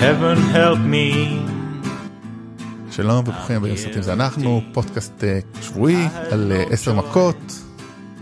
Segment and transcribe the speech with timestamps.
[0.00, 1.36] heaven help me.
[2.90, 7.36] שלום וברוכים הבאים לסרטים זה אנחנו, פודקאסט אה, שבועי על אה, עשר מכות.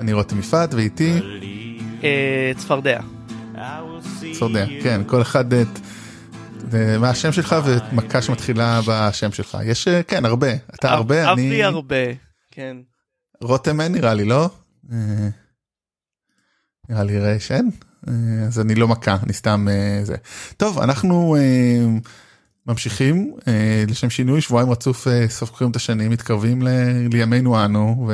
[0.00, 1.20] אני רותם יפעת ואיתי
[2.04, 3.00] אה, צפרדע.
[4.32, 5.68] צפרדע, כן, כל אחד את...
[7.00, 9.58] מה השם שלך ומכה שמתחילה בשם שלך.
[9.64, 10.54] יש, כן, הרבה.
[10.74, 11.48] אתה הרבה, אני...
[11.48, 12.04] אבי הרבה,
[12.50, 12.76] כן.
[13.40, 14.50] רותם אין נראה לי, לא?
[14.92, 15.28] אה,
[16.88, 17.70] נראה לי שאין,
[18.46, 20.16] אז אני לא מכה, אני סתם אה, זה.
[20.56, 21.86] טוב, אנחנו אה,
[22.66, 28.10] ממשיכים אה, לשם שינוי, שבועיים רצוף אה, סופרים את השנים, מתקרבים ל- לימינו אנו,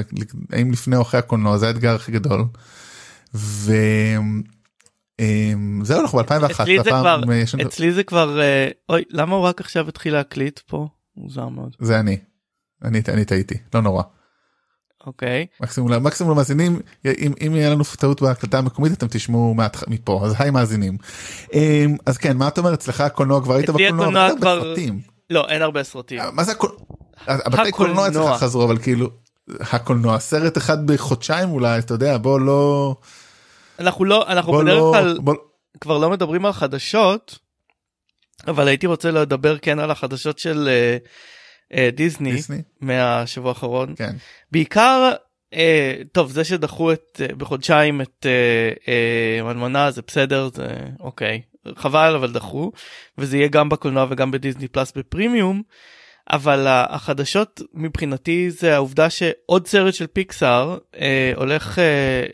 [0.50, 2.44] והאם לפני או אחרי הקולנוע, זה האתגר הכי גדול.
[3.34, 3.72] וזהו,
[6.00, 7.20] אנחנו ב-2001, אצלי זה כבר,
[7.66, 10.88] אצלי זה כבר, אה, אוי, למה הוא רק עכשיו התחיל להקליט פה?
[11.16, 11.76] מוזר מאוד.
[11.80, 12.16] זה אני,
[12.84, 14.02] אני אני טעיתי, לא נורא.
[15.06, 15.46] אוקיי.
[15.60, 20.34] מקסימום מקסימום למאזינים אם אם יהיה לנו טעות בהקלטה המקומית אתם תשמעו מהתח- מפה אז
[20.38, 20.96] היי מאזינים.
[21.52, 24.74] אמ, אז כן מה אתה אומר אצלך הקולנוע כבר היית בקולנוע הקולנוע אבל כבר-.
[25.30, 26.20] לא, אין הרבה סרטים.
[26.32, 26.76] מה זה הקול-
[27.26, 28.30] הבתי קולנוע הקולנוע.
[28.30, 29.08] אצלך חזרו אבל כאילו
[29.60, 32.96] הקולנוע סרט אחד בחודשיים אולי אתה יודע בוא לא
[33.78, 35.34] אנחנו לא, אנחנו בדרך לא כלל בוא-
[35.80, 37.38] כבר לא מדברים על חדשות,
[38.46, 40.96] אבל הייתי רוצה לדבר כן על החדשות של אה,
[41.94, 43.94] דיסני דיסני מהשבוע האחרון.
[43.96, 44.16] כן
[44.52, 45.12] בעיקר
[45.54, 50.68] אה, טוב זה שדחו את אה, בחודשיים את אה, אה, מנמנה זה בסדר זה
[51.00, 51.42] אוקיי
[51.76, 52.72] חבל אבל דחו
[53.18, 55.62] וזה יהיה גם בקולנוע וגם בדיסני פלאס בפרימיום.
[56.30, 61.84] אבל החדשות מבחינתי זה העובדה שעוד סרט של פיקסאר אה, הולך אה,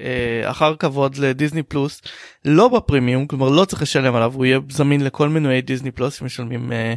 [0.00, 2.02] אה, אחר כבוד לדיסני פלוס
[2.44, 6.72] לא בפרימיום כלומר לא צריך לשלם עליו הוא יהיה זמין לכל מנויי דיסני פלוס משלמים
[6.72, 6.94] אה,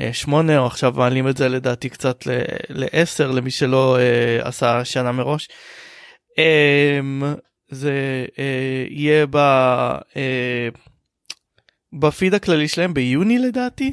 [0.00, 4.84] אה, שמונה או עכשיו מעלים את זה לדעתי קצת ל- לעשר למי שלא אה, עשה
[4.84, 5.48] שנה מראש.
[6.38, 7.00] אה,
[7.70, 9.36] זה אה, יהיה ב,
[10.16, 10.68] אה,
[11.92, 13.92] בפיד הכללי שלהם ביוני לדעתי.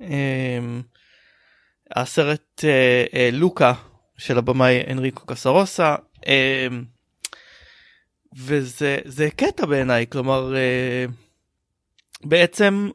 [0.00, 0.58] אה,
[1.96, 3.72] הסרט אה, אה, לוקה
[4.18, 5.94] של הבמאי אנריקו קסרוסה
[6.26, 6.66] אה,
[8.36, 11.04] וזה זה קטע בעיניי כלומר אה,
[12.24, 12.90] בעצם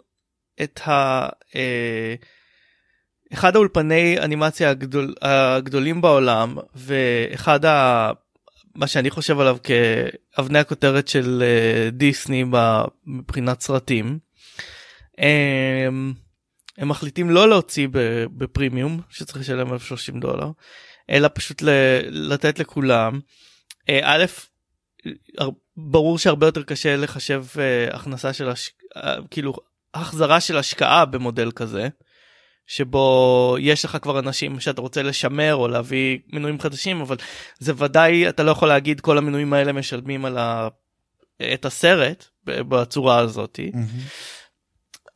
[0.64, 1.28] את ה...
[1.56, 2.16] אה,
[3.34, 8.12] אחד האולפני אנימציה הגדול, הגדולים בעולם ואחד ה...
[8.76, 12.46] מה שאני חושב עליו כאבני הכותרת של אה, דיסני
[13.06, 14.20] מבחינת סרטים.
[15.20, 15.88] אה,
[16.78, 17.88] הם מחליטים לא להוציא
[18.38, 20.52] בפרימיום שצריך לשלם עליו 30 דולר
[21.10, 21.62] אלא פשוט
[22.10, 23.20] לתת לכולם.
[23.90, 24.26] אה, א',
[25.78, 27.44] ברור שהרבה יותר קשה לחשב
[27.92, 28.70] הכנסה של הש...
[29.32, 29.54] כאילו
[29.94, 31.88] החזרה של השקעה במודל כזה
[32.68, 37.16] שבו יש לך כבר אנשים שאתה רוצה לשמר או להביא מנויים חדשים אבל
[37.60, 40.68] זה ודאי אתה לא יכול להגיד כל המנויים האלה משלמים על ה...
[41.54, 43.72] את הסרט בצורה הזאתי.
[43.74, 43.88] מהמם.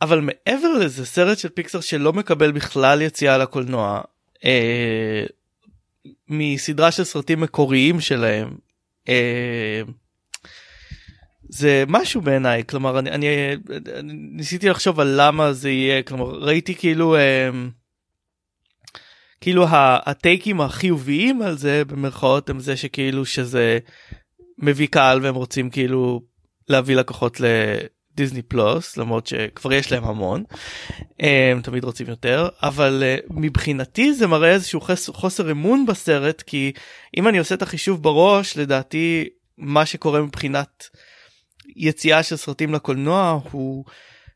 [0.01, 4.01] אבל מעבר לזה סרט של פיקסר שלא מקבל בכלל יציאה לקולנוע
[4.45, 5.25] אה,
[6.27, 8.57] מסדרה של סרטים מקוריים שלהם
[9.09, 9.81] אה,
[11.53, 13.27] זה משהו בעיניי כלומר אני, אני,
[13.95, 17.49] אני ניסיתי לחשוב על למה זה יהיה כלומר ראיתי כאילו אה,
[19.41, 19.65] כאילו
[20.05, 23.79] הטייקים החיוביים על זה במרכאות הם זה שכאילו שזה
[24.57, 26.21] מביא קהל והם רוצים כאילו
[26.69, 30.43] להביא לקוחות לדיסני פלוס למרות שכבר יש להם המון
[31.19, 36.71] הם תמיד רוצים יותר אבל אה, מבחינתי זה מראה איזשהו חס- חוסר אמון בסרט כי
[37.17, 40.89] אם אני עושה את החישוב בראש לדעתי מה שקורה מבחינת
[41.75, 43.85] יציאה של סרטים לקולנוע הוא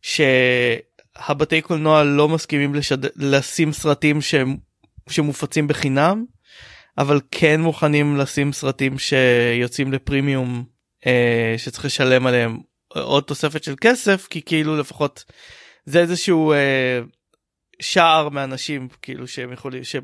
[0.02, 3.06] שהבתי קולנוע לא מסכימים לשד...
[3.16, 4.58] לשים סרטים שהם
[5.10, 6.26] שמופצים בחינם
[6.98, 10.64] אבל כן מוכנים לשים סרטים שיוצאים לפרימיום
[11.08, 15.24] אה, שצריך לשלם עליהם עוד תוספת של כסף כי כאילו לפחות
[15.86, 17.00] זה איזשהו אה,
[17.80, 19.96] שער מאנשים כאילו שהם יכולים ש...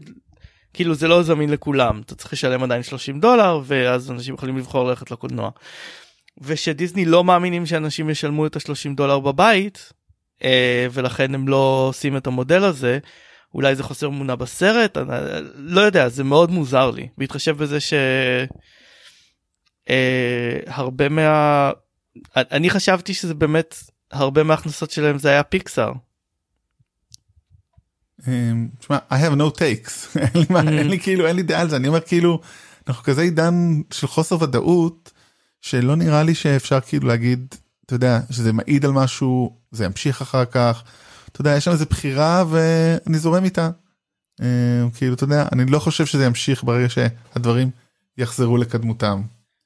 [0.74, 4.90] כאילו זה לא זמין לכולם אתה צריך לשלם עדיין 30 דולר ואז אנשים יכולים לבחור
[4.90, 5.50] ללכת לקולנוע.
[6.42, 9.94] ושדיסני לא מאמינים שאנשים ישלמו את ה-30 דולר בבית
[10.44, 13.00] אה, ולכן הם לא עושים את המודל הזה
[13.54, 15.08] אולי זה חוסר אמונה בסרט אני
[15.56, 17.78] לא יודע זה מאוד מוזר לי בהתחשב בזה
[19.88, 21.72] שהרבה מה
[22.36, 23.76] אני חשבתי שזה באמת
[24.12, 25.92] הרבה מההכנסות שלהם זה היה פיקסאר.
[28.28, 30.68] אמ, תשמע, I have no takes, אין לי Mm.
[30.68, 32.40] אין לי כאילו, אין לי דעה על זה, אני אומר כאילו,
[32.88, 35.12] אנחנו כזה עידן של חוסר ודאות,
[35.64, 37.56] שלא נראה לי שאפשר כאילו להגיד,
[37.86, 40.84] אתה יודע, שזה מעיד על משהו, זה ימשיך אחר כך,
[41.32, 43.70] אתה יודע, יש שם איזה בחירה ואני זורם איתה.
[44.42, 47.70] אמ, כאילו, אתה יודע, אני לא חושב שזה ימשיך ברגע שהדברים
[48.18, 49.22] יחזרו לקדמותם.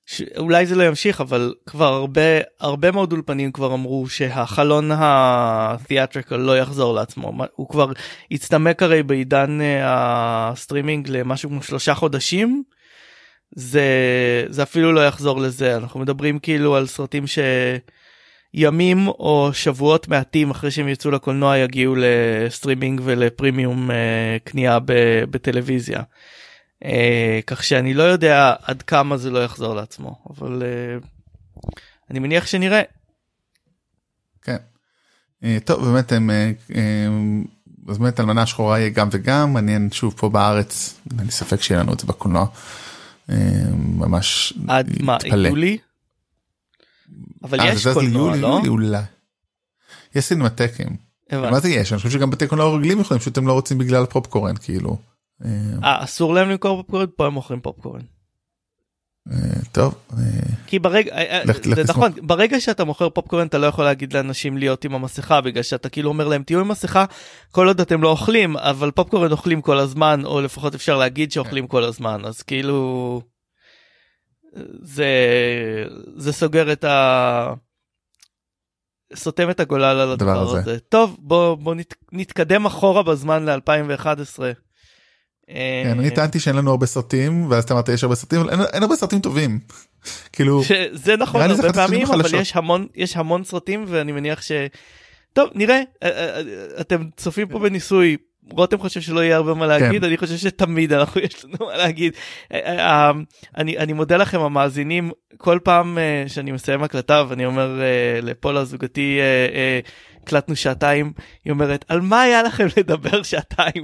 [0.05, 0.21] ש...
[0.37, 2.21] אולי זה לא ימשיך אבל כבר הרבה
[2.59, 7.91] הרבה מאוד אולפנים כבר אמרו שהחלון התיאטריקל לא יחזור לעצמו הוא כבר
[8.31, 9.81] הצטמק הרי בעידן אה,
[10.49, 12.63] הסטרימינג למשהו כמו שלושה חודשים.
[13.55, 13.83] זה
[14.49, 20.71] זה אפילו לא יחזור לזה אנחנו מדברים כאילו על סרטים שימים או שבועות מעטים אחרי
[20.71, 24.79] שהם יצאו לקולנוע יגיעו לסטרימינג ולפרימיום אה, קנייה
[25.29, 26.01] בטלוויזיה.
[26.85, 30.97] אה, כך שאני לא יודע עד כמה זה לא יחזור לעצמו אבל אה,
[32.11, 32.81] אני מניח שנראה.
[34.41, 34.57] כן.
[35.43, 37.07] אה, טוב באמת הם אה, אה,
[37.87, 41.81] אז באמת אלמנה שחורה יהיה גם וגם מעניין שוב פה בארץ אין לי ספק שיהיה
[41.81, 42.45] לנו את זה בקולנוע.
[43.29, 45.47] אה, ממש עד מה התפלא.
[45.47, 45.77] יולי?
[47.43, 48.47] אבל אה, יש קולנוע לא?
[48.47, 49.03] יולי, אולי.
[50.15, 50.97] יש סינמטקים.
[51.31, 51.91] מה זה יש?
[51.91, 54.97] אני חושב שגם בתי קולנוע רגילים יכולים פשוט הם לא רוצים בגלל פופקורן כאילו.
[55.45, 58.01] אה, אסור להם למכור פופקורן פה הם מוכרים פופקורן.
[59.31, 59.37] אה,
[59.71, 59.95] טוב.
[60.13, 60.23] אה,
[60.67, 61.83] כי ברגע אה, לך- זה.
[61.89, 65.89] נכון ברגע שאתה מוכר פופקורן אתה לא יכול להגיד לאנשים להיות עם המסכה בגלל שאתה
[65.89, 67.05] כאילו אומר להם תהיו עם מסכה
[67.51, 71.67] כל עוד אתם לא אוכלים אבל פופקורן אוכלים כל הזמן או לפחות אפשר להגיד שאוכלים
[71.67, 73.21] כל הזמן אז כאילו
[74.81, 75.05] זה
[76.15, 77.53] זה סוגר את ה...
[79.15, 80.59] סותם את הגולל על הדבר הזה.
[80.59, 80.79] הזה.
[80.79, 84.39] טוב בוא בוא נת, נתקדם אחורה בזמן ל-2011.
[85.53, 88.83] כן, אני טענתי שאין לנו הרבה סרטים ואז אתה אמרת יש הרבה סרטים אבל אין-
[88.83, 89.59] הרבה סרטים טובים.
[90.33, 92.35] כאילו שזה נכון זה הרבה פעמים אבל.
[92.35, 94.51] יש המון יש המון סרטים ואני מניח ש...
[95.33, 96.41] טוב נראה אה, אה, אה,
[96.81, 98.17] אתם צופים פה בניסוי
[98.51, 100.07] רותם חושב שלא יהיה הרבה מה להגיד כן.
[100.07, 102.13] אני חושב שתמיד אנחנו יש לנו מה להגיד.
[102.53, 103.11] אה, אה, אה,
[103.57, 108.65] אני אני מודה לכם המאזינים כל פעם אה, שאני מסיים הקלטה ואני אומר אה, לפולה
[108.65, 109.23] זוגתי אה,
[109.55, 109.79] אה,
[110.23, 111.13] הקלטנו שעתיים
[111.45, 113.83] היא אומרת על מה היה לכם לדבר שעתיים.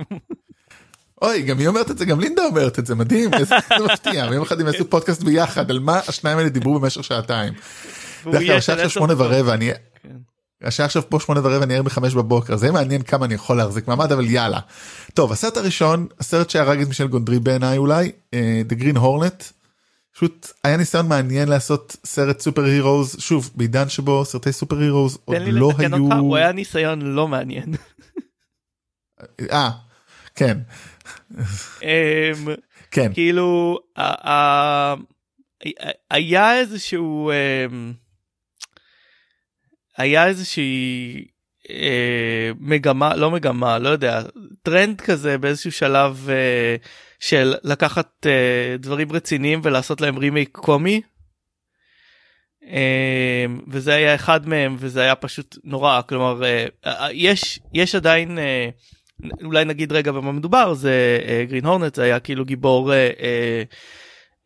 [1.24, 3.56] אוי גם היא אומרת את זה גם לינדה אומרת את זה מדהים איזה
[3.94, 7.54] מפתיע ויום אחד הם יעשו פודקאסט ביחד על מה השניים האלה דיברו במשך שעתיים.
[8.32, 9.28] דרך השעה עכשיו עשר שמונה דקות.
[9.28, 9.72] ורבע אני
[10.02, 10.18] כן.
[10.62, 13.88] השעה עכשיו פה שמונה ורבע אני ער בחמש בבוקר זה מעניין כמה אני יכול להחזיק
[13.88, 14.60] מעמד אבל יאללה.
[15.14, 19.44] טוב הסרט הראשון הסרט שהרג את מישל גונדרי בעיניי אולי אה, The Green Hornet.
[20.16, 25.38] פשוט היה ניסיון מעניין לעשות סרט סופר הירוז שוב בעידן שבו סרטי סופר הירוז עוד
[25.38, 26.04] תן לי לא לתקן היו.
[26.04, 27.74] אותך הוא היה ניסיון לא מעניין.
[29.52, 29.70] אה,
[30.36, 30.58] כן
[32.92, 33.80] כן כאילו
[36.10, 37.94] היה איזשהו אמ,
[39.98, 41.26] היה איזושהי
[41.70, 44.22] אה, מגמה לא מגמה לא יודע
[44.64, 46.76] טרנד כזה באיזשהו שלב אה,
[47.20, 51.02] של לקחת אה, דברים רציניים ולעשות להם רימייק קומי.
[52.68, 56.42] אה, וזה היה אחד מהם וזה היה פשוט נורא כלומר
[57.12, 58.38] יש יש עדיין
[59.44, 61.20] אולי נגיד רגע במה מדובר זה
[61.50, 63.64] גרין הורנט היה כאילו גיבור אה, אה,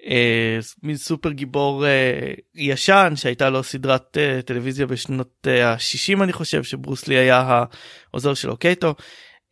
[0.05, 6.33] אה, מין סופר גיבור אה, ישן שהייתה לו סדרת אה, טלוויזיה בשנות אה, ה-60 אני
[6.33, 7.65] חושב שברוס לי היה
[8.11, 8.95] העוזר שלו קייטו.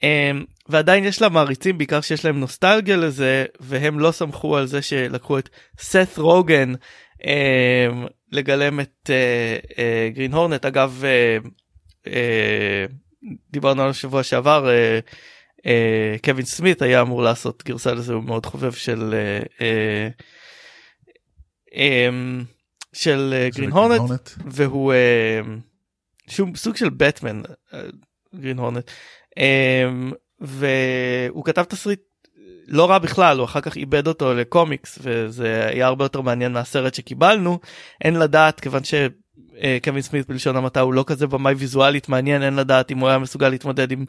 [0.04, 0.32] אה,
[0.70, 5.40] ועדיין יש לה מעריצים בעיקר שיש להם נוסטלגיה לזה והם לא סמכו על זה שלקחו
[5.40, 6.74] את סת רוגן
[7.26, 7.88] אה,
[8.32, 11.38] לגלם את אה, אה, גרין הורנט אגב אה,
[12.08, 12.86] אה,
[13.52, 15.00] דיברנו על השבוע שעבר אה,
[15.66, 20.08] אה, קווין סמית היה אמור לעשות גרסה לזה הוא מאוד חובב של אה, אה,
[21.76, 22.10] אה,
[22.94, 24.94] של אה, גרין הורנט והוא
[26.30, 27.42] שהוא סוג של בטמן
[28.36, 28.92] גרין הורנט
[30.40, 32.00] והוא כתב תסריט
[32.68, 36.94] לא רע בכלל הוא אחר כך איבד אותו לקומיקס וזה היה הרבה יותר מעניין מהסרט
[36.94, 37.60] שקיבלנו.
[38.02, 38.94] אין לדעת כיוון ש...
[39.62, 43.10] אה, קווין סמית בלשון המעטה הוא לא כזה במאי ויזואלית מעניין אין לדעת אם הוא
[43.10, 44.06] היה מסוגל להתמודד עם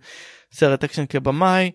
[0.53, 1.71] סרט אקשן כבמאי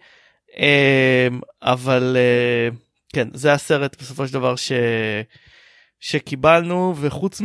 [0.57, 1.27] אה,
[1.61, 2.69] אבל אה,
[3.13, 4.71] כן זה הסרט בסופו של דבר ש...
[5.99, 7.41] שקיבלנו וחוץ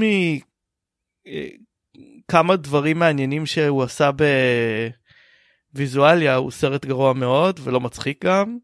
[2.29, 4.11] מכמה דברים מעניינים שהוא עשה
[5.73, 8.59] בוויזואליה הוא סרט גרוע מאוד ולא מצחיק גם.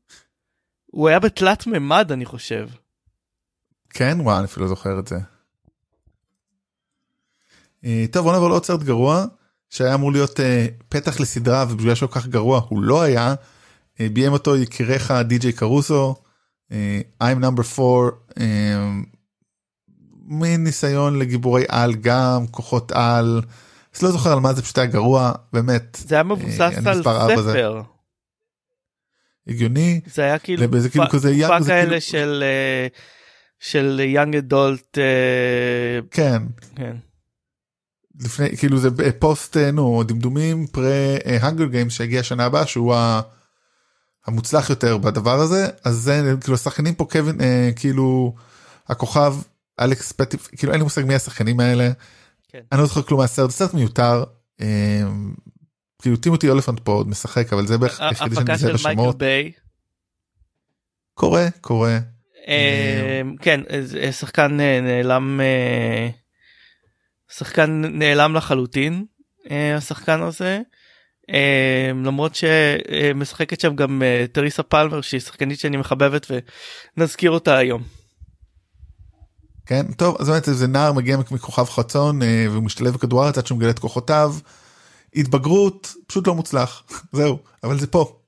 [0.87, 2.69] הוא היה בתלת מימד אני חושב.
[3.91, 5.17] כן וואי אני אפילו לא זוכר את זה.
[7.85, 9.25] אה, טוב בוא נעבור לעוד סרט גרוע
[9.71, 13.35] שהיה אמור להיות אה, פתח לסדרה ובגלל שהוא כל כך גרוע הוא לא היה.
[14.01, 16.15] אה, ביים אותו יקיריך די.ג'יי קרוסו.
[16.73, 18.11] אה, I'm number 4.
[18.41, 18.91] אה,
[20.25, 23.43] מין ניסיון לגיבורי על גם כוחות על.
[23.95, 27.03] אז לא זוכר על מה זה פשוט היה גרוע באמת זה היה מבוסס אה, על
[27.37, 27.83] ספר.
[29.47, 30.01] הגיוני.
[30.07, 32.87] זה היה כאילו זה כאילו כזה young, תקופה זה כאלה כאילו- של אה,
[33.59, 34.99] של young adult
[36.11, 36.43] כן
[36.77, 36.97] כן
[38.25, 38.89] לפני כאילו זה
[39.19, 43.21] פוסט אה, נו דמדומים פרה Hunger Games שהגיע שנה הבאה שהוא ה-
[44.27, 48.35] המוצלח יותר בדבר הזה אז זה כאילו השחקנים פה קווין אה, כאילו
[48.89, 49.35] הכוכב
[49.81, 51.91] אלכס פטיף כאילו אין לי מושג מי השחקנים האלה.
[52.49, 52.61] כן.
[52.73, 54.25] אני לא זוכר כלום מהסרט סרט מיותר.
[54.61, 55.03] אה,
[56.03, 59.19] כאילו טימותי אולפנט פה עוד משחק אבל זה בערך היחידי שאני מזהה בשמות.
[59.19, 59.53] ביי.
[61.15, 61.99] קורה קורה.
[62.49, 63.61] אה, כן
[64.03, 66.09] אה, שחקן אה, נעלם אה,
[67.37, 69.05] שחקן נעלם לחלוטין
[69.51, 70.61] אה, השחקן הזה
[71.31, 76.27] אה, למרות שמשחקת שם גם אה, תריסה פלמר שהיא שחקנית שאני מחבבת
[76.97, 77.83] ונזכיר אותה היום.
[79.67, 83.71] כן טוב אז באמת זה נער מגיע מכוכב חצון והוא משתלב הארץ עד שהוא מגלה
[83.71, 84.35] את כוחותיו.
[85.17, 88.19] התבגרות פשוט לא מוצלח זהו אבל זה פה.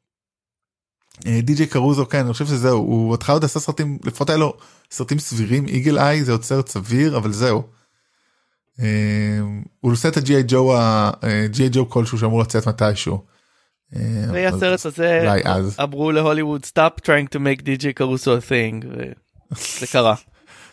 [1.27, 4.57] אה, די.ג'יי קרוזו כן אני חושב שזהו הוא בהתחלה עוד עשה סרטים לפחות היה לו
[4.91, 7.74] סרטים סבירים איגל איי זה עוד סרט סביר אבל זהו.
[8.81, 9.41] אה,
[9.81, 10.75] הוא עושה את הג'י.איי ג'ו
[11.23, 13.19] הג'י.איי ג'ו כלשהו שאמור לצאת מתישהו.
[13.97, 14.01] אה,
[14.31, 15.35] אבל והסרט הזה.
[15.83, 20.15] אמרו להוליווד stop trying to make DJ קרוסו thing וזה קרה.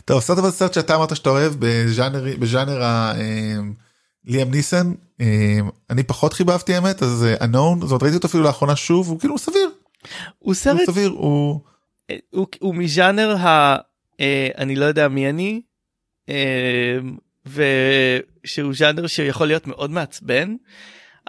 [0.05, 2.81] טוב סרט אבל סרט שאתה אמרת שאתה אוהב בז'אנר בז'אנר.
[2.83, 3.13] אה,
[4.25, 8.75] ליאם ניסן אה, אני פחות חיבבתי האמת אז אנון זאת אומרת ראיתי אותו אפילו לאחרונה
[8.75, 9.71] שוב הוא כאילו סביר הוא
[10.39, 11.59] הוא סרט סביר הוא
[12.29, 13.77] הוא, הוא מז'אנר ה...
[14.19, 15.61] אה, אני לא יודע מי אני,
[16.29, 16.97] אה,
[17.45, 20.55] ושהוא ז'אנר שיכול להיות מאוד מעצבן,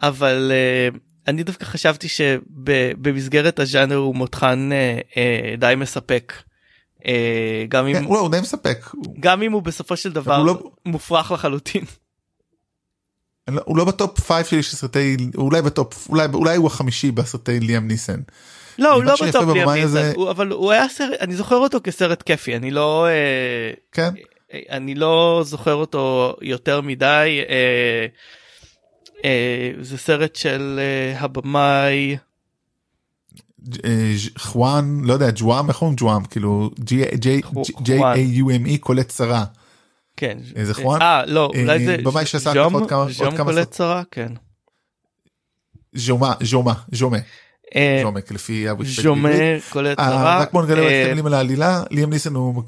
[0.03, 0.89] אבל אה,
[1.29, 6.33] אני דווקא חשבתי שבמסגרת הז'אנר הוא מותחן אה, אה, די מספק.
[7.07, 8.87] אה, גם אם כן, הוא הוא די מספק
[9.21, 11.85] גם אם הוא בסופו של דבר לא- מופרך לחלוטין.
[13.49, 17.61] לא- הוא לא בטופ 5 שלי של סרטי אולי בטופ אולי אולי הוא החמישי בסרטי
[17.61, 18.21] ליאם ניסן.
[18.79, 21.79] לא הוא לא בטופ ליאם הזה- ניסן, הוא- אבל הוא היה סרט אני זוכר אותו
[21.85, 23.07] כסרט כיפי אני לא
[23.93, 24.11] כן
[24.71, 28.07] אני לא זוכר אותו יותר מדי אה,
[29.25, 32.17] אה, זה סרט של אה, הבמאי
[33.85, 36.71] אה, חואן לא יודע ג'ואם איך אומרים ג'ואם כאילו
[38.67, 39.45] אי קולט צרה.
[40.17, 41.03] כן איזה חואן?
[41.03, 44.33] אה לא אה, אולי זה במאי שעשה עוד כמה- ז'ום קולט צרה כן
[45.95, 47.19] ז'ומה ז'ומה ז'ומה
[47.77, 49.63] אה, ז'ומק לפי הוויקיפדיה בעברית.
[49.71, 52.63] קולט אה, צרה רק בוא נגלה אה, שתי מילים על העלילה ליאם ניסן הוא.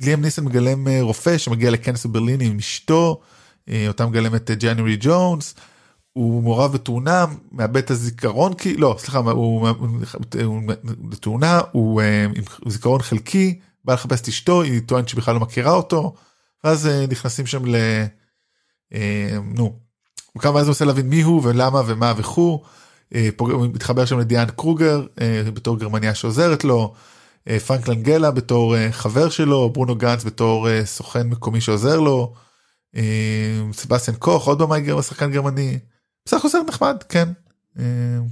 [0.00, 3.20] ליאם ניסן מגלם אה, רופא שמגיע לכנס בברלין עם אשתו
[3.68, 5.54] אה, אותה מגלמת ג'אנרי ג'ונס.
[6.12, 9.68] הוא מעורב בתאונה מאבד את הזיכרון כי לא סליחה הוא
[10.44, 15.40] הוא בתאונה הוא אה, עם זיכרון חלקי בא לחפש את אשתו היא טוענת שבכלל לא
[15.40, 16.14] מכירה אותו
[16.64, 17.76] ואז אה, נכנסים שם ל...
[18.94, 19.78] אה, נו.
[20.36, 22.62] וכמה אז הוא מנסה להבין מי הוא ולמה ומה וכו'.
[23.14, 26.94] אה, הוא מתחבר שם לדיאן קרוגר אה, בתור גרמניה שעוזרת לו.
[27.48, 32.32] אה, פרנק לנגלה בתור אה, חבר שלו ברונו גנץ בתור אה, סוכן מקומי שעוזר לו.
[33.72, 35.78] סבסטיאן קוך עוד במאי גרמני שחקן גרמני.
[36.26, 37.28] בסך הכל סרט נחמד כן.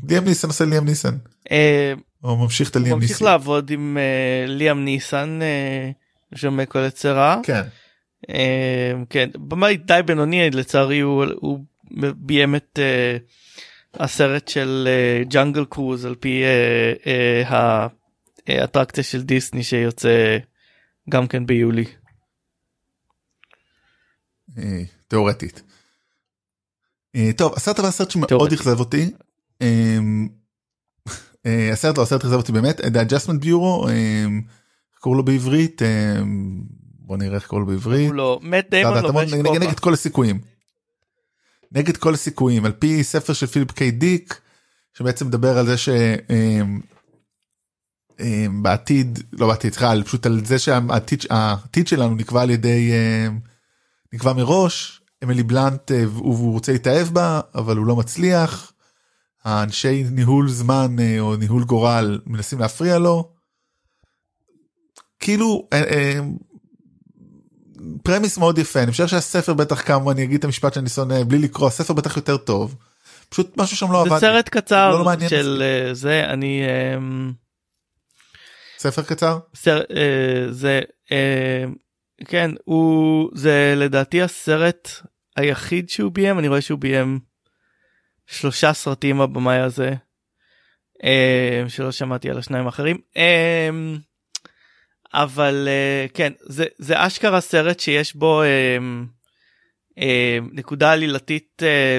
[0.08, 1.14] ליאם ניסן עושה ליאם ניסן.
[2.24, 3.24] או ממשיך את הוא הליאם ממשיך ניסן.
[3.24, 3.98] לעבוד עם
[4.46, 5.90] ליאם ניסן אה,
[6.38, 7.62] ז'ומה קולט צרה כן.
[9.10, 11.58] כן במאי די בינוני לצערי הוא, הוא
[12.16, 12.78] ביים את
[13.94, 14.88] הסרט של
[15.28, 16.42] ג'אנגל קרוז על פי
[17.06, 17.42] אה,
[18.48, 20.38] האטרקציה של דיסני שיוצא
[21.10, 21.84] גם כן ביולי.
[24.58, 25.62] אה, תיאורטית.
[27.16, 28.52] אה, טוב הסרט הבא סרט שמאוד.
[28.52, 29.10] אכזב אותי.
[29.62, 29.98] אה,
[31.72, 35.82] הסרט לא הסרט אכזב אותי באמת The Adjustment Bureau איך קוראים לו בעברית
[37.06, 38.10] בוא נראה איך קוראים לו בעברית.
[38.14, 39.58] לא מת דיימון לובש נגד, כובע.
[39.58, 40.40] נגד כל הסיכויים.
[41.72, 44.40] נגד כל הסיכויים על פי ספר של פיליפ קיי דיק
[44.94, 45.76] שבעצם מדבר על זה
[48.18, 53.28] שבעתיד לא בעתיד סליחה פשוט על זה שהעתיד העתיד שלנו נקבע על ידי אה,
[54.12, 58.72] נקבע מראש אמילי בלנט אה, והוא רוצה להתאהב בה אבל הוא לא מצליח.
[59.44, 63.30] האנשי ניהול זמן אה, או ניהול גורל מנסים להפריע לו.
[65.18, 66.20] כאילו אה, אה,
[68.02, 71.38] פרמיס מאוד יפה אני חושב שהספר בטח כמה אני אגיד את המשפט שאני שונא בלי
[71.38, 72.76] לקרוא הספר בטח יותר טוב.
[73.28, 74.10] פשוט משהו שם לא עבד.
[74.10, 74.20] זה.
[74.20, 76.98] סרט קצר לא, לא מעניין של זה אני אה,
[78.84, 79.38] ספר קצר?
[79.54, 80.80] סר, אה, זה
[81.12, 81.64] אה,
[82.26, 84.88] כן הוא זה לדעתי הסרט
[85.36, 87.18] היחיד שהוא ביים אני רואה שהוא ביים
[88.26, 89.94] שלושה סרטים הבמאי הזה
[91.04, 93.70] אה, שלא שמעתי על השניים האחרים אה,
[95.14, 98.78] אבל אה, כן זה זה אשכרה סרט שיש בו אה,
[99.98, 101.98] אה, נקודה עלילתית אה,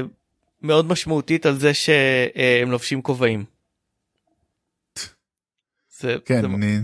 [0.61, 3.54] מאוד משמעותית על זה שהם לובשים כובעים.
[5.99, 6.79] זה, כן זה, אני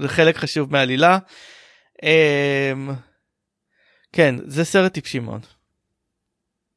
[0.00, 1.18] זה חלק חשוב מהעלילה.
[2.02, 2.90] אמ,
[4.12, 5.46] כן זה סרט טיפשי מאוד.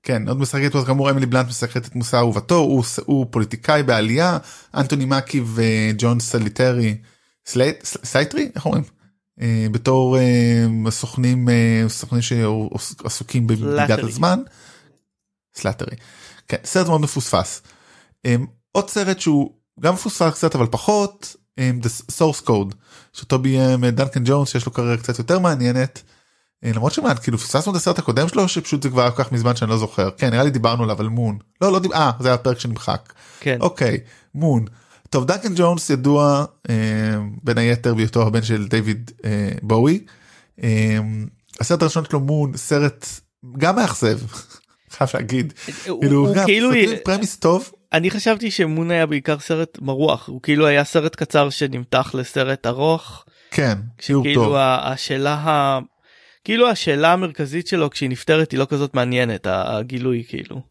[0.03, 4.38] כן עוד משחקת פה כאמור אמילי בלנט משחקת את מושא אהובתו הוא, הוא פוליטיקאי בעלייה
[4.75, 6.97] אנטוני מקי וג'ון סליטרי
[7.45, 8.83] סלייט, סייטרי איך אומרים
[9.41, 14.09] אה, בתור אה, סוכנים אה, סוכנים שעסוקים במדידת סלאטרי.
[14.09, 14.39] הזמן.
[15.55, 15.95] סלאטרי.
[16.47, 17.61] כן, סרט מאוד מפוספס.
[18.25, 18.35] אה,
[18.71, 21.35] עוד סרט שהוא גם מפוספס קצת אבל פחות
[21.82, 22.75] The Source Code
[23.13, 26.01] של טובי אה, דנקן ג'ונס שיש לו קריירה קצת יותר מעניינת.
[26.65, 29.32] אה, למרות שמה כאילו פספסנו את הסרט הקודם שלו שפשוט זה כבר היה כל כך
[29.32, 30.10] מזמן שאני לא זוכר.
[30.18, 31.38] כן נראה לי דיברנו עליו על Moon.
[31.62, 33.13] לא לא דיבר אה זה היה פרק שנמחק.
[33.39, 33.58] כן.
[33.62, 33.98] אוקיי
[34.36, 34.65] Moon.
[35.10, 36.75] טוב דנקן ג'ונס ידוע אה,
[37.44, 40.00] בין היתר בהיותו הבן של דיוויד אה, בואי.
[40.63, 40.98] אה,
[41.60, 43.08] הסרט הראשון שלו Moon סרט
[43.58, 44.20] גם מאכזב
[44.98, 45.53] חייב להגיד.
[45.89, 46.70] הוא- כאילו כאילו
[47.03, 51.50] premise טוב אני חשבתי ש Moon היה בעיקר סרט מרוח הוא כאילו היה סרט קצר
[51.50, 55.79] שנמתח לסרט ארוך כן כאילו טוב ה- השאלה ה...
[56.43, 60.62] כאילו השאלה המרכזית שלו כשהיא נפתרת היא לא כזאת מעניינת הגילוי כאילו.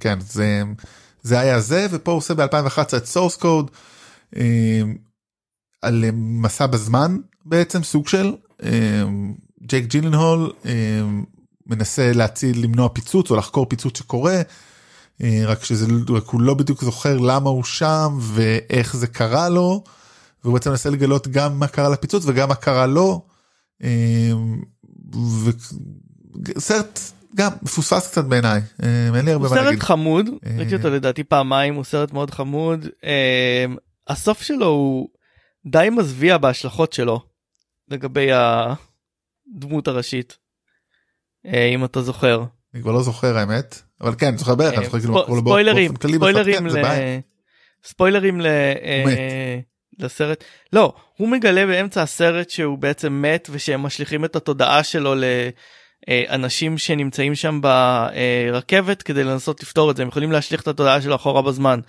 [0.00, 0.62] כן זה
[1.22, 3.70] זה היה זה ופה הוא עושה ב2011 את Source Code
[4.36, 4.80] אה,
[5.82, 9.02] על אה, מסע בזמן בעצם סוג של אה,
[9.62, 11.00] ג'ייק ג'ילנהול אה,
[11.66, 14.42] מנסה להציל למנוע פיצוץ או לחקור פיצוץ שקורה
[15.46, 19.84] רק שזה רק הוא לא בדיוק זוכר למה הוא שם ואיך זה קרה לו
[20.44, 23.26] והוא בעצם מנסה לגלות גם מה קרה לפיצוץ וגם מה קרה לו.
[23.82, 24.32] אה,
[26.56, 27.00] וסרט
[27.34, 29.82] גם מפוספס קצת בעיניי אה, אין לי הרבה הוא מה סרט להגיד.
[29.82, 33.64] חמוד אה, ראיתי אותו לדעתי פעמיים הוא סרט מאוד חמוד אה,
[34.08, 35.08] הסוף שלו הוא
[35.66, 37.20] די מזוויע בהשלכות שלו
[37.88, 40.38] לגבי הדמות הראשית.
[41.46, 42.44] אה, אם אתה זוכר.
[42.74, 47.20] אני כבר לא זוכר האמת אבל כן זוכר בערך אני זוכר כאילו ספוילרים ספוילרים כן.
[47.84, 49.58] ספוילרים אה.
[49.98, 55.14] לסרט לא הוא מגלה באמצע הסרט שהוא בעצם מת ושהם משליכים את התודעה שלו
[56.28, 61.14] לאנשים שנמצאים שם ברכבת כדי לנסות לפתור את זה הם יכולים להשליך את התודעה שלו
[61.14, 61.80] אחורה בזמן.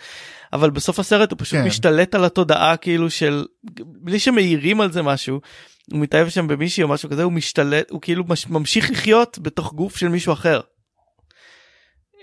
[0.54, 1.66] אבל בסוף הסרט הוא פשוט כן.
[1.66, 3.46] משתלט על התודעה כאילו של
[3.86, 5.40] בלי שמעירים על זה משהו
[5.92, 9.74] הוא מתאהב שם במישהי או משהו כזה הוא משתלט הוא כאילו מש, ממשיך לחיות בתוך
[9.74, 10.60] גוף של מישהו אחר.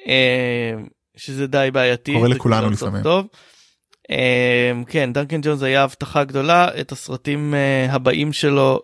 [0.07, 0.73] אה,
[1.17, 2.13] שזה די בעייתי.
[2.13, 3.03] קורה לכולנו כאילו לא לפעמים.
[3.03, 3.27] טוב.
[4.11, 8.81] אה, כן דנקן ג'ונס היה הבטחה גדולה את הסרטים אה, הבאים שלו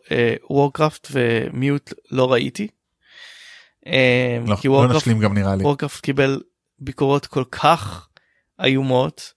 [0.51, 2.68] Warcraft ו Mute לא ראיתי.
[4.46, 6.40] לא, כי לא Warcraft נשלים גם נראה לי Warcraft קיבל
[6.79, 8.09] ביקורות כל כך
[8.64, 9.33] איומות.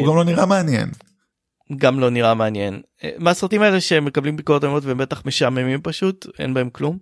[0.00, 0.90] הוא גם לא נראה מעניין
[1.76, 2.82] גם לא נראה מעניין.
[3.18, 6.98] מהסרטים האלה שמקבלים ביקורות איומות והם בטח משעממים פשוט אין בהם כלום.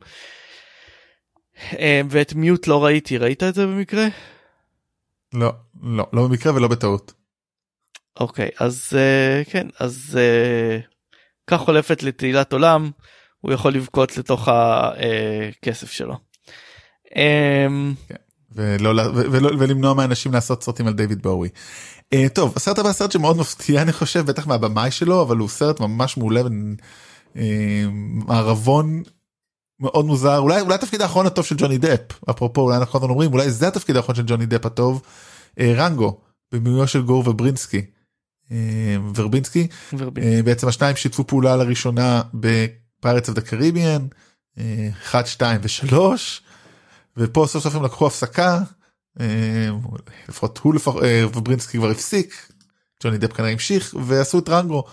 [1.79, 4.07] אה, ואת מיוט לא ראיתי ראית את זה במקרה?
[5.35, 7.13] לא לא לא במקרה ולא בטעות
[8.21, 10.79] אוקיי אז אה, כן אז אה,
[11.47, 12.91] כך חולפת לתהילת עולם
[13.41, 16.15] הוא יכול לבכות לתוך הכסף שלו.
[17.17, 17.67] אה,
[18.53, 21.49] ולא ל- ו- ולא- ולמנוע מאנשים לעשות סרטים על דיוויד בואי.
[22.13, 25.81] אה, טוב הסרט הבא סרט שמאוד מפתיע אני חושב בטח מהבמאי שלו אבל הוא סרט
[25.81, 26.41] ממש מעולה
[27.37, 27.85] אה,
[28.27, 29.03] מערבון
[29.81, 33.51] מאוד מוזר אולי אולי התפקיד האחרון הטוב של ג'וני דפ אפרופו אולי אנחנו אומרים אולי
[33.51, 35.03] זה התפקיד האחרון של ג'וני דפ הטוב
[35.61, 36.21] אה, רנגו
[36.53, 37.83] במיוחד של גור ורבינסקי.
[38.53, 39.69] אה, ורבינסקי.
[40.23, 44.07] אה, בעצם השניים שיתפו פעולה לראשונה ב Pirates of the Caribbean
[45.03, 45.95] 1 2 ו3
[47.17, 48.59] ופה סוף סוף הם לקחו הפסקה
[49.21, 49.69] אה,
[50.29, 52.53] לפחות הוא לפחות אה, ורבינסקי כבר הפסיק
[53.05, 54.85] ג'וני דפ כנראה המשיך ועשו את רנגו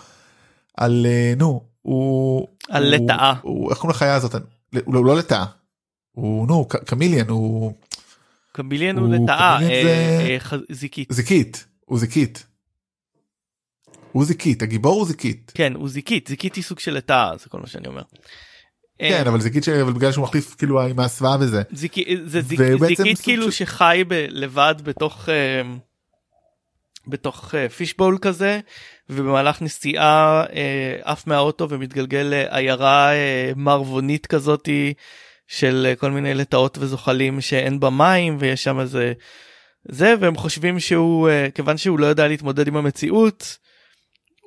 [0.76, 3.32] על אה, נו הוא על לטאה.
[3.70, 4.34] איך קוראים לחיה הזאת
[4.72, 5.44] לא- הוא לא לטאה
[6.12, 7.72] הוא נו ק- קמיליאן הוא
[8.52, 11.12] קביליאן הוא הוא- לטאה קביליאן זה- אה, אה, זיקית.
[11.12, 12.46] זיקית הוא זיקית.
[14.12, 15.52] הוא זיקית הגיבור הוא זיקית.
[15.54, 18.02] כן הוא זיקית זיקית היא סוג של לטאה זה כל מה שאני אומר.
[19.00, 21.62] אה, כן אבל זיקית ש- אבל בגלל שהוא מחליף כאילו עם ההסוואה וזה.
[21.72, 25.62] זיקי, זה זיקית כאילו של- שחי ב, לבד בתוך אה,
[27.08, 28.60] בתוך אה, פישבול כזה
[29.10, 34.94] ובמהלך נסיעה אה, עף מהאוטו ומתגלגל לעיירה אה, מערבונית כזאתי
[35.46, 39.12] של אה, כל מיני לטאות וזוחלים שאין בה מים ויש שם איזה
[39.88, 43.58] זה והם חושבים שהוא אה, כיוון שהוא לא יודע להתמודד עם המציאות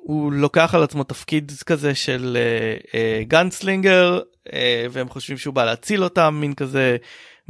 [0.02, 4.20] הוא לוקח על עצמו תפקיד כזה של אה, אה, גנסלינגר
[4.52, 6.96] אה, והם חושבים שהוא בא להציל אותם מין כזה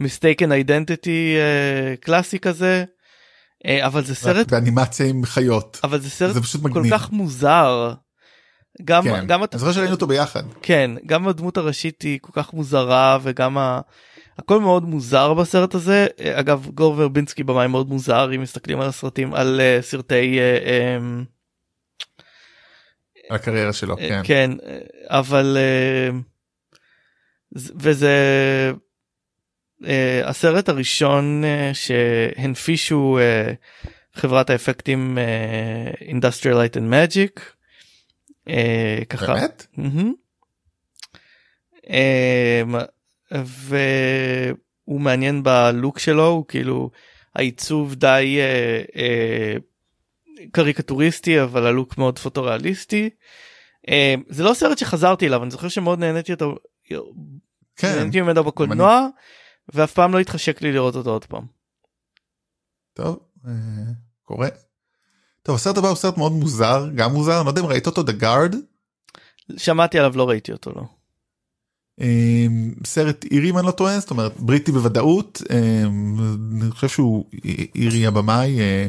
[0.01, 1.39] mistaken identity
[2.01, 2.85] קלאסי כזה
[3.67, 5.81] אבל זה סרט באנימציה עם חיות.
[5.85, 6.97] אבל זה סרט זה פשוט כל מגניב.
[6.97, 7.95] כך מוזר.
[8.85, 9.27] גם כן.
[9.27, 10.43] גם אני זוכר שראינו אותו ביחד.
[10.63, 13.81] כן גם הדמות הראשית היא כל כך מוזרה וגם ה...
[14.39, 18.89] הכל מאוד מוזר בסרט הזה אה, אגב גור ורבינסקי במאי מאוד מוזר אם מסתכלים על
[18.89, 21.25] הסרטים על uh, סרטי uh, um,
[23.35, 24.21] הקריירה שלו אה, כן.
[24.25, 24.79] כן אה,
[25.19, 26.19] אבל אה,
[27.57, 28.71] וזה אה,
[30.25, 33.53] הסרט הראשון אה, שהנפישו אה,
[34.15, 37.41] חברת האפקטים אה, Industrial Light and Magic
[38.49, 39.35] אה, ככה.
[39.35, 39.67] באמת?
[39.77, 40.13] מהמם.
[41.89, 42.75] אמ,
[43.31, 46.91] והוא מעניין בלוק שלו הוא כאילו
[47.35, 49.55] העיצוב די אה, אה,
[50.53, 53.11] קריקטוריסטי אבל הלוק מאוד פוטוריאליסטי.
[53.89, 56.57] אה, זה לא סרט שחזרתי אליו אני זוכר שמאוד נהניתי אותו
[57.77, 57.95] כן.
[57.97, 59.09] נהניתי ממנו בקולנוע
[59.75, 61.47] ואף פעם לא התחשק לי לראות אותו עוד פעם.
[62.95, 63.53] טוב, אה,
[64.23, 64.49] קורה.
[65.43, 68.03] טוב, הסרט הבא הוא סרט מאוד מוזר, גם מוזר, אני לא יודע אם ראית אותו,
[68.03, 68.57] The Guard.
[69.57, 70.83] שמעתי עליו לא ראיתי אותו לא.
[72.01, 72.47] אה,
[72.87, 75.83] סרט אירי אם אני לא טועה, זאת אומרת בריטי בוודאות, אה,
[76.63, 77.31] אני חושב שהוא
[77.75, 78.87] אירי הבמאי, אה,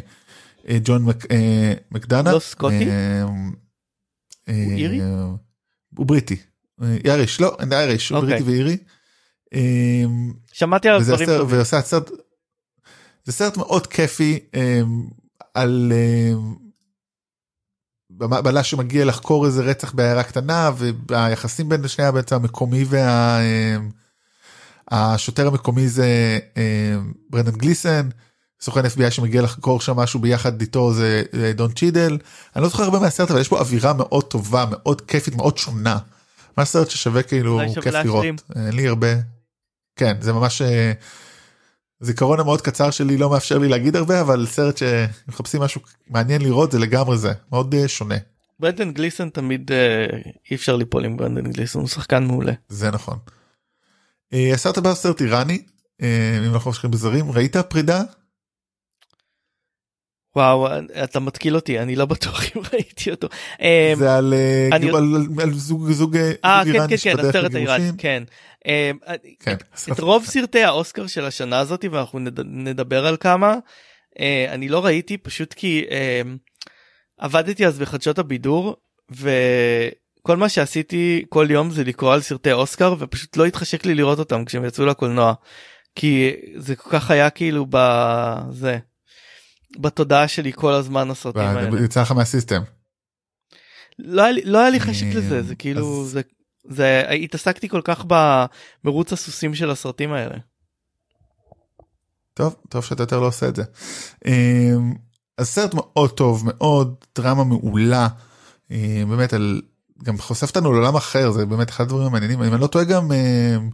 [0.69, 1.25] אה, ג'ון מק-
[1.91, 2.31] מקדנה.
[2.33, 2.89] לא סקוטי?
[2.89, 3.23] אה,
[4.49, 5.01] אה, אירי?
[5.97, 6.35] הוא בריטי.
[7.05, 8.29] אייריש, לא, אייריש, הוא אוקיי.
[8.29, 8.77] בריטי ואירי.
[9.53, 10.03] אה,
[10.53, 11.57] שמעתי וזה דברים טובים.
[11.57, 12.09] ועושה סרט,
[13.23, 15.07] זה סרט מאוד כיפי אמ,
[15.53, 16.55] על אמ,
[18.43, 20.71] בלש שמגיע לחקור איזה רצח בעיירה קטנה
[21.07, 22.85] והיחסים בין שני בעצם המקומי
[24.91, 28.09] והשוטר המקומי זה אמ, ברנדן גליסן.
[28.63, 32.17] סוכן FBI שמגיע לחקור שם משהו ביחד איתו זה אה, דון צ'ידל.
[32.55, 35.97] אני לא זוכר הרבה מהסרט אבל יש בו אווירה מאוד טובה מאוד כיפית מאוד שונה.
[36.57, 38.25] ממש סרט ששווה כאילו כיף לראות.
[38.55, 39.07] אין לי הרבה.
[39.95, 40.91] כן זה ממש אה,
[41.99, 46.71] זיכרון המאוד קצר שלי לא מאפשר לי להגיד הרבה אבל סרט שמחפשים משהו מעניין לראות
[46.71, 48.15] זה לגמרי זה מאוד אה, שונה
[48.59, 50.05] ברנדן גליסון תמיד אה,
[50.51, 52.53] אי אפשר ליפול עם ברנדן גליסון הוא שחקן מעולה.
[52.69, 53.17] זה נכון.
[54.53, 55.61] הסרט הבא סרט איראני
[56.01, 58.01] אם אנחנו ממשיכים בזרים ראית פרידה
[60.35, 60.67] וואו
[61.03, 63.27] אתה מתקיל אותי אני לא בטוח אם ראיתי אותו.
[63.61, 67.31] אה, זה על אה, אני- על- על זוג זוג אה, אה זוג כן איראני כן
[67.31, 67.97] כן לגירושים.
[67.97, 68.23] כן.
[68.67, 68.91] אה,
[69.39, 69.55] כן.
[69.91, 73.55] את רוב סרטי האוסקר של השנה הזאת ואנחנו נד- נדבר על כמה
[74.49, 76.21] אני לא ראיתי פשוט כי אה,
[77.19, 78.75] עבדתי אז בחדשות הבידור
[79.11, 84.19] וכל מה שעשיתי כל יום זה לקרוא על סרטי אוסקר ופשוט לא התחשק לי לראות
[84.19, 85.33] אותם כשהם יצאו לקולנוע
[85.95, 88.77] כי זה כל כך היה כאילו בזה
[89.79, 91.83] בתודעה שלי כל הזמן הסרטים האלה.
[91.83, 92.61] יצא לך מהסיסטם.
[93.99, 96.21] לא היה לי, לא היה לי חשק לזה זה כאילו אז- זה
[96.69, 98.05] זה התעסקתי כל כך
[98.83, 100.35] במרוץ הסוסים של הסרטים האלה.
[102.33, 103.63] טוב טוב שאתה יותר לא עושה את זה.
[104.25, 104.93] אמ,
[105.37, 108.07] אז סרט מאוד טוב מאוד דרמה מעולה
[108.71, 109.61] אמ, באמת על
[110.03, 113.11] גם חושף אותנו לעולם אחר זה באמת אחד הדברים המעניינים אם אני לא טועה גם
[113.11, 113.69] אמ,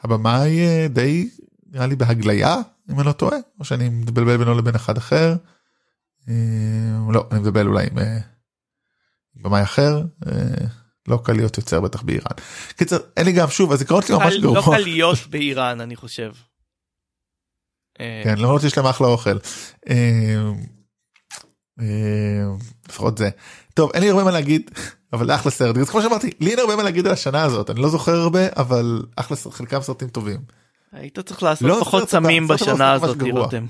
[0.00, 1.28] הבמאי אה, די
[1.72, 2.56] נראה לי בהגליה
[2.90, 5.34] אם אני לא טועה או שאני מבלבל בינו לבין אחד אחר.
[6.28, 8.16] אמ, לא אני מבלבל אולי עם אה,
[9.36, 10.32] עם במאי אחר אה,
[11.08, 12.36] לא קל להיות יוצר בטח באיראן.
[12.76, 14.62] קיצר אין לי גם שוב הזיכרון שלי ממש קל- לא.
[14.64, 16.32] קל להיות באיראן אני חושב.
[18.00, 19.36] אה, כן, למרות שיש להם אחלה אוכל.
[19.88, 20.50] אה,
[21.80, 22.44] אה,
[22.88, 23.30] לפחות זה.
[23.74, 24.70] טוב, אין לי הרבה מה להגיד,
[25.12, 25.76] אבל אחלה סרט.
[25.76, 28.40] אז כמו שאמרתי, לי אין הרבה מה להגיד על השנה הזאת, אני לא זוכר הרבה,
[28.56, 30.40] אבל אחלה חלקם סרטים טובים.
[30.92, 33.16] היית צריך לעשות לא, פחות סמים בשנה הזאת.
[33.32, 33.66] רותם.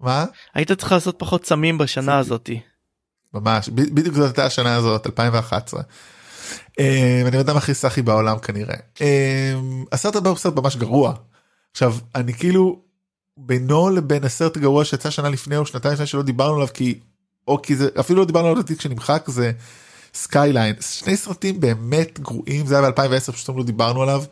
[0.00, 0.24] מה?
[0.54, 2.18] היית צריך לעשות פחות סמים בשנה.
[2.18, 2.60] הזאתי.
[3.34, 5.82] ממש, בדיוק זאת הייתה השנה הזאת, 2011.
[6.80, 8.76] אה, אני אדם הכי סאחי בעולם כנראה.
[9.00, 9.54] אה,
[9.92, 11.14] הסרט הבא הוא סרט ממש גרוע.
[11.72, 12.80] עכשיו, אני כאילו,
[13.36, 17.00] בינו לבין הסרט הגרוע שיצא שנה לפני או שנתיים לפני שלא דיברנו עליו כי,
[17.48, 19.52] או כי זה, אפילו לא דיברנו עליו לדעתי כשנמחק, זה
[20.14, 20.74] Skyline.
[20.80, 24.24] שני סרטים באמת גרועים, זה היה ב-2010 פשוט לא דיברנו עליו.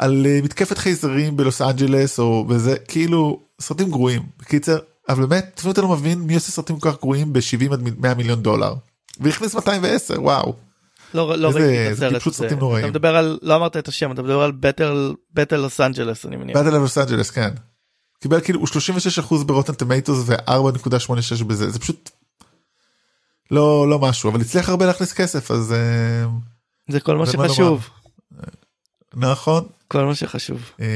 [0.00, 4.22] על אה, מתקפת חייזרים בלוס אנג'לס או בזה, כאילו, סרטים גרועים.
[4.38, 7.80] בקיצר, אבל באמת, אפילו אתה לא מבין מי עושה סרטים כל כך גרועים ב-70 עד
[7.98, 8.74] 100 מיליון דולר.
[9.20, 10.54] והכניס 210, וואו.
[11.14, 12.34] לא לא ראיתי את זה הסרט פשוט.
[12.34, 12.84] סרטים נוראים.
[12.84, 16.36] אתה מדבר על לא אמרת את השם אתה מדבר על Battle Battle לוס אנג'לס אני
[16.36, 16.56] מניח.
[16.56, 17.50] Battle לוס אנג'לס, כן.
[18.20, 18.68] קיבל כאילו הוא
[19.30, 22.10] 36% ב Rotten Tomatoes ו-4.86 בזה, זה פשוט
[23.50, 26.26] לא לא משהו, אבל הצליח הרבה להכניס כסף, אז אה,
[26.88, 27.88] זה כל מה שחשוב.
[29.14, 29.66] נכון.
[29.88, 30.70] כל מה שחשוב.
[30.80, 30.86] אה,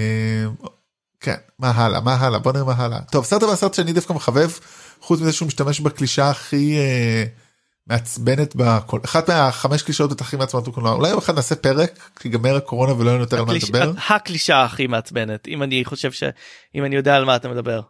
[1.20, 2.98] כן, מה הלאה, מה הלאה, בוא נראה מה הלאה.
[3.10, 4.50] טוב, סרט הבא סרט שאני דווקא מחבב,
[5.00, 7.24] חוץ מזה שהוא משתמש בקלישה הכי אה,
[7.86, 12.92] מעצבנת, בכל, אחת מהחמש קלישאות הכי מעצבנות בקולנוע, אולי יום אחד נעשה פרק, כשיגמר הקורונה
[12.92, 13.92] ולא יהיה יותר על מה הקליש- לדבר.
[14.08, 17.80] הקלישה הכי מעצבנת אם אני חושב שאם אני יודע על מה אתה מדבר.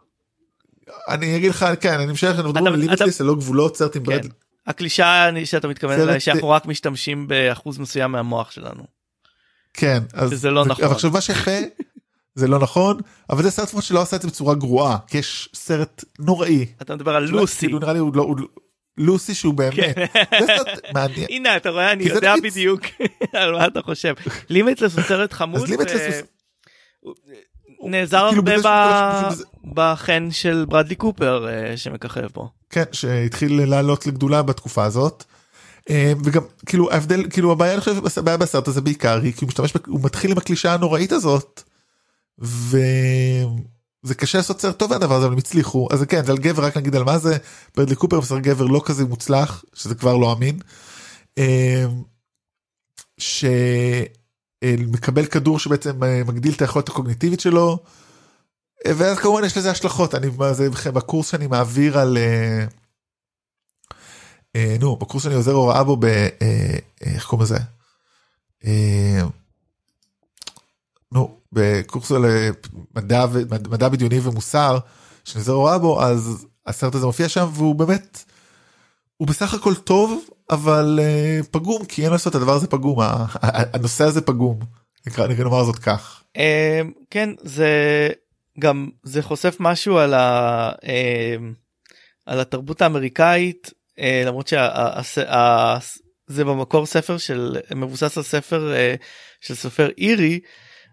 [1.09, 3.77] אני אגיד לך, כן, אני משער שאנחנו מדברים אתה- על לימיטליס, אתה- זה לא גבולות,
[3.77, 4.11] סרט עם כן.
[4.11, 4.29] ברדלי.
[4.67, 8.94] הקלישה שאתה מתכוון אליה שאנחנו רק משתמשים באחוז מסוים מהמוח שלנו.
[9.77, 10.85] כן, אז שזה לא נכון.
[10.85, 11.51] אבל עכשיו מה שיפה
[12.39, 12.97] זה לא נכון,
[13.29, 16.65] אבל זה סרט שלא עשה את זה בצורה גרועה, כי יש סרט נוראי.
[16.81, 17.59] אתה מדבר על שלא- לוסי.
[17.59, 18.47] כאילו נראה לי הוא לא, לא-
[18.97, 19.95] לוסי שהוא באמת,
[20.39, 20.55] זה
[20.93, 21.27] מעניין.
[21.29, 22.33] הנה אתה רואה אני זה יודע.
[22.43, 22.81] בדיוק
[23.33, 24.13] על מה אתה חושב.
[24.49, 25.69] לימיטלס הוא סרט חמוד.
[27.83, 28.55] נעזר הרבה
[29.73, 32.49] בחן של ברדלי קופר אה, שמככב בו.
[32.69, 35.23] כן, שהתחיל לעלות לגדולה בתקופה הזאת.
[35.89, 39.47] אה, וגם כאילו ההבדל כאילו הבעיה אני חושב הבעיה בסרט הזה בעיקר היא כי הוא
[39.47, 41.63] משתמש הוא מתחיל עם הקלישה הנוראית הזאת.
[42.39, 46.65] וזה קשה לעשות סרט טוב מהדבר הזה אבל הם הצליחו אז כן זה על גבר
[46.65, 47.37] רק נגיד על מה זה
[47.77, 50.59] ברדלי קופר בסרט גבר לא כזה מוצלח שזה כבר לא אמין.
[51.37, 51.85] אה,
[54.63, 57.79] שמקבל כדור שבעצם אה, מגדיל את היכולת הקוגניטיבית שלו.
[58.87, 62.17] ואז כמובן יש לזה השלכות אני זה בקורס שאני מעביר על.
[64.79, 66.05] נו בקורס שאני עוזר הוראה בו ב...
[66.05, 67.57] אה, אה, איך קוראים לזה?
[71.11, 72.25] נו בקורס על
[72.95, 74.77] מדע, בדיוני ומוסר
[75.23, 78.23] שאני עוזר הוראה בו אז הסרט הזה מופיע שם והוא באמת
[79.17, 80.99] הוא בסך הכל טוב אבל
[81.51, 82.99] פגום כי אין לעשות הדבר הזה פגום
[83.41, 84.59] הנושא הזה פגום
[85.07, 86.23] נקרא נאמר זאת כך.
[87.09, 88.09] כן זה
[88.59, 90.71] גם זה חושף משהו על, ה,
[92.25, 98.95] על התרבות האמריקאית אה, למרות שזה במקור ספר של מבוסס על ספר אה,
[99.41, 100.39] של סופר אירי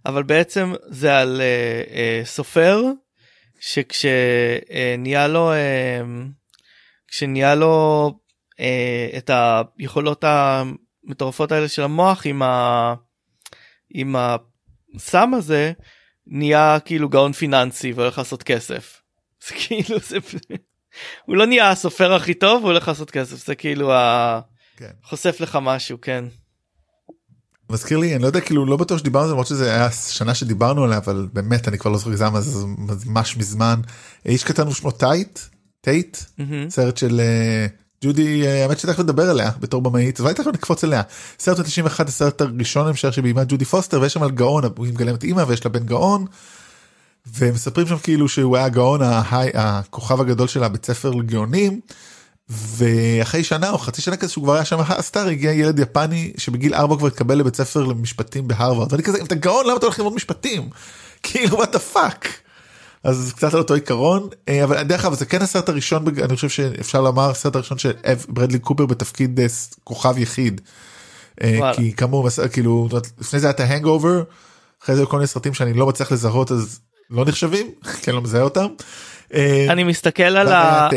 [0.07, 2.83] אבל בעצם זה על אה, סופר
[3.61, 5.53] שכשנהיה לו
[7.09, 8.11] כשנהיה לו
[9.19, 9.31] את
[9.79, 12.95] היכולות המטורפות האלה של המוח עם, ה,
[13.91, 14.17] עם
[14.97, 15.73] הסם הזה
[16.27, 19.03] נהיה כאילו גאון פיננסי והולך לעשות כסף.
[19.47, 20.19] זה כאילו זה
[21.27, 24.41] הוא לא נהיה הסופר הכי טוב הוא הולך לעשות כסף זה כאילו ה...
[24.77, 24.91] כן.
[25.05, 26.25] חושף לך משהו כן.
[27.71, 30.35] מזכיר לי אני לא יודע כאילו לא בטוח שדיברנו על זה למרות שזה היה שנה
[30.35, 32.67] שדיברנו עליה אבל באמת אני כבר לא זוכר זה
[33.07, 33.81] ממש מזמן
[34.27, 35.39] איש קטן ושמו טייט
[35.81, 36.71] טייט mm-hmm.
[36.71, 40.85] סרט של אה, ג'ודי אה, האמת שתכף נדבר עליה בתור במאית אז אולי תכף נקפוץ
[40.85, 41.03] אליה
[41.39, 45.25] סרט 91 הסרט הראשון המשך שביימה ג'ודי פוסטר ויש שם על גאון הוא מגלם את
[45.25, 46.27] אימא ויש לה בן גאון.
[47.39, 49.01] ומספרים שם כאילו שהוא היה הגאון
[49.55, 51.81] הכוכב הגדול של הבית ספר לגאונים.
[52.49, 56.33] ואחרי שנה או חצי שנה כזה שהוא כבר היה שם ה star הגיע ילד יפני
[56.37, 59.87] שבגיל 4 כבר התקבל לבית ספר למשפטים בהרווארד ואני כזה אם אתה גאון למה אתה
[59.87, 60.69] הולך ללמוד משפטים
[61.23, 62.29] כאילו what the fuck.
[63.05, 66.49] אז קצת על אותו עיקרון אה, אבל דרך אגב זה כן הסרט הראשון אני חושב
[66.49, 67.93] שאפשר לומר הסרט הראשון של
[68.29, 69.47] ברדלי קופר בתפקיד אה,
[69.85, 70.61] כוכב יחיד.
[71.43, 72.89] אה, כי כאמור כאילו
[73.21, 74.23] לפני זה היה את ה Hangover
[74.85, 76.81] אחרי זה כל מיני סרטים שאני לא מצליח לזהות אז
[77.13, 77.71] לא נחשבים
[78.03, 78.67] כי אני לא מזהה אותם.
[79.35, 80.89] אה, אני מסתכל על ה...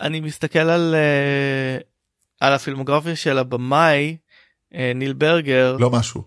[0.00, 1.78] אני מסתכל על אה,
[2.40, 4.16] על הפילמוגרפיה של הבמאי
[4.74, 6.22] אה, ניל ברגר לא משהו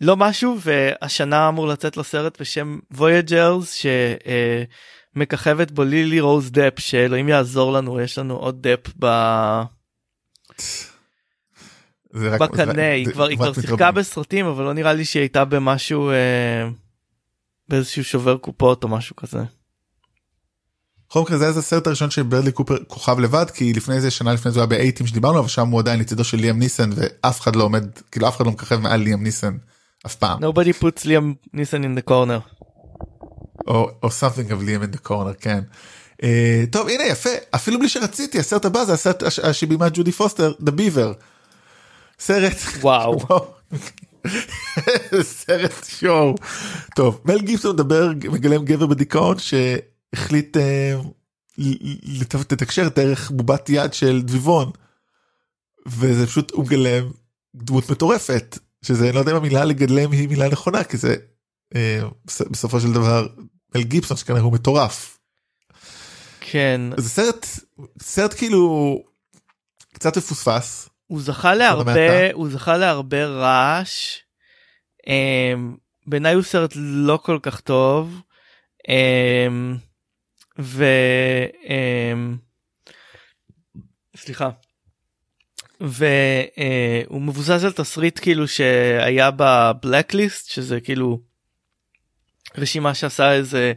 [0.00, 3.84] לא משהו והשנה אמור לצאת לו סרט בשם Voyagers
[5.14, 9.06] שמככבת בו לילי רוז דפ שאלוהים יעזור לנו יש לנו עוד דפ ב...
[12.12, 16.10] בקנה היא כבר שיחקה בסרטים אבל לא נראה לי שהיא הייתה במשהו.
[17.68, 19.44] באיזשהו שובר קופות או משהו כזה.
[21.10, 24.52] בכל מקרה זה הסרט הראשון של ברדלי קופר כוכב לבד כי לפני זה שנה לפני
[24.52, 27.64] זה היה באייטים שדיברנו אבל שם הוא עדיין לצידו של ליאם ניסן ואף אחד לא
[27.64, 29.56] עומד כאילו אף אחד לא מככב מעל ליאם ניסן
[30.06, 30.44] אף פעם.
[30.44, 32.62] nobody puts ליאם ניסן in the corner.
[33.66, 35.60] או, או something of ליאם in the corner כן.
[36.22, 36.26] Uh,
[36.70, 39.22] טוב הנה יפה אפילו בלי שרציתי הסרט הבא זה הסרט
[39.52, 41.14] שבימה ג'ודי פוסטר The Beaver.
[42.18, 43.18] סרט וואו.
[45.22, 46.34] סרט שואו.
[46.94, 50.94] טוב מל גיבסון מדבר מגלם גבר בדיכאון שהחליט אה,
[52.50, 54.70] לתקשר דרך בובת יד של דביבון.
[55.86, 57.10] וזה פשוט הוא מגלם
[57.54, 61.16] דמות מטורפת שזה לא יודע אם המילה לגלם היא מילה נכונה כי זה
[61.74, 62.00] אה,
[62.50, 63.26] בסופו של דבר
[63.74, 65.18] מל גיבסון שכנראה הוא מטורף.
[66.40, 66.80] כן.
[66.96, 67.46] זה סרט
[68.02, 68.98] סרט כאילו
[69.94, 70.88] קצת מפוספס.
[71.14, 74.18] הוא זכה להרבה הוא זכה להרבה רעש.
[75.02, 75.08] Um,
[76.06, 78.20] בעיניי הוא סרט לא כל כך טוב.
[78.78, 79.78] Um,
[80.58, 80.84] ו...
[81.64, 82.36] Um,
[84.16, 84.50] סליחה.
[85.80, 86.00] והוא
[87.10, 91.20] uh, מבוסס על תסריט כאילו שהיה בבלקליסט שזה כאילו
[92.58, 93.72] רשימה שעשה איזה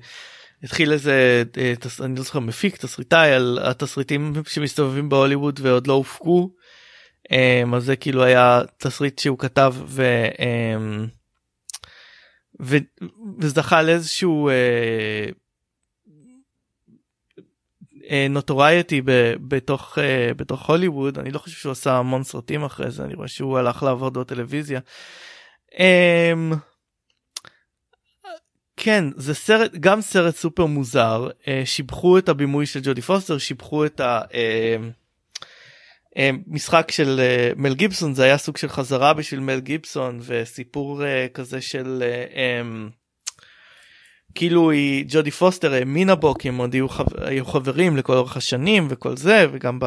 [0.63, 1.43] התחיל איזה
[1.79, 6.51] תס, אני לא זוכר מפיק תסריטאי על התסריטים שמסתובבים בהוליווד ועוד לא הופקו
[7.75, 11.07] אז זה כאילו היה תסריט שהוא כתב ו, um,
[12.61, 12.77] ו,
[13.39, 14.49] וזכה לאיזשהו
[18.29, 22.91] נוטורייטי uh, uh, בתוך uh, בתוך הוליווד אני לא חושב שהוא עשה המון סרטים אחרי
[22.91, 24.79] זה אני רואה שהוא הלך לעבוד בטלוויזיה.
[25.71, 26.55] Um,
[28.77, 31.29] כן זה סרט גם סרט סופר מוזר
[31.65, 34.21] שיבחו את הבימוי של ג'ודי פוסטר שיבחו את ה...
[36.17, 41.05] אה, משחק של אה, מל גיבסון זה היה סוג של חזרה בשביל מל גיבסון וסיפור
[41.05, 42.03] אה, כזה של
[44.35, 46.75] כאילו היא ג'ודי פוסטר האמינה בו כי הם עוד
[47.21, 49.79] היו, חברים לכל אורך השנים וכל זה וגם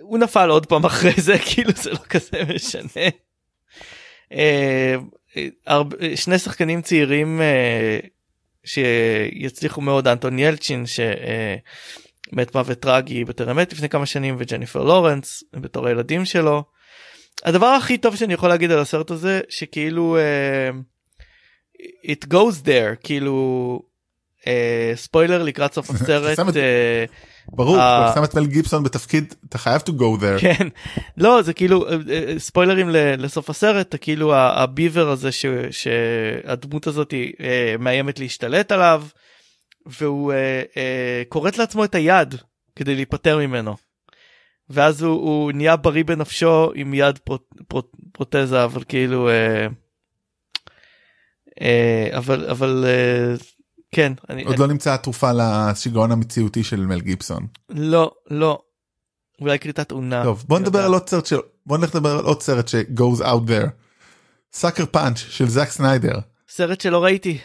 [0.00, 3.08] הוא נפל עוד פעם אחרי זה כאילו זה לא כזה משנה.
[6.14, 7.40] שני שחקנים צעירים
[8.64, 10.84] שיצליחו מאוד אנטון ילצ'ין
[12.30, 16.64] שמת מוות טרגי בטרם מת לפני כמה שנים וג'ניפר לורנס בתור הילדים שלו.
[17.44, 20.70] הדבר הכי טוב שאני יכול להגיד על הסרט הזה שכאילו אה,
[22.12, 23.82] it goes there כאילו
[24.46, 27.04] אה, ספוילר לקראת סוף הסרט אה,
[27.52, 28.06] ברור, אה.
[28.10, 30.40] אתה שם את מל גיבסון בתפקיד אתה חייב to go there.
[30.40, 30.68] כן
[31.16, 37.74] לא זה כאילו אה, אה, ספוילרים לסוף הסרט כאילו הביבר הזה ש- שהדמות הזאת אה,
[37.78, 39.04] מאיימת להשתלט עליו
[40.00, 42.34] והוא אה, אה, כורת לעצמו את היד
[42.76, 43.76] כדי להיפטר ממנו.
[44.70, 49.66] ואז הוא, הוא נהיה בריא בנפשו עם יד פרוט, פרוט, פרוטזה אבל כאילו אה,
[51.60, 53.34] אה, אבל אבל אה,
[53.94, 57.46] כן אני עוד לא נמצאה התרופה לשיגעון המציאותי של מל גיבסון.
[57.68, 58.62] לא לא
[59.40, 60.24] אולי כריתת אונה.
[60.24, 60.84] טוב בוא נדבר.
[60.84, 63.68] על עוד סרט של בוא נלך לדבר על עוד סרט ש goes out there.
[64.52, 66.18] Sucker Punch של זאק סניידר.
[66.48, 67.38] סרט שלא ראיתי.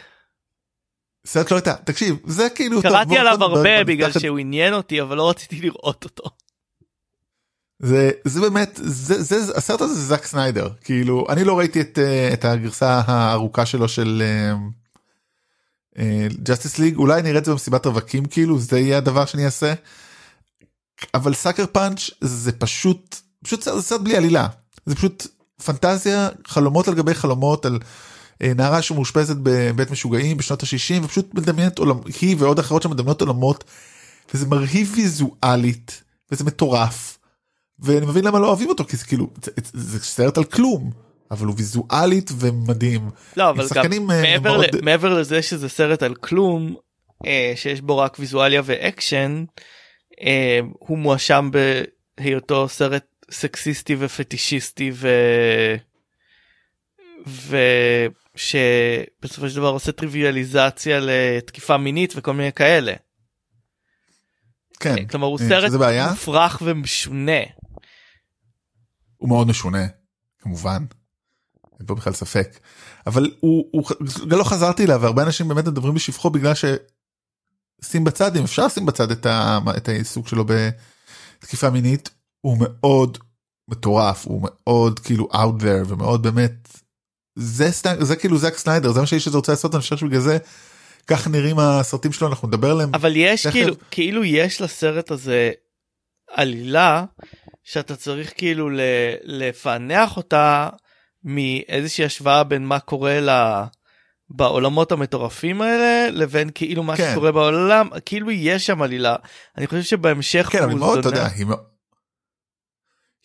[1.26, 1.74] סרט לא הייתה.
[1.74, 6.30] תקשיב זה כאילו קראתי עליו הרבה בגלל שהוא עניין אותי אבל לא רציתי לראות אותו.
[7.78, 10.68] זה זה באמת זה זה הסרט הזה זה זאק סניידר.
[10.84, 14.22] כאילו אני לא ראיתי את אה, את הגרסה הארוכה שלו של
[16.42, 19.74] Justice League אולי נראה את זה במסיבת רווקים כאילו זה יהיה הדבר שאני אעשה.
[21.14, 24.48] אבל Sucker Punch זה פשוט פשוט סרט, בלי עלילה.
[24.86, 25.26] זה פשוט
[25.64, 27.78] פנטזיה חלומות על גבי חלומות על
[28.40, 33.64] נערה שמאושפזת בבית משוגעים בשנות ה-60 ופשוט מדמיינת עולם היא ועוד אחרות שמדמיינות עולמות
[34.34, 37.18] וזה מרהיב ויזואלית וזה מטורף.
[37.78, 40.90] ואני מבין למה לא אוהבים אותו כי זה כאילו זה, זה סרט על כלום
[41.30, 43.10] אבל הוא ויזואלית ומדהים.
[43.36, 46.76] לא אבל גם אה, מעבר, מאוד- ל, מעבר לזה שזה סרט על כלום
[47.26, 49.44] אה, שיש בו רק ויזואליה ואקשן
[50.20, 51.50] אה, הוא מואשם
[52.18, 55.08] בהיותו סרט סקסיסטי ופטישיסטי ו...
[58.36, 62.92] ושבסופו של דבר עושה טריוויאליזציה לתקיפה מינית וכל מיני כאלה.
[64.80, 65.72] כן כלומר הוא אה, סרט
[66.10, 67.40] מופרך ומשונה.
[69.16, 69.86] הוא מאוד משונה
[70.38, 70.84] כמובן.
[71.78, 72.58] אין פה בכלל ספק
[73.06, 73.84] אבל הוא, הוא
[74.26, 79.10] לא חזרתי אליו והרבה אנשים באמת מדברים בשבחו בגלל ששים בצד אם אפשר לשים בצד
[79.10, 80.44] את, ה, את העיסוק שלו
[81.38, 83.18] בתקיפה מינית הוא מאוד
[83.68, 86.68] מטורף הוא מאוד כאילו out there ומאוד באמת
[87.36, 90.20] זה סטנג, זה כאילו זאק סניידר זה מה שהאיש הזה רוצה לעשות אני חושב שבגלל
[90.20, 90.38] זה
[91.06, 93.52] כך נראים הסרטים שלו אנחנו נדבר עליהם אבל יש תכף.
[93.52, 95.50] כאילו כאילו יש לסרט הזה
[96.32, 97.04] עלילה
[97.64, 98.80] שאתה צריך כאילו ל-
[99.24, 100.68] לפענח אותה
[101.24, 103.64] מאיזושהי השוואה בין מה קורה לה
[104.30, 107.10] בעולמות המטורפים האלה לבין כאילו מה כן.
[107.12, 109.16] שקורה בעולם כאילו יש שם עלילה
[109.58, 111.08] אני חושב שבהמשך כן אבל מאוד אתה.
[111.08, 111.46] יודע היא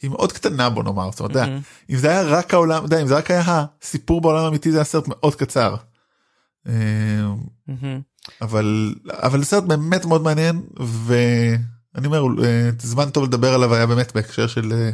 [0.02, 1.50] היא מאוד קטנה בוא נאמר זאת אומרת.
[1.90, 3.44] אם זה היה רק העולם, אם זה רק היה
[3.82, 5.76] הסיפור בעולם האמיתי זה היה סרט מאוד קצר.
[8.42, 14.12] אבל אבל סרט באמת מאוד מעניין ואני אומר אה, זמן טוב לדבר עליו היה באמת
[14.16, 14.90] בהקשר של אה,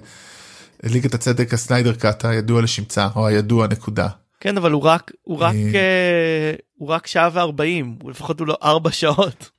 [0.83, 4.07] ליגת הצדק הסניידר קאט הידוע לשמצה או הידוע נקודה.
[4.39, 6.53] כן אבל הוא רק הוא רק אה.
[6.77, 9.49] הוא רק שעה וארבעים הוא לפחות הוא לא ארבע שעות.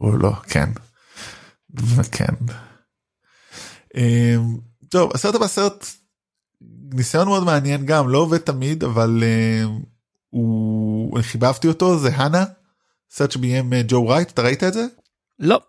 [0.00, 0.70] או לא כן.
[2.12, 2.34] כן.
[4.90, 5.86] טוב הסרט הבא סרט
[6.92, 9.64] ניסיון מאוד מעניין גם לא עובד תמיד אבל אה,
[10.30, 12.44] הוא אני חיבבתי אותו זה הנה
[13.10, 14.86] סרט שביים אה, ג'ו רייט אתה ראית את זה?
[15.38, 15.60] לא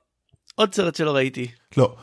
[0.56, 1.48] עוד סרט שלא ראיתי.
[1.78, 1.96] לא.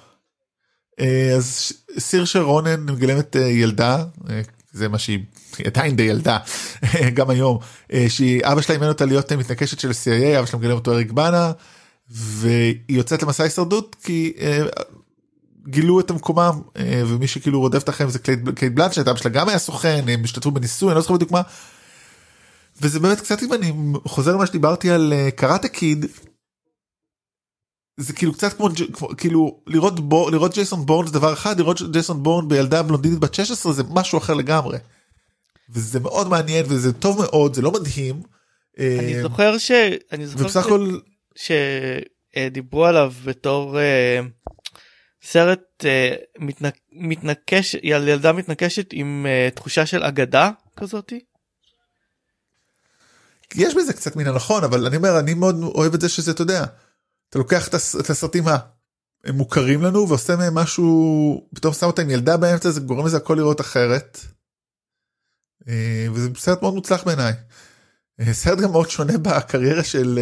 [1.00, 4.40] אה, אז סירשה רונן מגלמת אה, ילדה אה,
[4.72, 5.18] זה מה שהיא
[5.58, 6.38] היא עדיין די ילדה
[7.16, 7.58] גם היום
[7.92, 11.12] אה, שהיא אבא שלה אימן אותה להיות מתנקשת של CIA אבא שלה מגלם אותו אריק
[11.12, 11.52] בנה
[12.10, 14.32] והיא יוצאת למסע הישרדות כי
[15.66, 19.48] גילו את מקומם אה, ומי שכאילו רודף אחריהם זה קייט קייט בלנשט אבא שלה גם
[19.48, 21.42] היה סוכן הם השתתפו בניסוי אני לא זוכר בדיוק מה.
[22.82, 23.72] וזה באמת קצת אם אני
[24.04, 26.06] חוזר למה שדיברתי על אה, קראטה קיד
[28.00, 31.92] זה כאילו קצת כמו, כמו כאילו לראות בו לראות ג'ייסון בורן זה דבר אחד לראות
[31.92, 34.78] ג'ייסון בורן בילדה בלונדינית בת 16 זה משהו אחר לגמרי.
[35.70, 38.22] וזה מאוד מעניין וזה טוב מאוד זה לא מדהים.
[38.78, 39.70] אני אה, זוכר ש...
[40.12, 40.98] אני זוכר ובסך ש- הכל
[42.36, 44.20] שדיברו עליו בתור אה,
[45.22, 46.74] סרט אה, מתנק...
[46.92, 51.20] מתנקש ילדה מתנקשת עם אה, תחושה של אגדה כזאתי.
[53.54, 56.42] יש בזה קצת מן הנכון אבל אני אומר אני מאוד אוהב את זה שזה אתה
[56.42, 56.64] יודע
[57.30, 58.44] אתה לוקח את הס- את הסרטים
[59.24, 63.34] המוכרים לנו ועושה מהם משהו פתאום שם אותה עם ילדה באמצע זה גורם לזה הכל
[63.34, 64.18] לראות אחרת.
[65.68, 67.32] אה, וזה סרט מאוד מוצלח בעיניי.
[68.32, 70.18] סרט גם מאוד שונה בקריירה של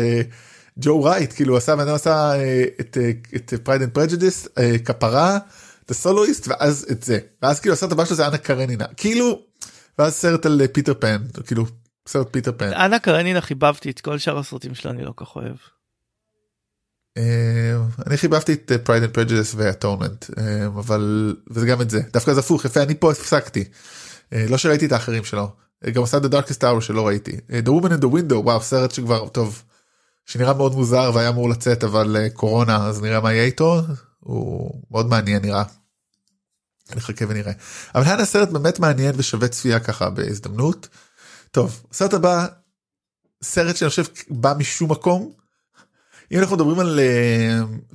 [0.78, 4.48] ג'ו רייט כאילו עשה בן עשה אה, את אה, את Pride and Prejudice
[4.84, 5.38] כפרה
[5.84, 7.18] את ה Soloist ואז את זה.
[7.42, 8.84] ואז כאילו הסרט הבא שלו זה אנה קרנינה.
[8.96, 9.42] כאילו
[9.98, 11.16] ואז סרט על אה, פיטר פן
[11.46, 11.64] כאילו
[12.08, 12.72] סרט פיטר פן.
[12.72, 15.56] אנה קרנינה חיבבתי את כל שאר הסרטים שלה אני לא כך אוהב.
[18.06, 20.24] אני חיבבתי את Pride and Prejudice ו Atonement
[20.66, 22.00] אבל וזה גם את זה.
[22.12, 23.64] דווקא זה הפוך יפה אני פה הפסקתי.
[24.32, 25.48] לא שראיתי את האחרים שלו.
[25.92, 27.32] גם עשה את ה Darkest Hour שלא ראיתי.
[27.32, 29.62] The Woman in the Window וואו סרט שכבר טוב
[30.26, 33.82] שנראה מאוד מוזר והיה אמור לצאת אבל קורונה אז נראה מה יהיה איתו
[34.20, 35.64] הוא מאוד מעניין נראה.
[36.96, 37.52] נחכה ונראה
[37.94, 40.88] אבל היה סרט באמת מעניין ושווה צפייה ככה בהזדמנות.
[41.50, 42.46] טוב סרט הבא
[43.42, 45.32] סרט שאני חושב בא משום מקום.
[46.32, 47.00] אם אנחנו מדברים על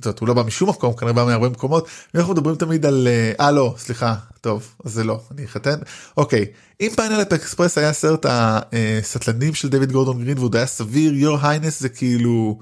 [0.02, 3.08] זאת הוא לא בא משום מקום כנראה בא מהרבה מקומות אם אנחנו מדברים תמיד על
[3.40, 5.78] אה לא סליחה טוב אז זה לא אני אחתוך
[6.16, 6.46] אוקיי
[6.80, 11.80] אם Pineapple Express היה סרט הסטלנים של דויד גורדון גרין והוא היה סביר Your Highness
[11.80, 12.58] זה כאילו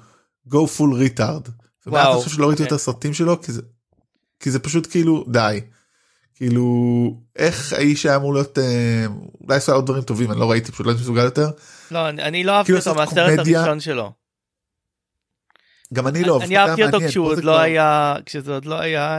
[0.48, 1.50] go full retard.
[1.86, 2.12] וואו.
[2.12, 3.62] אני חושב שלא ראיתי יותר סרטים שלו כי זה
[4.40, 5.60] כי זה פשוט כאילו די.
[6.34, 8.58] כאילו איך האיש היה אמור להיות
[9.40, 11.50] אולי עשה עוד דברים טובים אני לא ראיתי פשוט לא הייתי מסוגל יותר.
[11.90, 14.12] לא אני לא אהבתי אותו מהסרט הראשון שלו.
[15.94, 16.40] גם אני לא.
[16.42, 19.18] אני אהבתי אותו כשהוא עוד לא היה כשזה עוד לא היה.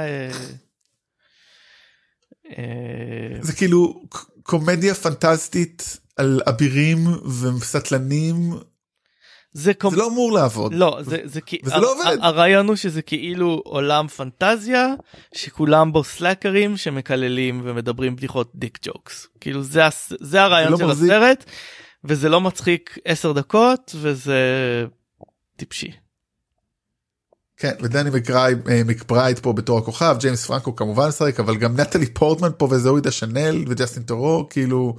[3.42, 4.04] זה כאילו
[4.44, 7.08] קומדיה פנטסטית על אבירים
[7.42, 8.54] וסטלנים
[9.54, 10.74] זה, זה לא אמור לעבוד.
[10.74, 12.18] לא, זה, זה, וזה לא עובד.
[12.22, 14.88] הרעיון הוא שזה כאילו עולם פנטזיה
[15.36, 19.28] שכולם בו סלאקרים שמקללים ומדברים בדיחות dick jokes.
[19.40, 19.82] כאילו זה,
[20.20, 21.12] זה הרעיון לא של מחזיק.
[21.12, 21.46] הסרט
[22.04, 24.40] וזה לא מצחיק 10 דקות וזה
[25.56, 25.92] טיפשי.
[27.62, 32.50] כן ודני מקברייד, מקברייד פה בתור הכוכב ג'יימס פרנקו כמובן משחק אבל גם נטלי פורטמן
[32.58, 34.96] פה וזואי דשנל וג'סטין תרו כאילו.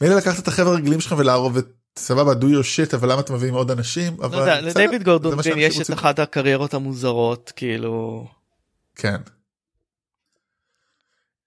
[0.00, 1.66] מילא לקחת את החבר'ה הרגילים שלך ולערוב את
[1.98, 5.02] סבבה do your shit אבל למה אתם מביאים עוד אנשים לא אבל יודע, בסדר, לדייוויד
[5.02, 5.90] גורדון גרין יש את.
[5.92, 8.26] אחת הקריירות המוזרות כאילו
[8.96, 9.16] כן.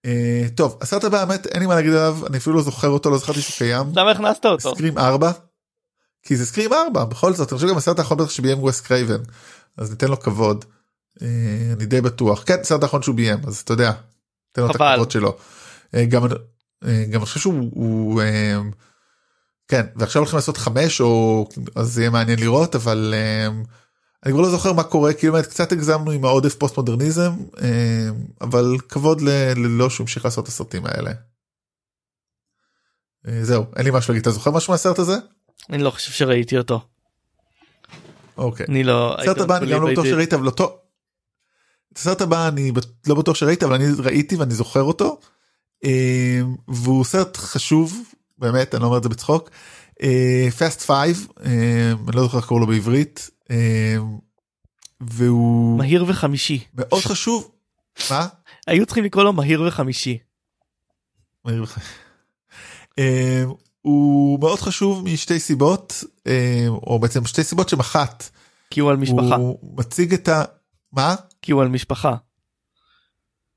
[0.06, 3.10] אה, טוב הסרט הבא האמת אין לי מה להגיד עליו אני אפילו לא זוכר אותו
[3.10, 3.86] לא זכרתי שהוא קיים.
[3.96, 4.76] למה הכנסת אותו?
[4.76, 5.32] Scream 4.
[6.24, 9.22] כי זה Scream 4 בכל זאת אני חושב גם הסרט האחרון בטח שביים ווס קרייבן
[9.78, 10.66] אז ניתן לו כבוד.
[11.22, 13.92] אה, אני די בטוח כן הסרט האחרון שהוא ביים אז אתה יודע.
[14.52, 14.76] תן לו את.
[14.76, 15.38] הכבוד שלו.
[15.96, 18.22] אה, גם אה, גם אני חושב שהוא הוא,
[19.68, 23.14] כן ועכשיו הולכים לעשות חמש או אז זה יהיה מעניין לראות אבל
[24.26, 27.32] אני כבר לא זוכר מה קורה כאילו באמת קצת הגזמנו עם העודף פוסט מודרניזם
[28.42, 31.12] אבל כבוד ללא שהוא המשיך לעשות את הסרטים האלה.
[33.42, 35.16] זהו אין לי משהו להגיד אתה זוכר משהו מהסרט הזה?
[35.70, 36.82] אני לא חושב שראיתי אותו.
[38.38, 38.66] אוקיי.
[38.70, 39.16] אני לא...
[39.20, 40.06] הסרט הבא אני גם לא בטוח.
[40.06, 40.78] שראית אבל אותו.
[41.94, 42.72] את הסרט הבא אני
[43.08, 45.20] לא בטוח שראית אבל אני ראיתי ואני זוכר אותו.
[45.86, 48.04] אה, והוא סרט חשוב
[48.38, 49.50] באמת אני לא אומר את זה בצחוק.
[50.58, 51.28] Fast Five
[52.08, 53.30] אני לא זוכר איך קוראים לו בעברית.
[53.52, 53.96] אה,
[55.02, 56.64] והוא מהיר וחמישי.
[56.74, 57.52] מאוד חשוב.
[58.12, 58.28] מה?
[58.68, 60.18] היו צריכים לקרוא לו מהיר וחמישי.
[61.46, 61.80] מהיר לך.
[63.88, 68.30] הוא מאוד חשוב משתי סיבות אה, או בעצם שתי סיבות שהן אחת.
[68.70, 69.36] כי הוא על משפחה.
[69.36, 70.44] הוא מציג את ה...
[70.94, 71.16] מה?
[71.42, 72.16] כי הוא על משפחה.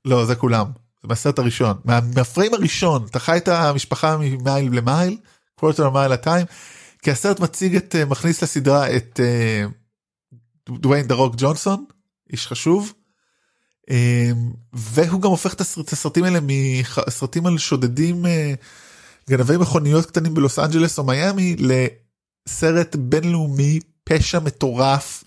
[0.05, 0.65] לא זה כולם
[1.01, 5.17] זה מהסרט הראשון מה- מהפריים הראשון אתה חי את המשפחה ממייל למייל
[5.55, 6.45] quarter mile at a time
[7.01, 9.65] כי הסרט מציג את אה, מכניס לסדרה את אה,
[10.69, 11.85] דוויין דה רוק ג'ונסון
[12.31, 12.93] איש חשוב.
[14.73, 18.25] והוא גם הופך את הסרט- את הסרטים האלה מסרטים על שודדים
[19.29, 25.23] גנבי מכוניות קטנים בלוס אנג'לס או מיאמי לסרט בינלאומי פשע מטורף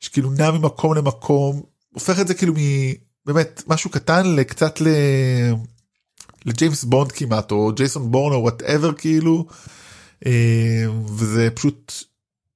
[0.00, 1.62] שכאילו נע ממקום למקום
[1.94, 2.54] הופך את זה כאילו
[3.26, 4.88] מבאמת משהו קטן לקצת ל...
[6.44, 9.46] לג'יימס בונד כמעט או ג'ייסון בורן או whatever כאילו
[10.26, 11.92] אה, וזה פשוט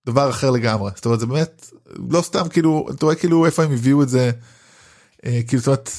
[0.06, 0.90] דבר אחר לגמרי.
[0.94, 1.70] זאת אומרת זה באמת
[2.10, 4.30] לא סתם כאילו אתה רואה כאילו איפה הם הביאו את זה
[5.26, 5.90] אה, כאילו זאת אומרת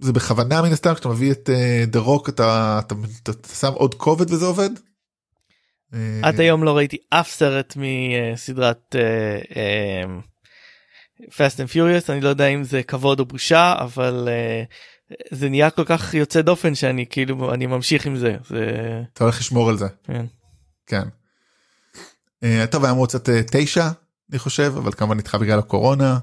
[0.00, 1.50] זה בכוונה מן הסתם כשאתה מביא את
[1.86, 4.70] דה רוק אתה, אתה, אתה, אתה שם עוד כובד וזה עובד.
[5.94, 8.96] אה, עד היום לא ראיתי אף סרט מסדרת
[11.22, 14.62] Fast and Furious אני לא יודע אם זה כבוד או בושה אבל אה,
[15.30, 18.70] זה נהיה כל כך יוצא דופן שאני כאילו אני ממשיך עם זה זה
[19.12, 19.86] אתה הולך לשמור על זה.
[20.04, 20.26] כן.
[20.86, 21.08] כן.
[22.42, 23.88] אה, טוב היה אמור לצאת אה, תשע
[24.30, 26.18] אני חושב אבל כמובן נדחה בגלל הקורונה.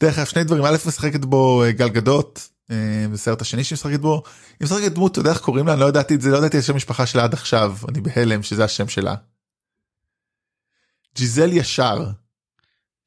[0.00, 2.57] דרך אגב שני דברים א' משחקת בו אה, גל גדות אה,
[3.12, 4.22] בסרט השני שהיא משחקת בו.
[4.60, 6.58] היא משחקת דמות אתה יודע איך קוראים לה אני לא ידעתי את זה לא ידעתי
[6.58, 9.14] את שם המשפחה שלה עד עכשיו אני בהלם שזה השם שלה.
[11.14, 12.06] ג'יזל ישר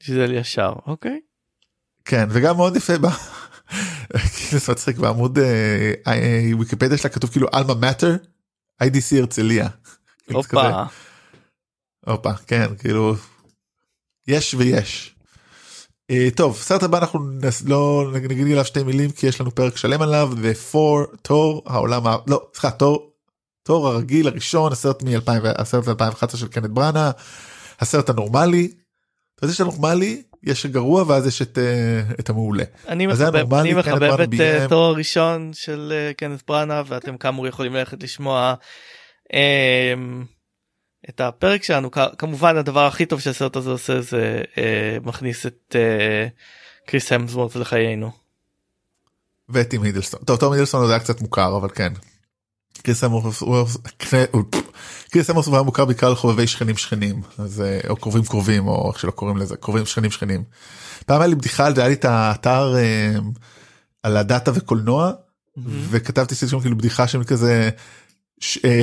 [0.03, 1.19] שזה ישר אוקיי
[2.05, 3.09] כן וגם מאוד יפה בה.
[4.35, 8.15] כאילו זה מצחיק בעמוד אה, אה, ויקיפדיה שלה כתוב כאילו אלמה מאטר
[8.83, 9.69] IDC הרצליה.
[10.25, 10.39] כאילו.
[10.39, 10.83] הופה
[12.05, 13.15] הופה כן כאילו
[14.27, 15.10] יש ויש.
[16.11, 19.77] אה, טוב סרט הבא אנחנו נס- לא נגיד עליו שתי מילים כי יש לנו פרק
[19.77, 20.77] שלם עליו ו-4
[21.21, 23.11] תור העולם ה- לא סליחה תור
[23.63, 25.67] תור הרגיל הראשון הסרט מ-2011
[26.37, 27.11] של קנט בראנה
[27.79, 28.71] הסרט הנורמלי.
[29.35, 32.63] אתה יודע שהנורמלי יש הגרוע ואז יש את אה, את המעולה.
[32.87, 34.41] אני אז מחבב, הנורמלי, אני מחבב את ביים.
[34.41, 38.53] אה, תור הראשון של קנת בראנה ואתם כאמור יכולים ללכת לשמוע
[41.09, 46.27] את הפרק שלנו כמובן הדבר הכי טוב שהסרט הזה עושה זה אה, מכניס את אה,
[46.87, 48.11] קריס המסוורט לחיינו.
[49.49, 50.19] ואת טים הידלסטון.
[50.25, 51.93] טוב טום הידלסטון עוד היה קצת מוכר אבל כן.
[52.83, 53.65] קריס אמוס הוא-
[55.45, 59.11] הוא היה מוכר בעיקר לחובבי שכנים שכנים אז אה, או קרובים קרובים או איך שלא
[59.11, 60.43] קוראים לזה קרובים שכנים שכנים.
[61.05, 63.13] פעם היה לי בדיחה על זה היה לי את האתר אה,
[64.03, 65.11] על הדאטה וקולנוע
[65.89, 67.69] וכתבתי שם כאילו בדיחה של כזה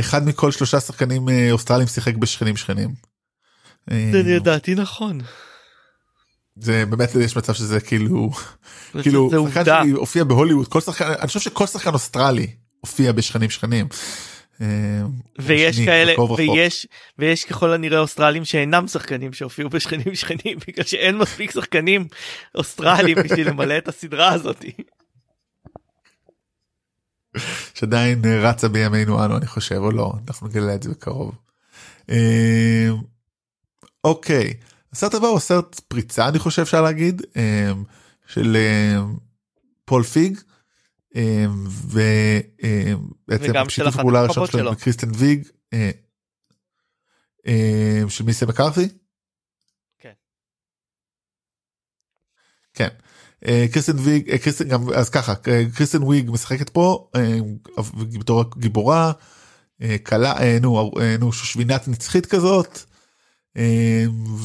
[0.01, 2.95] אחד מכל שלושה שחקנים אה, אוסטרלים שיחק בשכנים שכנים.
[3.91, 5.21] אה, זה לדעתי נכון.
[6.57, 8.31] זה באמת יש מצב שזה כאילו
[9.03, 9.65] כאילו שחקן.
[9.65, 12.47] שלי הופיע בהוליווד כל שחקן אני חושב שכל שחקן אוסטרלי
[12.81, 13.89] הופיע בשכנים שכנים.
[14.61, 14.67] אה,
[15.39, 16.15] ויש כאלה.
[16.37, 16.87] ויש
[17.19, 22.09] ויש ככל הנראה אוסטרלים שאינם שחקנים שהופיעו בשכנים שכנים בגלל שאין מספיק שחקנים
[22.55, 24.65] אוסטרלים בשביל למלא את הסדרה הזאת.
[27.75, 31.35] שעדיין אה, רצה בימינו אנו אני חושב או לא אנחנו נגלה את זה בקרוב.
[32.11, 32.89] אה,
[34.05, 34.55] אוקיי
[34.93, 37.73] הסרט הבא הוא סרט פריצה אני חושב אפשר להגיד אה,
[38.27, 39.01] של אה,
[39.85, 40.39] פול פיג.
[41.17, 41.47] אה,
[43.27, 44.73] ובעצם אחת הפעולה הראשון שלו.
[44.73, 45.91] וקריסטן ויג אה,
[47.47, 48.89] אה, של מליסה מקארתי.
[49.99, 50.13] כן.
[52.75, 52.89] כן.
[53.47, 57.11] אה, קריסטן ויג אה, קריסטן גם אז ככה אה, קריסטן ויג משחקת פה
[58.19, 59.13] בתור גיבורה
[59.83, 62.79] אה, נו נו שושבינת נצחית כזאת.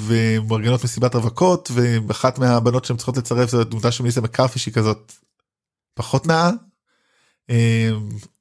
[0.07, 5.13] ומארגנות מסיבת רווקות ואחת מהבנות שהן צריכות לצרף זה דמותה של מיסה מקארפי שהיא כזאת
[5.93, 6.49] פחות נאה.
[7.49, 7.89] אה,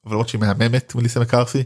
[0.05, 1.63] אבל למרות שהיא מהממת מליסה מקארפי.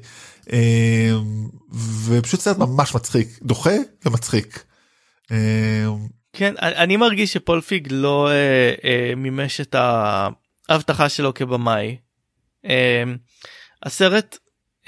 [2.04, 3.74] ופשוט סרט ממש מצחיק דוחה
[4.06, 4.64] ומצחיק.
[6.42, 9.74] אה, כן אני מרגיש שפול פיג לא אה, אה, מימש את
[10.68, 11.96] ההבטחה שלו כבמאי.
[12.64, 13.04] אה,
[13.82, 14.38] הסרט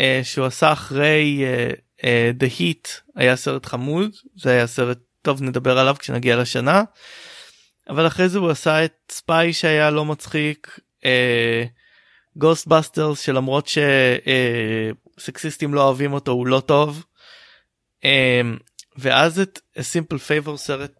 [0.00, 1.70] אה, שהוא עשה אחרי אה,
[2.04, 6.82] אה, The Heat היה סרט חמוד זה היה סרט טוב נדבר עליו כשנגיע לשנה.
[7.88, 10.78] אבל אחרי זה הוא עשה את Spy שהיה לא מצחיק.
[12.36, 13.70] Ghostbusters שלמרות
[15.18, 17.04] שסקסיסטים לא אוהבים אותו הוא לא טוב.
[18.04, 18.40] אה,
[18.98, 20.92] ואז את Simple Favor סרט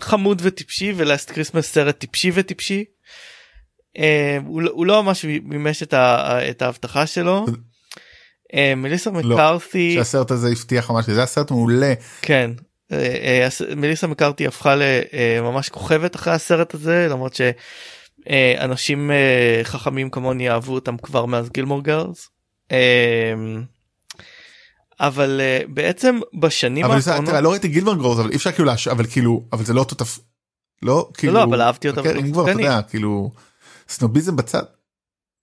[0.00, 2.84] חמוד וטיפשי ו Last Christmas סרט טיפשי וטיפשי.
[3.98, 7.46] אה, הוא, לא- הוא לא ממש מימש את, ה, את ההבטחה שלו.
[8.54, 12.50] אה, מליסה מקארתי שהסרט הזה הבטיח ממש זה היה סרט מעולה כן
[12.92, 19.10] אה, אה, מליסה מקארתי הפכה לממש כוכבת אחרי הסרט הזה למרות שאנשים
[19.62, 22.28] חכמים כמוני אהבו אותם כבר מאז Gilmore Girls.
[22.72, 23.34] אה,
[25.02, 28.64] אבל אה, בעצם בשנים אבל האחרונות תראה, לא ראיתי גילמור גרוז אבל אי אפשר כאילו
[28.66, 28.88] להש...
[28.88, 30.18] אבל כאילו אבל זה לא אותו תפ...
[30.82, 32.50] לא כאילו לא, אבל אהבתי אותה אם כבר אתה.
[32.50, 33.32] יודע כאילו
[33.88, 34.62] סנוביזם בצד.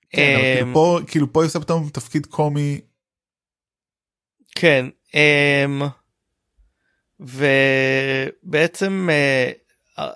[0.09, 2.81] כן, אבל כאילו אמ, פה כאילו פה היא עושה פתאום תפקיד קומי
[4.55, 5.81] כן אמ,
[8.39, 9.51] ובעצם אה,
[9.99, 10.09] אה,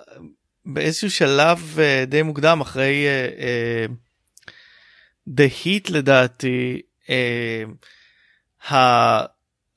[0.66, 3.06] באיזשהו שלב די מוקדם אחרי
[5.30, 6.80] The Heat לדעתי
[8.70, 9.33] ה-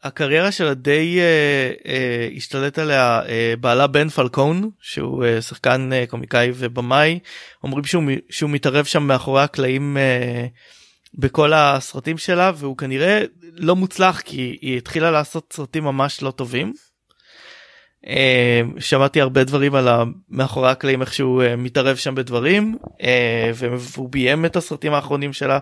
[0.08, 6.06] הקריירה שלה די אה, אה, השתלט עליה אה, בעלה בן פלקון שהוא אה, שחקן אה,
[6.08, 7.20] קומיקאי ובמאי
[7.64, 10.46] אומרים שהוא, שהוא מתערב שם מאחורי הקלעים אה,
[11.14, 16.74] בכל הסרטים שלה והוא כנראה לא מוצלח כי היא התחילה לעשות סרטים ממש לא טובים.
[18.06, 19.88] אה, שמעתי הרבה דברים על
[20.30, 25.60] מאחורי הקלעים איך שהוא אה, מתערב שם בדברים אה, והוא ביים את הסרטים האחרונים שלה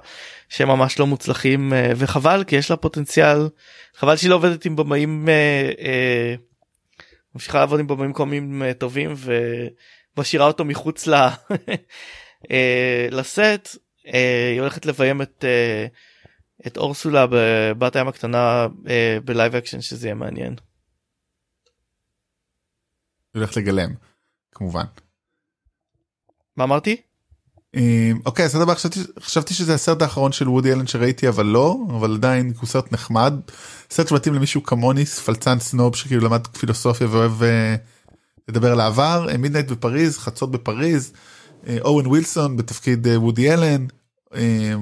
[0.49, 3.49] שהם ממש לא מוצלחים אה, וחבל כי יש לה פוטנציאל
[3.95, 5.27] חבל שהיא לא עובדת עם במאים
[7.36, 9.13] ממשיכה לעבוד עם במאים קומיים טובים
[10.17, 11.15] ומשאירה אותו מחוץ ל...
[13.11, 13.77] לסט
[14.51, 15.45] היא הולכת לביים את
[16.67, 18.67] את אורסולה בבת הים הקטנה
[19.25, 20.55] ב live action שזה יהיה מעניין.
[23.36, 23.89] הולכת לגלם
[24.51, 24.86] כמובן.
[26.57, 27.01] מה אמרתי?
[27.75, 31.77] אמ, אוקיי הסרט הבא חשבתי, חשבתי שזה הסרט האחרון של וודי אלן שראיתי אבל לא
[31.89, 33.33] אבל עדיין הוא סרט נחמד.
[33.89, 37.75] סרט שמתאים למישהו כמוני פלצן סנוב שכאילו למד פילוסופיה ואוהב אה,
[38.47, 41.13] לדבר על העבר מידנייט בפריז חצות בפריז
[41.67, 43.86] אה, אורן ווילסון בתפקיד אה, וודי אלן
[44.36, 44.73] אה,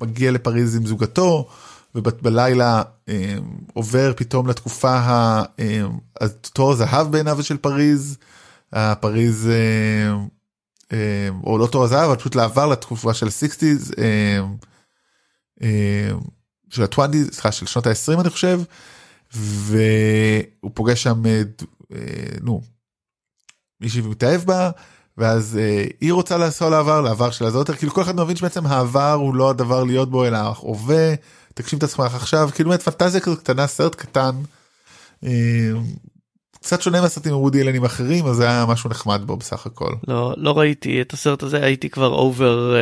[0.00, 1.48] מגיע לפריז עם זוגתו
[1.94, 3.34] ובלילה אה,
[3.74, 5.82] עובר פתאום לתקופה ה- אה,
[6.20, 8.16] התור הזהב בעיניו של פריז
[8.72, 10.12] הפריז אה,
[10.92, 14.40] אה, או לא תור הזהב אבל פשוט לעבר לתקופה של 60's אה,
[15.62, 16.10] אה,
[16.70, 18.60] של ה-20 סליחה של שנות ה-20 אני חושב
[19.32, 21.42] והוא פוגש שם אה,
[21.94, 21.98] אה,
[22.42, 22.60] נו
[23.80, 24.70] מישהי מתאהב בה
[25.18, 27.50] ואז אה, היא רוצה לעשות לעבר לעבר שלה.
[27.50, 31.14] זה יותר כאילו כל אחד מבין שבעצם העבר הוא לא הדבר להיות בו אלא ההווה
[31.62, 34.30] תגשים את עצמך עכשיו כאילו באמת פנטזיה כזאת קטנה סרט קטן.
[35.24, 35.70] אה,
[36.52, 39.94] קצת שונה מהסרטים וודי אלנים אחרים אז זה היה משהו נחמד בו בסך הכל.
[40.08, 42.74] לא לא ראיתי את הסרט הזה הייתי כבר אובר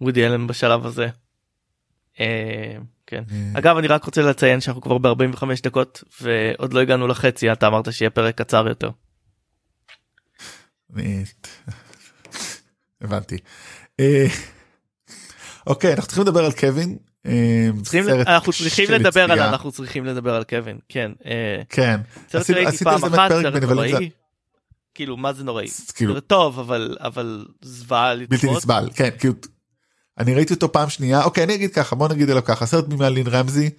[0.00, 1.08] וודי אלן בשלב הזה.
[2.20, 3.58] אה, כן אה.
[3.58, 7.92] אגב אני רק רוצה לציין שאנחנו כבר ב-45 דקות ועוד לא הגענו לחצי אתה אמרת
[7.92, 8.90] שיהיה פרק קצר יותר.
[13.00, 13.38] הבנתי.
[14.00, 14.26] אה,
[15.66, 16.98] אוקיי אנחנו צריכים לדבר על קווין.
[17.26, 19.40] אה, צריכים אנחנו צריכים לדבר על.
[19.40, 22.00] אנחנו צריכים לדבר על קווין כן אה, כן.
[22.32, 24.10] עשיתי- ראיתי עשיתי פעם על זה באמת אחת פרק בנבלים נוראי.
[24.94, 28.50] כאילו מה זה נוראי כאילו טוב אבל אבל זוועה בלתי.
[28.50, 29.34] נסבל כן כאילו
[30.18, 33.08] אני ראיתי אותו פעם שנייה אוקיי אני אגיד ככה בוא נגיד עליו ככה סרט בימה
[33.08, 33.70] לין רמזי.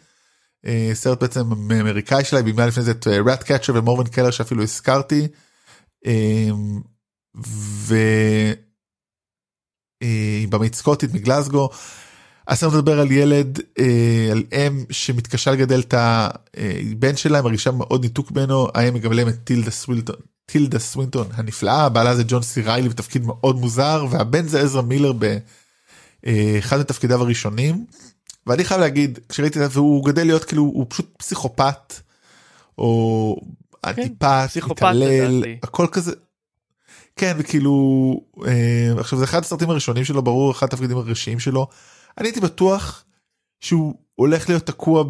[0.65, 5.27] אה, סרט בעצם אמריקאי שלה בימה לפני זה את ראט קאצ'ר ומורבן קלר שאפילו הזכרתי.
[7.47, 7.95] ו...
[10.49, 11.69] במאית סקוטית מגלסגו.
[12.47, 18.31] הסרט מדבר על ילד אה, על אם שמתקשה לגדל את הבן שלה מרגישה מאוד ניתוק
[18.31, 20.15] ממנו האם מגמלם את טילדה סווילטון
[20.45, 25.13] טילדה סווינטון הנפלאה בעלה זה ג'ון סי ריילי בתפקיד מאוד מוזר והבן זה עזרא מילר
[25.13, 27.85] באחד מתפקידיו הראשונים.
[28.47, 31.93] ואני חייב להגיד כשראיתי את זה והוא גדל להיות כאילו הוא פשוט פסיכופת
[32.77, 33.35] או
[33.85, 35.57] אנטיפט פסיכופת מתעלל לדעתי.
[35.63, 36.11] הכל כזה.
[37.15, 37.73] כן וכאילו
[38.47, 41.67] אה, עכשיו זה אחד הסרטים הראשונים שלו ברור אחד התפקידים הראשיים שלו.
[42.18, 43.03] אני הייתי בטוח
[43.59, 45.03] שהוא הולך להיות תקוע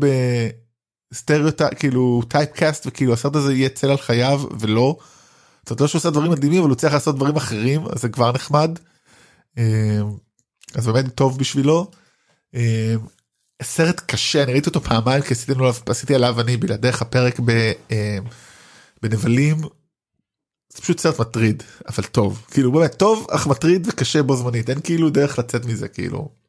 [1.14, 4.98] בסטריאוטייפ כאילו typecast וכאילו הסרט הזה יהיה צל על חייו ולא.
[5.62, 8.10] זאת אומרת לא שהוא עושה דברים מדהימים אבל הוא צריך לעשות דברים אחרים אז זה
[8.10, 8.80] כבר נחמד.
[9.58, 10.02] אה,
[10.76, 11.92] אז באמת טוב בשבילו.
[12.56, 12.96] אה,
[13.64, 17.50] סרט קשה אני ראיתי אותו פעמיים כי עשיתי עליו, עשיתי עליו אני בלעדיך פרק ב,
[17.92, 18.18] אה,
[19.02, 19.58] בנבלים.
[20.74, 24.82] זה פשוט סרט מטריד אבל טוב כאילו באמת טוב אך מטריד וקשה בו זמנית אין
[24.82, 26.41] כאילו דרך לצאת מזה כאילו.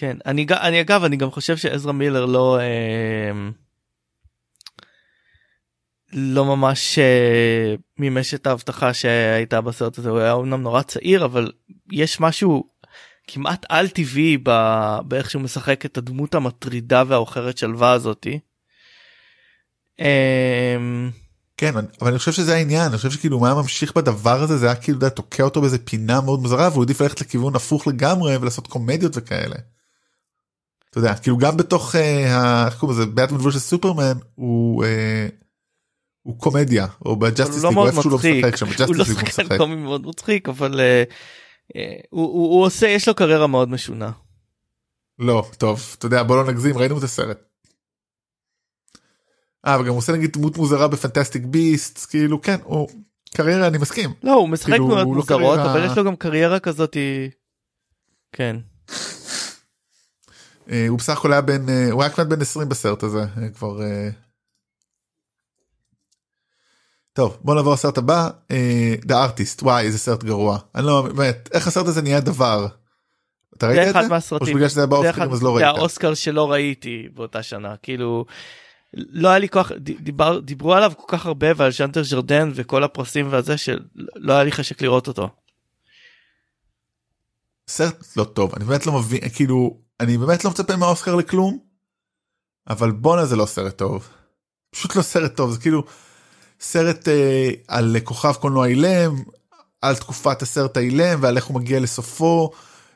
[0.00, 3.30] כן אני אני אגב אני גם חושב שעזרא מילר לא אה,
[6.12, 11.52] לא ממש אה, מימש את ההבטחה שהייתה בסרט הזה הוא היה אומנם נורא צעיר אבל
[11.92, 12.64] יש משהו
[13.28, 14.38] כמעט על טבעי
[15.04, 18.38] באיך שהוא משחק את הדמות המטרידה והעוכרת שלווה הזאתי.
[20.00, 20.76] אה,
[21.56, 24.74] כן אבל אני חושב שזה העניין אני חושב שכאילו מה ממשיך בדבר הזה זה היה
[24.74, 29.12] כאילו תוקע אותו באיזה פינה מאוד מוזרה והוא עדיף ללכת לכיוון הפוך לגמרי ולעשות קומדיות
[29.16, 29.56] וכאלה.
[30.90, 35.28] אתה יודע כאילו גם בתוך אה, איך קוראים לזה Batman versus Superman הוא אה,
[36.22, 38.66] הוא קומדיה או ב Justice הוא לא League הוא מאוד איפשהו לא מצחיק משחק שם
[38.66, 39.58] הוא ב Justice לא League הוא שחקן משחק.
[39.58, 41.02] קומי מאוד מצחיק אבל אה,
[42.10, 44.10] הוא- הוא הוא עושה יש לו קריירה מאוד משונה.
[45.18, 47.38] לא טוב אתה יודע בוא לא נגזים ראינו את הסרט.
[49.66, 52.88] אה וגם הוא עושה נגיד דמות מוזרה בפנטסטיק ביסט כאילו כן הוא
[53.34, 54.10] קריירה אני מסכים.
[54.22, 56.96] לא הוא משחק כאילו, מאוד הוא לא מוזרות קריירה- אבל יש לו גם קריירה כזאת
[58.32, 58.56] כן
[60.88, 63.82] הוא בסך הכל היה בן אה, הוא היה כמעט בן 20 בסרט הזה אה, כבר.
[63.82, 64.08] אה.
[67.12, 71.48] טוב בוא נעבור לסרט הבא אה, The Artist וואי איזה סרט גרוע אני לא באמת
[71.52, 72.66] איך הסרט הזה נהיה דבר.
[73.56, 74.06] אתה ראית זה את אחד זה?
[74.06, 75.76] או מהסרטים שבגלל שזה היה זה באוסקרים אחד- אז לא זה ראית.
[75.78, 78.24] האוסקר שלא ראיתי באותה שנה כאילו
[78.94, 83.26] לא היה לי כוח דיבר דיברו עליו כל כך הרבה ועל ז'אנטר ז'רדן וכל הפרסים
[83.32, 85.28] והזה שלא היה לי חשק לראות אותו.
[87.68, 91.58] סרט לא טוב אני באמת לא מבין כאילו אני באמת לא מצפה מהאוסקר לכלום.
[92.68, 94.08] אבל בואנה זה לא סרט טוב.
[94.70, 95.84] פשוט לא סרט טוב זה כאילו
[96.60, 99.14] סרט אה, על כוכב קולנוע אילם
[99.82, 102.50] על תקופת הסרט האילם ועל איך הוא מגיע לסופו.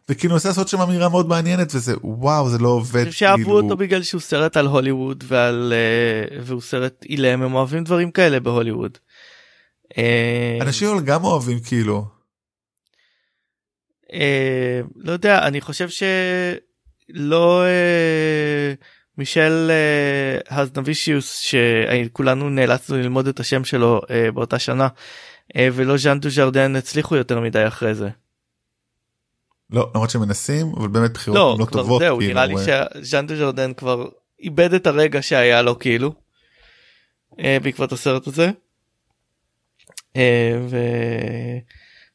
[0.09, 3.45] וכאילו ניסה לעשות שם אמירה מאוד מעניינת וזה וואו זה לא עובד אני חושב שאהבו
[3.45, 3.61] כאילו.
[3.61, 8.41] אותו בגלל שהוא סרט על הוליווד ועל אה, והוא סרט אילם הם אוהבים דברים כאלה
[8.41, 8.99] בהוליווד.
[9.99, 12.05] אה, אנשים אבל גם אוהבים כאילו
[14.13, 15.89] אה, לא יודע אני חושב
[17.15, 18.75] שלא אה,
[19.19, 24.89] מישל אה, הזנבישיוס שכולנו נאלצנו ללמוד את השם שלו אה, באותה שנה
[25.57, 28.09] אה, ולא ז'אן דו ז'רדן הצליחו יותר מדי אחרי זה.
[29.71, 33.27] לא למרות שמנסים אבל באמת בחירות לא, לא טובות זהו כאילו, נראה לי אה, שז'אן
[33.27, 34.09] דו ז'רדן כבר
[34.41, 36.15] איבד את הרגע שהיה לו כאילו
[37.41, 38.51] אה, בעקבות הסרט הזה.
[40.17, 40.77] אה, ו...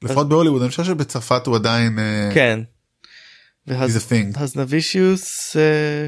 [0.01, 2.59] לפחות בהוליווד אני חושב שבצרפת הוא עדיין אה, כן.
[3.67, 3.95] He's והז...
[3.95, 4.39] a thing.
[4.39, 6.07] הזנבישיוס אה,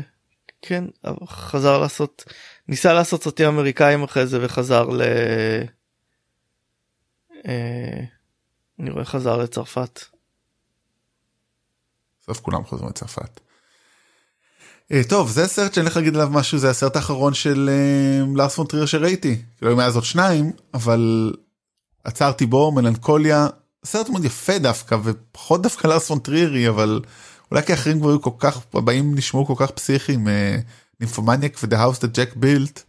[0.62, 0.84] כן
[1.28, 2.24] חזר לעשות
[2.68, 5.01] ניסה לעשות סרטים אמריקאים אחרי זה וחזר ל...
[7.47, 8.03] אה,
[8.80, 9.99] אני רואה חזר לצרפת.
[12.22, 13.39] בסוף כולם חוזרים לצרפת.
[14.91, 17.70] אה, טוב זה סרט שאני הולך להגיד עליו משהו זה הסרט האחרון של
[18.36, 19.41] לארס פונטריר שראיתי.
[19.57, 21.34] כאילו מאז עוד שניים אבל
[22.03, 23.47] עצרתי בו מלנכוליה
[23.86, 27.01] סרט מאוד יפה דווקא ופחות דווקא לארס פון טרירי אבל
[27.52, 30.28] אולי כי אחרים כבר היו כל כך הבאים נשמעו כל כך פסיכיים
[31.00, 32.82] Nymphomaniac ו-The House that Jack built.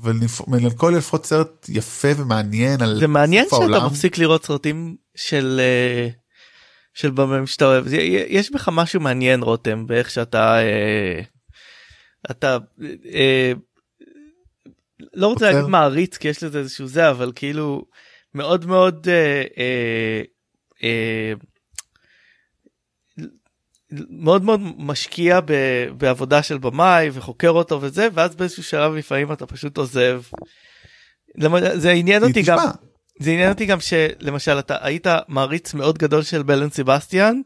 [0.00, 0.12] אבל
[0.48, 3.86] מלנכוליה לפחות סרט יפה ומעניין על זה מעניין שאתה העולם.
[3.86, 6.08] מפסיק לראות סרטים של אה,
[6.94, 7.84] של במאים שאתה אוהב
[8.28, 11.20] יש בך משהו מעניין רותם באיך שאתה אה,
[12.30, 12.58] אתה
[13.14, 13.52] אה,
[15.14, 15.52] לא רוצה.
[15.52, 17.84] להגיד מעריץ כי יש לזה איזשהו זה אבל כאילו
[18.34, 20.22] מאוד מאוד אה, אה,
[20.82, 21.32] אה,
[24.10, 25.52] מאוד מאוד משקיע ב,
[25.98, 30.22] בעבודה של במאי וחוקר אותו וזה ואז באיזשהו שלב לפעמים אתה פשוט עוזב.
[31.36, 32.70] למה- זה עניין אותי גם תשמע,
[33.20, 37.40] זה עניין אותי גם שלמשל אתה היית מעריץ מאוד גדול של בלן סבסטיאן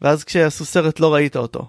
[0.00, 1.68] ואז כשעשו סרט לא ראית אותו.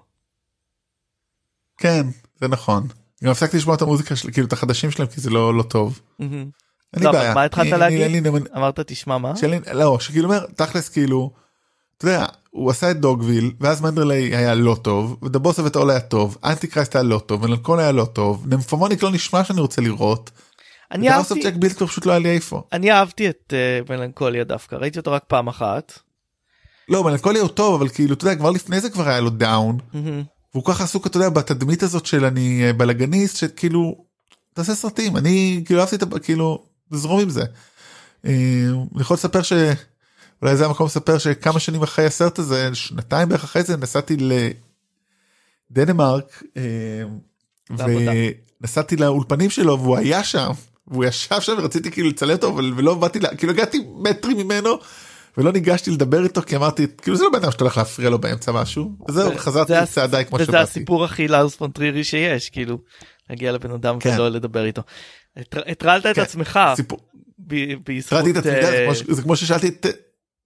[1.77, 2.05] כן
[2.41, 2.87] זה נכון.
[3.23, 6.01] גם הפסקתי לשמוע את המוזיקה של כאילו את החדשים שלהם כי זה לא לא טוב.
[6.19, 6.49] אין
[6.97, 7.33] לי לא, בעיה.
[7.33, 8.27] מה התחלת להגיד?
[8.57, 9.33] אמרת תשמע מה?
[9.73, 11.31] לא שכאילו אומר תכלס כאילו.
[11.97, 12.25] אתה יודע
[12.57, 16.67] הוא עשה את דוגוויל ואז מנדרלי היה לא טוב ודבוס ואת אול היה טוב אנטי
[16.67, 20.31] קרייסט היה לא טוב ולנקול היה לא טוב נמפומוניק לא נשמע שאני רוצה לראות.
[20.91, 22.61] אני אהבתי אוף ג'ק בילט פשוט לא היה לי איפה.
[22.73, 25.99] אני אהבתי את אה, מלנכוליה דווקא ראיתי אותו רק פעם אחת.
[26.89, 29.77] לא מלנכולי הוא טוב אבל כאילו אתה יודע כבר לפני זה כבר היה לו דאון
[29.93, 30.23] מהמם.
[30.53, 34.05] והוא ככה עסוק אתה יודע בתדמית הזאת של אני אה, בלאגניסט שכאילו
[34.53, 37.43] תעשה סרטים אני כאילו אהבתי את כאילו לזרום עם זה.
[38.25, 38.31] אה,
[38.93, 39.41] אני יכול לספר
[40.39, 44.17] שאולי זה המקום לספר שכמה שנים אחרי הסרט הזה שנתיים בערך אחרי זה נסעתי
[45.71, 46.63] לדנמרק אה.
[48.61, 50.51] ונסעתי לאולפנים שלו והוא היה שם
[50.87, 54.69] והוא ישב שם ורציתי כאילו לצלם אותו אבל ולא באתי לה- כאילו הגעתי מטרים ממנו.
[55.37, 58.19] ולא ניגשתי לדבר איתו כי אמרתי כאילו זה לא בן אדם שאתה הולך להפריע לו
[58.19, 60.63] באמצע משהו וזהו זה- חזרתי זה לצעדיי כמו וזה שבאתי.
[60.63, 62.77] הסיפור הכי לארס פון טרירי שיש כאילו
[63.29, 64.13] להגיע לבן אדם כן.
[64.15, 64.81] ולא לדבר איתו.
[65.37, 66.99] הטר- הטרלת את כן, עצמך סיפור-
[67.39, 69.85] בזכות זה אה, זה כמו ששאלתי את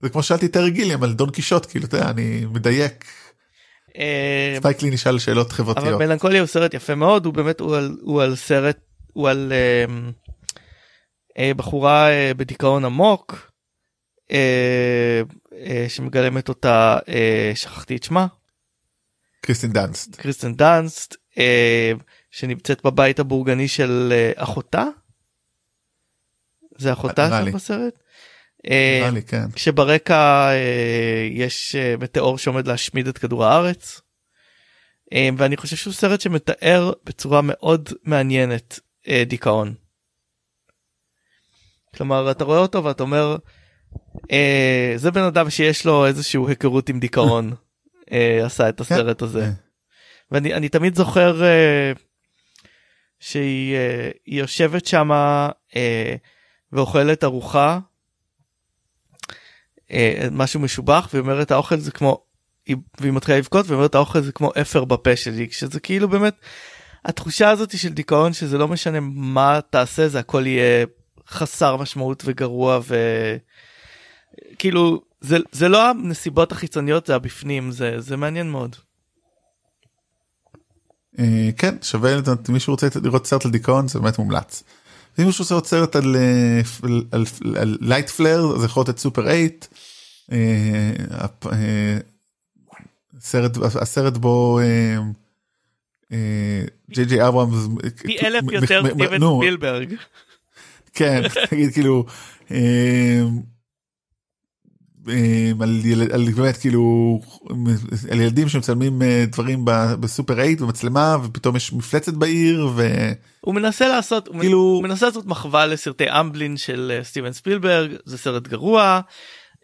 [0.02, 3.06] זה כמו ששאלתי את טרי גיליאם על דון קישוט כאילו אתה יודע אני מדייק
[3.98, 7.76] אה, ספייק לי נשאל שאלות אבל חברתיות מלנכוליה הוא סרט יפה מאוד הוא באמת הוא
[7.76, 8.78] על, הוא על סרט
[9.14, 9.86] הוא על אה,
[11.38, 13.52] אה, בחורה אה, בדיכאון עמוק
[14.32, 15.22] אה,
[15.54, 18.28] אה, שמגלמת אותה אה, שכחתי את שמה
[19.42, 21.92] קריסטין דאנסט קריסטן דאנסט אה,
[22.32, 24.84] שנמצאת בבית הבורגני של אה, אחותה.
[26.78, 27.52] זה אחותה שם.
[27.52, 27.94] בסרט.
[28.70, 34.02] אה, נראה לי כן כשברקע אה, יש אה, מטאור שעומד להשמיד את כדור הארץ.
[35.38, 38.80] ואני חושב שהוא סרט שמתאר בצורה מאוד מעניינת
[39.26, 39.74] דיכאון.
[41.96, 43.38] כלומר אתה רואה אותו ואתה אומר
[44.96, 47.54] זה בן אדם שיש לו איזשהו היכרות עם דיכאון
[48.46, 49.42] עשה את הסרט הזה.
[49.42, 49.52] כן.
[50.32, 51.42] ואני אני תמיד זוכר
[53.20, 53.78] שהיא
[54.26, 55.50] היא יושבת שמה
[56.72, 57.80] ואוכלת ארוחה
[59.92, 62.24] אה, משהו משובח והיא אומרת האוכל זה כמו
[62.66, 66.36] היא, והיא מתחילה לבכות ואומרת האוכל זה כמו אפר בפה שלי כשזה כאילו באמת
[67.06, 70.86] התחושה הזאת של דיכאון שזה לא משנה מה תעשה זה הכל יהיה
[71.28, 72.80] חסר משמעות וגרוע
[74.56, 78.76] וכאילו זה זה לא הנסיבות החיצוניות זה הבפנים זה זה מעניין מאוד.
[81.20, 82.12] אה, כן שווה
[82.50, 84.64] מישהו רוצה לראות סרט על דיכאון זה באמת מומלץ.
[85.20, 86.16] אם מישהו רוצה לראות סרט על
[86.84, 89.48] על- על- על light flare אז יכול להיות את סופר 8.
[90.32, 91.98] אה, הפ- אה,
[93.20, 94.60] סרט הסרט בו
[96.92, 97.68] ג'יי ג'יי אברהמס
[98.02, 99.96] פי אלף יותר סטיבן נו, ספילברג.
[100.94, 102.06] כן, תגיד כאילו,
[102.52, 103.22] אה,
[105.62, 107.20] על ילד- על באמת כאילו,
[108.12, 109.66] על ילדים שמצלמים אה, דברים
[110.00, 115.26] בסופר 8 במצלמה ופתאום יש מפלצת בעיר וכאילו, הוא מנסה לעשות כאילו- הוא מנסה לעשות
[115.26, 119.02] מחווה לסרטי אמבלין של אה, סטיבן ספילברג זה סרט גרוע.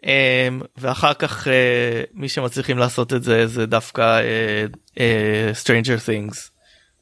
[0.06, 1.52] אה, ואחר כך אה,
[2.14, 4.66] מי שמצליחים לעשות את זה זה דווקא אה,
[5.00, 6.36] אה, Stranger Things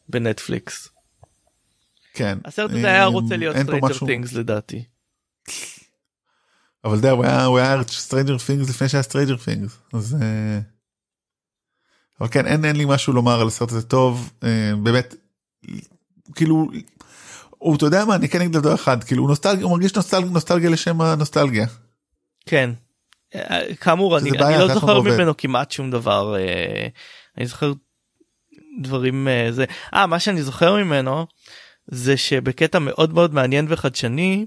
[0.09, 0.89] בנטפליקס.
[2.15, 2.39] כן.
[2.45, 4.85] הסרט הזה היה אה, רוצה להיות Stranger משהו- Things לדעתי.
[6.87, 10.59] אבל אתה יודע, הוא היה הוא היה Stranger Things לפני שהיה Stranger Things אז אה,
[12.21, 15.15] אבל כן אין אין לי משהו לומר על הסרט הזה טוב אה, באמת
[16.35, 16.69] כאילו
[17.51, 20.31] הוא אתה יודע מה אני כן אגיד דבר אחד כאילו הוא נוסטלגיה הוא מרגיש נוסטלגיה
[20.31, 21.67] נוסטלגיה לשם הנוסטלגיה.
[22.47, 22.71] כן.
[23.35, 25.15] אה, כאמור אני, בעיה, אני לא זוכר זה עובד.
[25.15, 26.37] ממנו כמעט שום דבר
[27.39, 27.73] אני זוכר
[28.83, 29.65] דברים זה
[29.95, 31.27] אה מה שאני זוכר ממנו
[31.87, 34.47] זה שבקטע מאוד מאוד מעניין וחדשני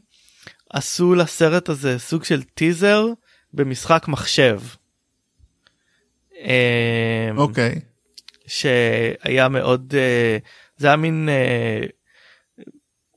[0.69, 3.05] עשו לסרט הזה סוג של טיזר
[3.53, 4.61] במשחק מחשב.
[6.39, 7.79] אמ, אוקיי.
[8.47, 10.37] שהיה מאוד אה,
[10.77, 11.81] זה היה מין אה,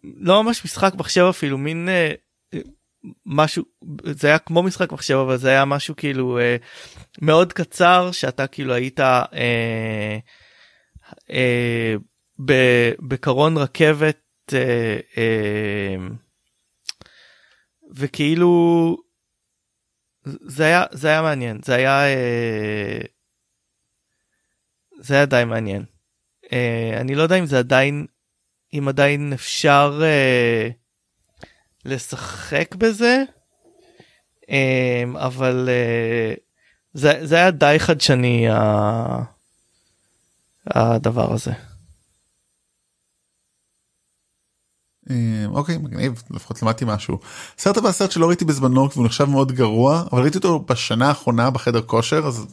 [0.05, 2.13] לא ממש משחק מחשב אפילו מין אה,
[3.27, 3.65] משהו
[4.05, 6.39] זה היה כמו משחק מחשב אבל זה היה משהו כאילו
[7.21, 10.19] מאוד קצר שאתה כאילו היית אה,
[11.31, 11.95] אה,
[12.99, 14.21] בקרון רכבת
[14.53, 15.97] אה, אה,
[17.95, 18.97] וכאילו
[20.25, 23.01] זה היה זה היה מעניין זה היה אה,
[25.01, 25.85] זה היה די מעניין.
[26.53, 28.07] אה, אני לא יודע אם זה עדיין
[28.75, 30.69] אם עדיין אפשר אה,
[31.85, 33.23] לשחק בזה
[35.17, 35.69] אבל
[36.93, 38.47] זה, זה היה די חדשני
[40.67, 41.53] הדבר הזה.
[45.47, 47.19] אוקיי מגניב לפחות למדתי משהו.
[47.59, 51.51] סרט הבא סרט שלא ראיתי בזמנו והוא נחשב מאוד גרוע אבל ראיתי אותו בשנה האחרונה
[51.51, 52.47] בחדר כושר אז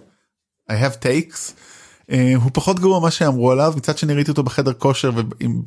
[0.72, 1.52] I have takes.
[2.12, 5.12] אה, הוא פחות גרוע מה שאמרו עליו מצד שני ראיתי אותו בחדר כושר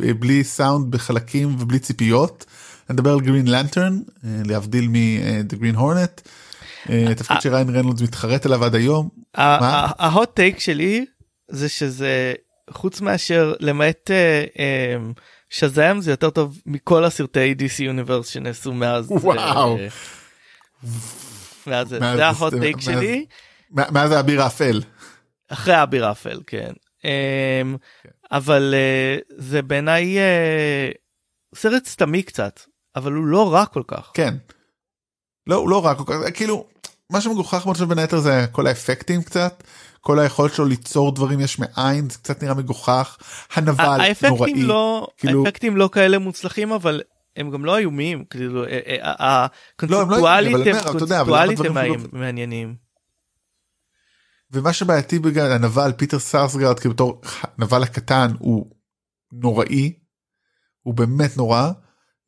[0.01, 2.45] ובלי סאונד בחלקים ובלי ציפיות.
[2.91, 6.29] אני מדבר על Green Lantern להבדיל מ-The Green Hornet.
[6.91, 9.09] אה, תפקיד שריין רנולדס מתחרט עליו עד היום.
[9.35, 11.05] ה hot take שלי
[11.51, 12.35] זה שזה
[12.71, 14.97] חוץ מאשר למעט אה, אה,
[15.53, 19.79] שזאם זה יותר טוב מכל הסרטי DC Universe שנעשו מאז וואו.
[19.79, 19.87] אה,
[21.67, 23.27] מאז זה מאז- זה ההוט טייק שלי
[23.71, 24.83] מאז האביר האפל.
[25.49, 26.73] אחרי אביר אפל כן
[27.05, 28.09] אמ, כן.
[28.33, 30.91] אבל אה, זה בעיניי אה,
[31.55, 32.61] סרט סתמי קצת
[32.97, 34.35] אבל הוא לא רע כל כך כן.
[35.47, 36.67] לא הוא לא רק כל כך כאילו
[37.11, 39.63] מה שמגוחך מאוד בין היתר זה כל האפקטים קצת
[40.05, 43.19] כל היכולת שלו ליצור דברים יש מאין זה קצת נראה מגוחך
[43.55, 44.53] הנבל נוראי.
[44.63, 47.03] לא כאילו- האפקטים לא כאלה מוצלחים אבל
[47.37, 48.79] הם גם לא איומים כאילו אה,
[49.21, 49.47] אה,
[49.83, 50.17] לא, הם לא
[50.77, 52.75] הקונספטואלית הם דברים שלא- מעניינים.
[54.51, 57.21] ומה שבעייתי בגלל הנבל פיטר סארסגרד כאילו בתור
[57.59, 58.71] הנבל הקטן הוא
[59.33, 59.93] נוראי.
[60.83, 61.71] הוא באמת נורא.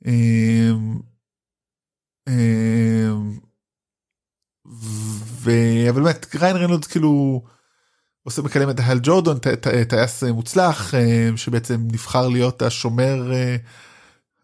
[0.07, 0.99] אמ,
[2.29, 3.39] אמ,
[5.43, 7.43] ו- אבל באמת ריין רנולדס כאילו
[8.25, 9.39] עושה מקדם את הל ג'ורדון
[9.89, 13.57] טייס מוצלח אמ, שבעצם נבחר להיות השומר אה,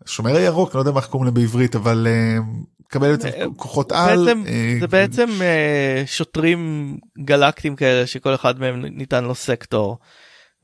[0.04, 4.28] השומר הירוק לא יודע מה קוראים להם בעברית אבל אמ, מקבל את אה, כוחות על.
[4.28, 9.98] אה, זה בעצם אה, שוטרים גלקטיים כאלה שכל אחד מהם ניתן לו סקטור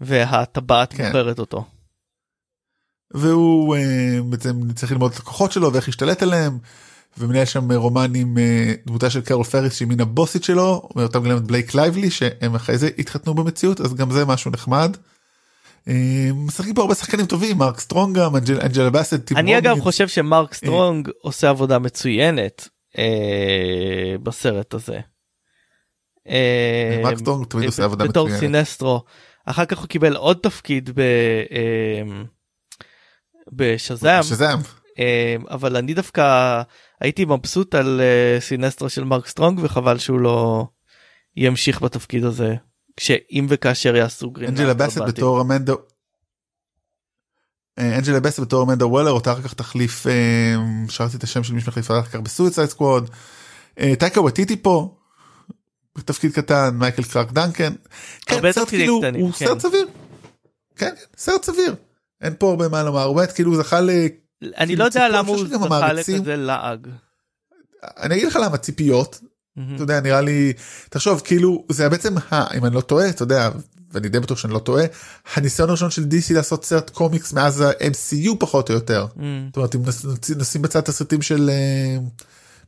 [0.00, 1.06] והטבעת כן.
[1.06, 1.64] בוחרת אותו.
[3.14, 6.58] והוא אה, בעצם צריך ללמוד את הכוחות שלו ואיך להשתלט עליהם.
[7.18, 11.36] ומנהל שם רומן עם אה, דמותה של קרול פריס שהיא מן הבוסית שלו ואותם גם
[11.36, 14.96] את בלייק לייבלי שהם אחרי זה התחתנו במציאות אז גם זה משהו נחמד.
[15.88, 15.94] אה,
[16.34, 19.32] משחקים פה הרבה שחקנים טובים מרק סטרונג גם אנג'ל- אנג'לה באסט.
[19.36, 19.80] אני אגב.
[19.80, 23.04] חושב שמרק סטרונג עושה עבודה מצוינת אה,
[24.22, 25.00] בסרט הזה.
[26.28, 28.40] אה, מרק סטרונג תמיד עושה עבודה בתור מצוינת.
[28.40, 29.02] סינסטרו.
[29.44, 31.00] אחר כך הוא קיבל עוד תפקיד ב...
[31.00, 32.22] אה,
[33.52, 34.58] בשזאם שזם.
[34.98, 36.62] אה, אבל אני דווקא
[37.00, 40.66] הייתי מבסוט על אה, סינסטרו של מרק סטרונג וחבל שהוא לא
[41.36, 42.54] ימשיך בתפקיד הזה
[42.96, 44.98] כשאם וכאשר יעשו Green אנג'לה באסט.
[44.98, 45.72] בתור אמנדה.
[47.78, 50.54] אה, אנג'לה באסט בתור אמנדה וולר אותה אחר כך תחליף אה,
[50.88, 53.10] שרתי את השם של מי שמחליפה אחר כך ב Suicide Squad.
[53.98, 54.96] טייקה וטיטי פה.
[55.96, 57.72] בתפקיד קטן מייקל קרק דנקן.
[58.26, 59.46] כן, הרבה תפקידים כאילו, קטנים, הוא כן.
[59.46, 59.86] סרט סביר.
[60.76, 61.74] כן, כן, סרט סביר.
[62.20, 63.90] אין פה הרבה מה לומר, הוא באמת כאילו זכה ל...
[64.42, 66.86] אני לא יודע למה הוא זכה לכזה לעג.
[67.82, 69.20] אני אגיד לך למה ציפיות.
[69.74, 70.52] אתה יודע נראה לי
[70.90, 72.14] תחשוב כאילו זה בעצם
[72.54, 73.50] אם אני לא טועה אתה יודע
[73.92, 74.84] ואני די בטוח שאני לא טועה
[75.34, 79.06] הניסיון הראשון של DC לעשות סרט קומיקס מאז ה-MCU פחות או יותר.
[79.16, 79.46] מהמם.
[79.46, 79.80] זאת אומרת אם
[80.36, 81.96] נשים בצד את הסרטים של אה,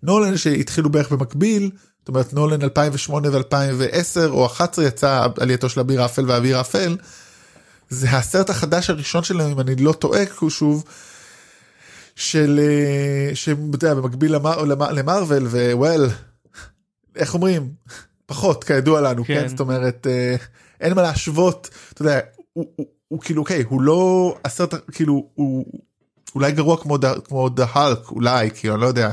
[0.02, 6.02] נולן שהתחילו בערך במקביל זאת אומרת נולן 2008 ו2010 או 11 יצא עלייתו של אביר
[6.02, 6.96] האפל והאביר האפל.
[7.90, 10.84] זה הסרט החדש הראשון שלהם אם אני לא טועה הוא שוב.
[12.18, 16.08] של אה, שאתה יודע, במקביל למר, למר, למרוויל ווול
[17.16, 17.72] איך אומרים
[18.26, 19.48] פחות כידוע לנו כן, כן.
[19.48, 20.36] זאת אומרת אה,
[20.80, 22.20] אין מה להשוות אתה יודע
[22.52, 25.66] הוא, הוא, הוא כאילו אוקיי הוא לא הסרט כאילו הוא
[26.34, 29.10] אולי גרוע כמו כמו דה האלק אולי כאילו אני לא יודע.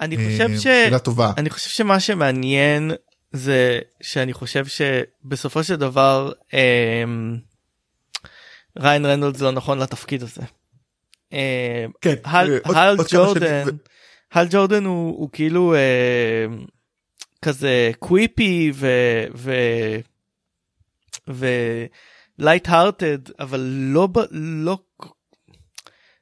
[0.00, 0.62] אני אה, חושב ש...
[0.62, 1.32] שאלה טובה.
[1.36, 2.92] אני חושב שמה שמעניין
[3.32, 7.36] זה שאני חושב שבסופו של דבר אמ,
[8.78, 10.42] ריין רנולדס לא נכון לתפקיד הזה.
[12.24, 12.60] הל
[14.36, 16.64] אה, ג'ורדן הוא, כאילו אמ,
[17.42, 18.88] כזה quippy ו...
[19.34, 19.52] ו...
[21.30, 21.46] ו...
[22.38, 24.08] light hearted אבל לא.
[24.30, 24.78] לא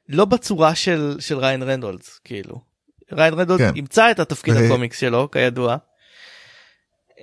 [0.09, 2.61] לא בצורה של של ריין רנולדס כאילו
[3.13, 3.71] ריין רנולדס כן.
[3.75, 5.77] ימצא את התפקיד ו- הקומיקס שלו כידוע.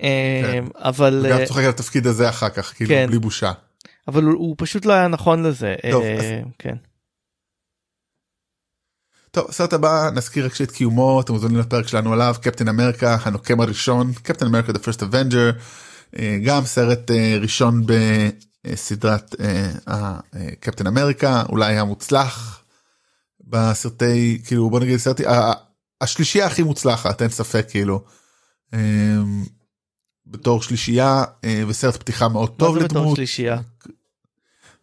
[0.03, 0.65] אה, כן.
[0.77, 3.07] אבל גם אה, צוחק על התפקיד הזה אחר כך כאילו כן.
[3.09, 3.53] בלי בושה.
[4.09, 5.75] אבל הוא, הוא פשוט לא היה נכון לזה.
[5.91, 6.25] טוב, אה, אז-
[6.59, 6.75] כן.
[9.35, 13.61] טוב הסרט הבא נזכיר רק שאת קיומו אתם מוזמנים לפרק שלנו עליו קפטן אמריקה הנוקם
[13.61, 15.59] הראשון קפטן אמריקה the first avenger
[16.19, 17.87] אה, גם סרט אה, ראשון
[18.67, 19.35] בסדרת
[20.61, 22.63] קפטן אמריקה אולי המוצלח
[23.41, 25.25] בסרטי כאילו בוא נגיד סרטי
[26.01, 28.05] השלישייה הכי מוצלחת אין ספק כאילו.
[28.75, 28.79] אה,
[30.27, 33.61] בתור שלישייה אה, וסרט פתיחה מאוד מה טוב זה בתור לדמות שלישייה?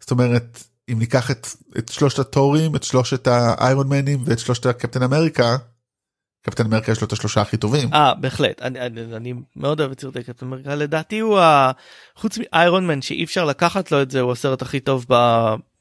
[0.00, 1.46] זאת אומרת אם ניקח את,
[1.78, 5.56] את שלושת התורים את שלושת האיירון מנים ואת שלושת הקפטן אמריקה.
[6.46, 7.92] קפטן אמריקה יש לו את השלושה הכי טובים.
[7.94, 11.70] אה בהחלט אני, אני, אני מאוד אוהב את סרטי קפטן אמריקה לדעתי הוא ה...
[12.16, 15.06] חוץ מאיירון מן שאי אפשר לקחת לו את זה הוא הסרט הכי טוב.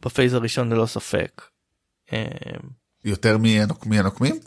[0.05, 1.41] בפייז הראשון ללא ספק.
[2.13, 2.25] אה,
[3.05, 4.39] יותר מהנוק- מהנוקמים?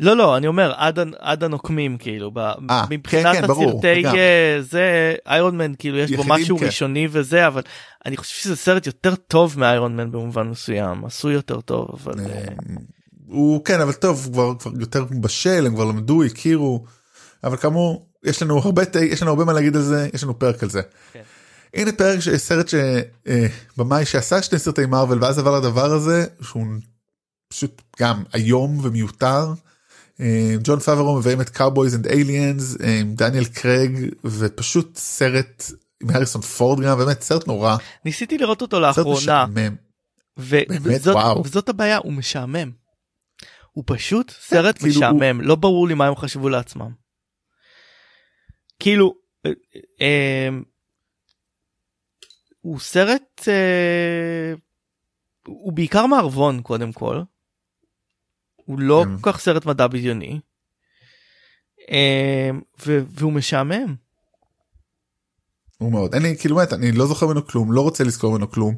[0.00, 2.38] לא לא אני אומר עד, עד הנוקמים כאילו ב...
[2.38, 4.14] אה, מבחינת כן, כן, ברור, הסרטי גם.
[4.14, 6.66] אה, זה איירון מן כאילו יש בו משהו כן.
[6.66, 7.62] ראשוני וזה אבל
[8.06, 12.44] אני חושב שזה סרט יותר טוב מאיירון מן במובן מסוים עשוי יותר טוב אבל אה,
[13.26, 16.84] הוא כן אבל טוב כבר כבר יותר בשל הם כבר למדו הכירו
[17.44, 20.62] אבל כאמור יש לנו הרבה יש לנו הרבה מה להגיד על זה יש לנו פרק
[20.62, 20.82] על זה.
[21.12, 21.22] כן.
[21.74, 26.66] הנה פרק סרט שבמאי שעשה שני סרטי מארוול ואז עבר לדבר הזה שהוא
[27.48, 29.52] פשוט גם איום ומיותר.
[30.20, 33.90] אה, ג'ון פאברו מביאים את קאובויז אנד אליאנס עם דניאל קרג
[34.24, 35.64] ופשוט סרט
[36.02, 39.46] עם הריסון פורד גם באמת סרט נורא ניסיתי לראות אותו לאחרונה.
[40.38, 40.80] ו- באמת?
[40.82, 41.42] וזאת, וואו.
[41.44, 42.70] וזאת הבעיה הוא משעמם.
[43.72, 46.90] הוא פשוט סרט כאילו, משעמם לא ברור לי מה הם חשבו לעצמם.
[48.78, 49.14] כאילו
[49.46, 49.50] אה,
[50.00, 50.48] אה,
[52.60, 54.54] הוא סרט אה,
[55.46, 57.22] הוא בעיקר מערבון קודם כל.
[58.70, 59.18] הוא לא כן.
[59.20, 60.40] כל כך סרט מדע בדיוני.
[61.90, 62.50] אה,
[62.86, 63.94] ו- והוא משעמם.
[65.78, 68.50] הוא מאוד אין לי כאילו באמת אני לא זוכר ממנו כלום לא רוצה לזכור ממנו
[68.50, 68.74] כלום.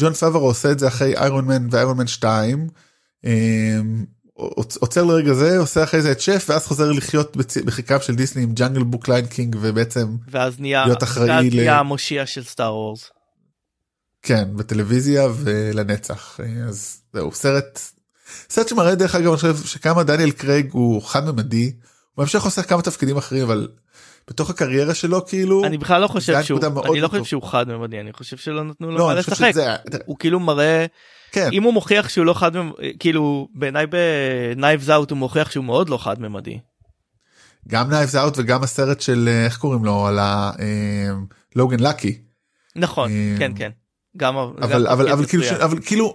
[0.00, 2.68] ג'ון פאברו עושה את זה אחרי Iron Man ו Iron Man 2.
[3.24, 4.04] אמ,
[4.38, 8.42] עוצ- עוצר לרגע זה עושה אחרי זה את שף ואז חוזר לחיות בחיקיו של דיסני
[8.42, 12.44] עם Jungle Book Lion King ובעצם ואז נהיה, להיות אחראי ואז ל- נהיה המושיע של
[12.44, 13.10] Star Wars.
[14.22, 17.80] כן בטלוויזיה ולנצח אה, אז זהו סרט
[18.50, 21.64] סרט שמראה דרך אגב אני חושב שכמה דניאל קרייג הוא חד ממדי.
[21.64, 21.72] הוא
[22.18, 23.68] בהמשך עושה כמה תפקידים אחרים אבל
[24.28, 26.60] בתוך הקריירה שלו כאילו אני בכלל לא חושב שהוא,
[26.90, 27.24] אני לא חושב.
[27.24, 29.50] שהוא חד ממדי, אני חושב שלא נתנו לו לא, לשחק.
[29.50, 29.74] שזה-
[30.06, 30.86] הוא כאילו מראה,
[31.32, 35.50] כן אם הוא מוכיח שהוא לא חד ממדי, כאילו בעיניי ב Knives Out הוא מוכיח
[35.50, 36.58] שהוא מאוד לא חד ממדי.
[37.68, 40.18] גם Knives Out וגם הסרט של אה, איך קוראים לו על
[41.54, 42.18] ה Logan Lucky
[42.76, 43.70] נכון, אה, כן כן.
[44.16, 46.14] גם אבל אבל אבל כאילו אבל כאילו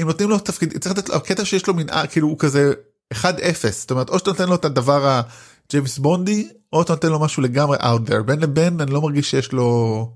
[0.00, 2.72] אם נותנים לו תפקיד צריך לתת לו הקטע שיש לו מנעד כאילו הוא כזה
[3.14, 3.24] 1-0
[3.70, 5.22] זאת אומרת או שאתה נותן לו את הדבר
[5.68, 9.30] הג'יימס בונדי או אתה נותן לו משהו לגמרי out there בין לבין אני לא מרגיש
[9.30, 10.08] שיש לו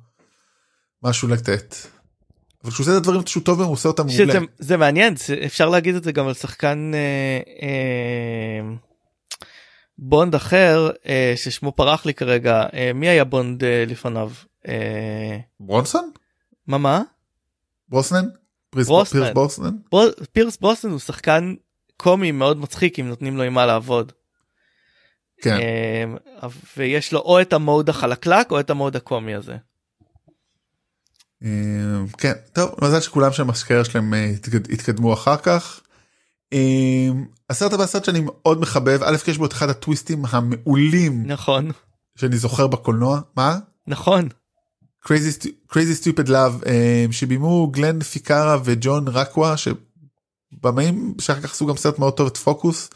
[1.02, 1.74] משהו לתת.
[2.64, 4.40] אבל כשהוא עושה את הדברים שהוא טוב הוא עושה אותם מעולה.
[4.58, 5.14] זה מעניין,
[5.46, 8.76] אפשר להגיד את זה גם על שחקן אה, אה,
[9.98, 14.30] בונד אחר אה, ששמו פרח לי כרגע, אה, מי היה בונד אה, לפניו?
[14.68, 16.10] אה, ברונסון?
[16.66, 17.02] מה מה?
[17.88, 18.24] ברוסנן?
[18.84, 19.20] ברוסנן.
[19.20, 19.76] פירס ברוסנן?
[19.90, 21.54] בור- פירס ברוסן הוא שחקן
[21.96, 24.12] קומי מאוד מצחיק אם נותנים לו עם מה לעבוד.
[25.42, 25.56] כן.
[25.56, 26.04] אה,
[26.76, 29.56] ויש לו או את המוד החלקלק או את המוד הקומי הזה.
[31.44, 31.48] אה,
[32.18, 35.80] כן טוב מזל שכולם שם השקר שלהם אה, התקד- התקדמו אחר כך.
[36.52, 37.08] אה,
[37.50, 41.70] הסרט הבא סרט שאני מאוד מחבב א' כי יש בו את אחד הטוויסטים המעולים נכון
[42.18, 44.28] שאני זוכר בקולנוע מה נכון
[45.06, 51.66] crazy Stu- crazy stupid love אה, שביימו גלן פיקרה וג'ון רקווה שבמאים שאחר כך עשו
[51.66, 52.90] גם סרט מאוד טוב את פוקוס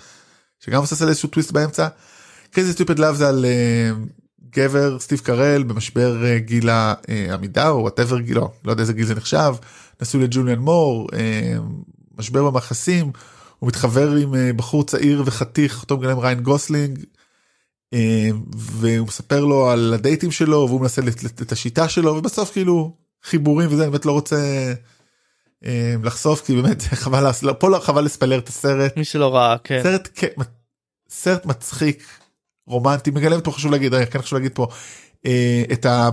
[0.61, 1.89] שגם עושה איזשהו טוויסט באמצע.
[2.55, 3.91] crazy stupid love זה על אה,
[4.51, 9.15] גבר סטיב קרל במשבר אה, גיל העמידה או whatever גילו לא יודע איזה גיל זה
[9.15, 9.55] נחשב
[10.03, 11.09] נשוי לג'וליאן מור
[12.19, 13.12] משבר ביחסים
[13.59, 16.99] הוא מתחבר עם בחור צעיר וחתיך אותו מגלם ריין גוסלינג.
[17.95, 21.03] אה, והוא מספר לו על הדייטים שלו והוא מנסה
[21.43, 24.72] את השיטה שלו ובסוף כאילו חיבורים וזה אני באמת לא רוצה
[25.64, 29.57] אה, לחשוף כי באמת חבל לא, פה לא חבל לספיילר את הסרט מי שלא ראה
[29.64, 30.09] כן סרט
[31.11, 32.07] סרט מצחיק
[32.66, 34.66] רומנטי מגלם פה חשוב להגיד רגע, כן חשוב להגיד פה
[35.26, 36.11] אה, את ה...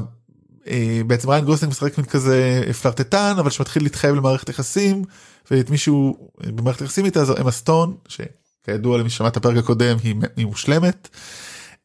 [0.67, 5.03] אה, בעצם ריין גוסלינג משחק מין כזה פלרטטן אבל שמתחיל להתחייב למערכת יחסים
[5.51, 9.97] ואת מי שהוא במערכת יחסים איתה זו אמה סטון שכידוע למי ששמע את הפרק הקודם
[10.03, 11.09] היא, היא מושלמת.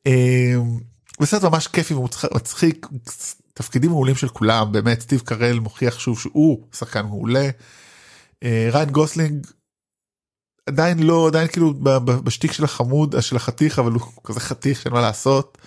[0.07, 0.55] אה,
[1.20, 2.86] וסרט ממש כיפי ומצחיק
[3.55, 7.48] תפקידים מעולים של כולם באמת סטיב קרל מוכיח שוב שהוא שחקן מעולה.
[8.42, 9.46] אה, ריין גוסלינג
[10.66, 11.74] עדיין לא עדיין כאילו
[12.24, 15.59] בשטיק של החמוד של החתיך אבל הוא כזה חתיך שאין מה לעשות.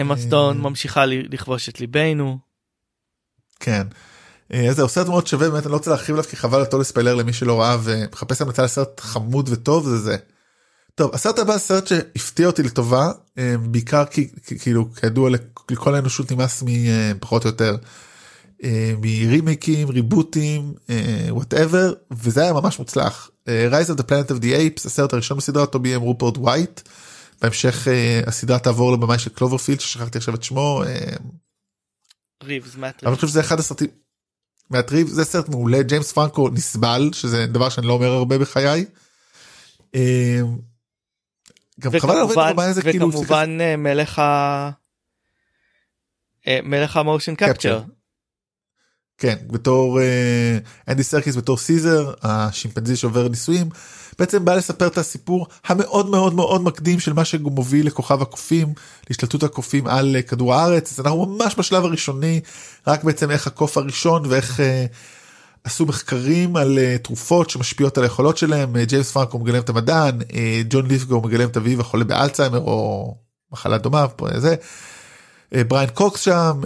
[0.00, 2.38] אמה סטון ממשיכה לכבוש את ליבנו.
[3.60, 3.86] כן.
[4.52, 7.14] אז זהו סרט מאוד שווה באמת אני לא רוצה להרחיב עליו כי חבל אותו לספיילר
[7.14, 10.16] למי שלא ראה ומחפש המלצה לסרט חמוד וטוב זה זה.
[10.94, 13.12] טוב הסרט הבא סרט שהפתיע אותי לטובה
[13.70, 14.30] בעיקר כי
[14.60, 15.30] כאילו כידוע
[15.70, 17.76] לכל האנושות נמאס פחות או יותר
[19.00, 20.74] מרימייקים ריבוטים
[21.28, 23.30] whatever וזה היה ממש מוצלח.
[23.70, 26.80] Rise of the Planet of the Apes הסרט הראשון בסדרה אותו ביים רופרט ווייאט.
[27.42, 27.88] בהמשך
[28.26, 30.82] הסדרה תעבור לבמאי של Cloverfield ששכחתי עכשיו את שמו.
[32.44, 33.88] ריבס מאט אני חושב שזה אחד הסרטים.
[34.70, 38.84] מאט ריבס זה סרט מעולה ג'יימס פרנקו נסבל שזה דבר שאני לא אומר הרבה בחיי.
[41.80, 44.70] גם חבל זה כאילו וכמובן מלך ה...
[46.62, 47.82] מלך ה motion capture.
[49.18, 50.00] כן בתור
[50.88, 53.68] אנדי סרקיס בתור סיזר השימפנזי שעובר ניסויים
[54.18, 58.72] בעצם בא לספר את הסיפור המאוד מאוד מאוד מקדים של מה שמוביל לכוכב הקופים
[59.08, 62.40] להשתלטות הקופים על כדור הארץ אז אנחנו ממש בשלב הראשוני
[62.86, 64.60] רק בעצם איך הקוף הראשון ואיך
[65.64, 70.18] עשו מחקרים על תרופות שמשפיעות על היכולות שלהם ג'יימס פרנקו מגלם את המדען
[70.68, 73.14] ג'ון ליתגו מגלם את אביו החולה באלצהיימר או
[73.52, 74.54] מחלה דומה זה.
[75.52, 76.60] בריין קוקס שם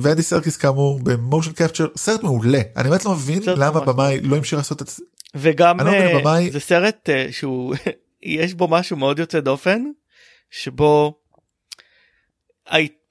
[0.00, 4.36] ואנדי סרקיס כאמור ב motion capture סרט מעולה אני באמת לא מבין למה במאי לא
[4.36, 5.02] המשיך לעשות את זה.
[5.34, 6.50] וגם במאי...
[6.50, 7.74] זה סרט שהוא
[8.22, 9.82] יש בו משהו מאוד יוצא דופן
[10.50, 11.14] שבו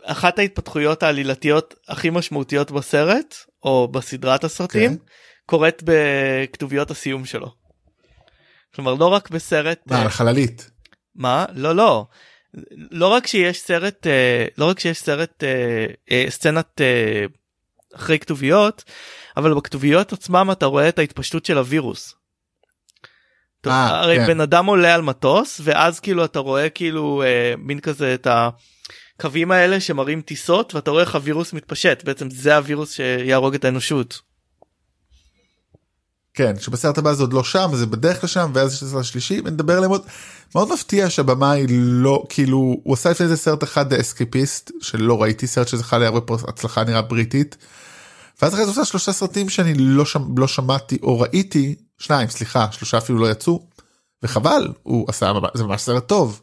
[0.03, 5.03] אחת ההתפתחויות העלילתיות הכי משמעותיות בסרט או בסדרת הסרטים כן.
[5.45, 7.51] קורית בכתוביות הסיום שלו.
[8.75, 10.69] כלומר לא רק בסרט מה, חללית
[11.15, 12.05] מה לא לא
[12.91, 14.07] לא רק שיש סרט
[14.57, 15.43] לא רק שיש סרט
[16.29, 16.81] סצנת
[17.95, 18.83] אחרי כתוביות
[19.37, 22.15] אבל בכתוביות עצמם אתה רואה את ההתפשטות של הווירוס.
[23.67, 24.27] 아, הרי כן.
[24.27, 27.23] בן אדם עולה על מטוס ואז כאילו אתה רואה כאילו
[27.57, 28.27] מין כזה את
[29.17, 34.21] הקווים האלה שמראים טיסות ואתה רואה איך הווירוס מתפשט בעצם זה הווירוס שיהרוג את האנושות.
[36.33, 39.77] כן שבסרט הבא זה עוד לא שם זה בדרך לשם ואז יש לסרט שלישי ונדבר
[39.77, 40.01] עליהם עוד
[40.55, 45.67] מאוד מפתיע שהבמאי לא כאילו הוא עשה לפני זה סרט אחד אסקיפיסט שלא ראיתי סרט
[45.67, 47.57] שזכה להרבה פה הצלחה נראה בריטית.
[48.41, 52.67] ואז אחרי זה עושה שלושה סרטים שאני לא שם לא שמעתי או ראיתי שניים סליחה
[52.71, 53.67] שלושה אפילו לא יצאו
[54.23, 56.41] וחבל הוא עשה זה ממש סרט טוב.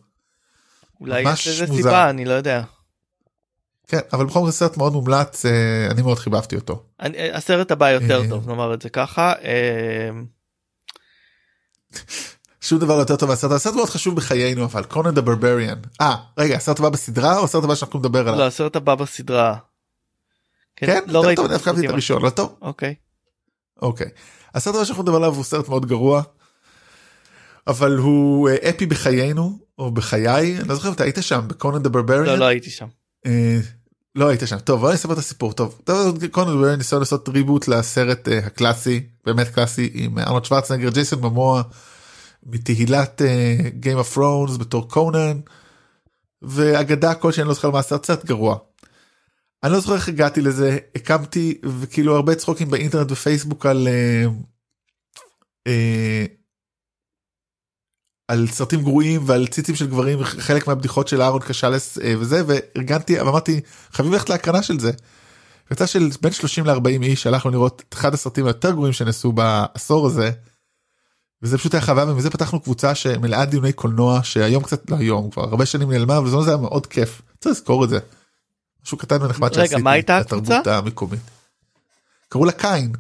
[1.01, 2.63] אולי יש איזה סיבה אני לא יודע.
[3.87, 5.47] כן אבל בכל זאת סרט מאוד מומלץ
[5.91, 6.83] אני מאוד חיבבתי אותו.
[7.01, 9.33] אני, הסרט הבא יותר טוב נאמר את זה ככה.
[12.61, 16.17] שום דבר לא יותר טוב מהסרט הסרט מאוד חשוב בחיינו אבל קונן דה ברבריאן אה
[16.39, 18.39] רגע הסרט הבא בסדרה או הסרט הבא שאנחנו נדבר עליו?
[18.39, 19.57] לא הסרט הבא בסדרה.
[20.77, 21.01] כן, כן?
[21.07, 22.95] לא ראיתי את הראשון לא טוב אוקיי
[23.83, 24.09] אוקיי
[24.55, 26.23] הסרט הבא שאנחנו נדבר עליו הוא סרט מאוד גרוע.
[27.71, 32.25] אבל הוא אפי בחיינו או בחיי אני לא זוכר אתה היית שם בקונן דה ברבריאן
[32.25, 32.87] לא לא הייתי שם.
[34.15, 35.81] לא היית שם טוב בוא נספר את הסיפור טוב
[36.31, 41.63] קונן דה ברבריאן ניסיון לעשות ריבוט לסרט הקלאסי באמת קלאסי עם ארנולד שוורצנגר ג'ייסון ממוע
[42.47, 43.23] מתהילת
[43.69, 45.41] Game of Thrones בתור קונאן
[46.43, 48.57] ואגדה כלשהי אני לא זוכר מה הסרט סרט גרוע.
[49.63, 54.25] אני לא זוכר איך הגעתי לזה הקמתי וכאילו הרבה צחוקים באינטרנט ופייסבוק על אה,
[55.67, 56.25] אה,
[58.31, 63.21] על סרטים גרועים ועל ציצים של גברים חלק מהבדיחות של אהרון קשלס אה, וזה וארגנתי
[63.21, 63.61] אמרתי
[63.93, 64.91] חייבים ללכת להקרנה של זה.
[65.67, 70.07] קבוצה של בין 30 ל-40 איש הלכנו לראות את אחד הסרטים היותר גרועים שנעשו בעשור
[70.07, 70.31] הזה.
[71.43, 75.43] וזה פשוט היה חוויה ומזה פתחנו קבוצה שמלאה דיוני קולנוע שהיום קצת לא היום כבר
[75.43, 77.23] הרבה שנים נעלמה וזה היה מאוד כיף.
[77.41, 77.99] צריך לזכור את זה.
[78.85, 79.83] משהו קטן ונחמד שעשיתי
[80.21, 81.21] לתרבות המקומית.
[82.29, 82.93] קראו לה קין.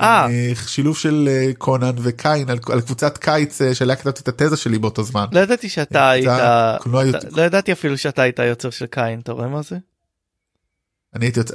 [0.00, 0.26] אה.
[0.66, 1.28] שילוב של
[1.58, 5.24] קונן וקין על, על קבוצת קיץ שעליה כתבתי את התזה שלי באותו זמן.
[5.32, 6.28] לא ידעתי שאתה היית,
[7.32, 9.76] לא ידעתי אפילו שאתה היית יוצר של קין, אתה רואה מה זה?
[11.14, 11.54] אני הייתי יוצר,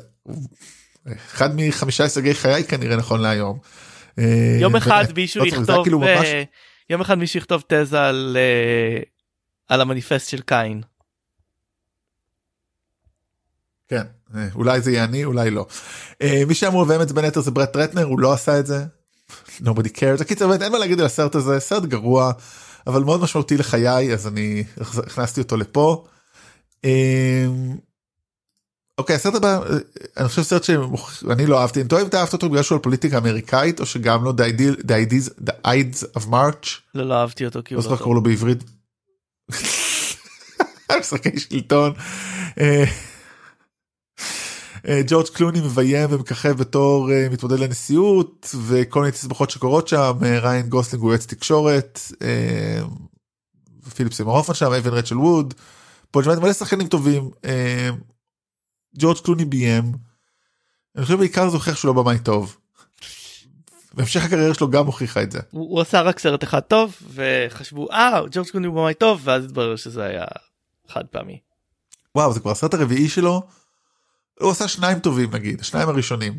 [1.36, 3.60] אחד מחמישה הישגי חיי כנראה נכון להיום.
[4.60, 6.02] יום אחד מישהו יכתוב, כאילו
[6.90, 8.38] יום אחד מישהו יכתוב תזה על,
[9.68, 10.82] על המניפסט של קין.
[13.90, 14.04] כן
[14.56, 15.66] אולי זה יהיה אני אולי לא.
[16.48, 18.86] מי שאמור לביים את זה בין היתר זה ברט רטנר הוא לא עשה את זה.
[19.62, 20.24] nobody cares.
[20.24, 22.32] קיצר באמת אין מה להגיד על הסרט הזה סרט גרוע
[22.88, 26.06] אבל מאוד משמעותי לחיי אז אני הכנסתי אותו לפה.
[28.98, 29.60] אוקיי הסרט הבא
[30.18, 33.18] אני חושב סרט שאני לא אהבתי אתה אוהב את אהבת אותו בגלל שהוא על פוליטיקה
[33.18, 34.34] אמריקאית או שגם לא
[35.48, 36.68] The Ides of March.
[36.96, 38.14] לא לא אהבתי אותו כי הוא לא טוב.
[38.14, 38.64] לו בעברית.
[41.00, 41.94] משחקי שלטון.
[44.88, 50.40] אה, ג'ורג' קלוני מביים ומככב בתור אה, מתמודד לנשיאות וכל מיני תסבוכות שקורות שם אה,
[50.40, 52.00] ריין גוסלינג הוא יועץ תקשורת
[53.96, 55.54] פיליפ סימור הופמן שם אבן רצ'ל ווד
[56.12, 57.30] פול ג'מאט מלא שחקנים טובים
[58.98, 59.92] ג'ורג' קלוני ביים.
[60.96, 62.58] אני חושב בעיקר זה הוכיח שהוא לא במאי טוב.
[63.94, 65.40] בהמשך הקריירה שלו גם הוכיחה את זה.
[65.52, 69.46] הוא, הוא עשה רק סרט אחד טוב וחשבו אה ג'ורג' קלוני הוא במאי טוב ואז
[69.46, 70.26] התברר שזה היה
[70.88, 71.40] חד פעמי.
[72.16, 73.42] וואו זה כבר הסרט הרביעי שלו.
[74.40, 76.38] הוא עשה שניים טובים נגיד השניים הראשונים.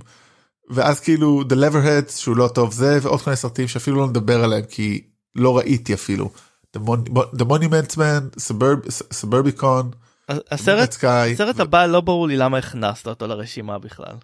[0.70, 4.44] ואז כאילו The Leverheads שהוא לא טוב זה ועוד כל מיני סרטים שאפילו לא נדבר
[4.44, 5.04] עליהם כי
[5.34, 6.30] לא ראיתי אפילו.
[6.76, 8.88] The, Mon- The Monuments Man, Suburb,
[9.20, 9.96] Suburbicon,
[10.28, 11.04] הסרט.
[11.04, 14.14] הסרט הבא לא ברור לי למה הכנסת אותו לרשימה בכלל.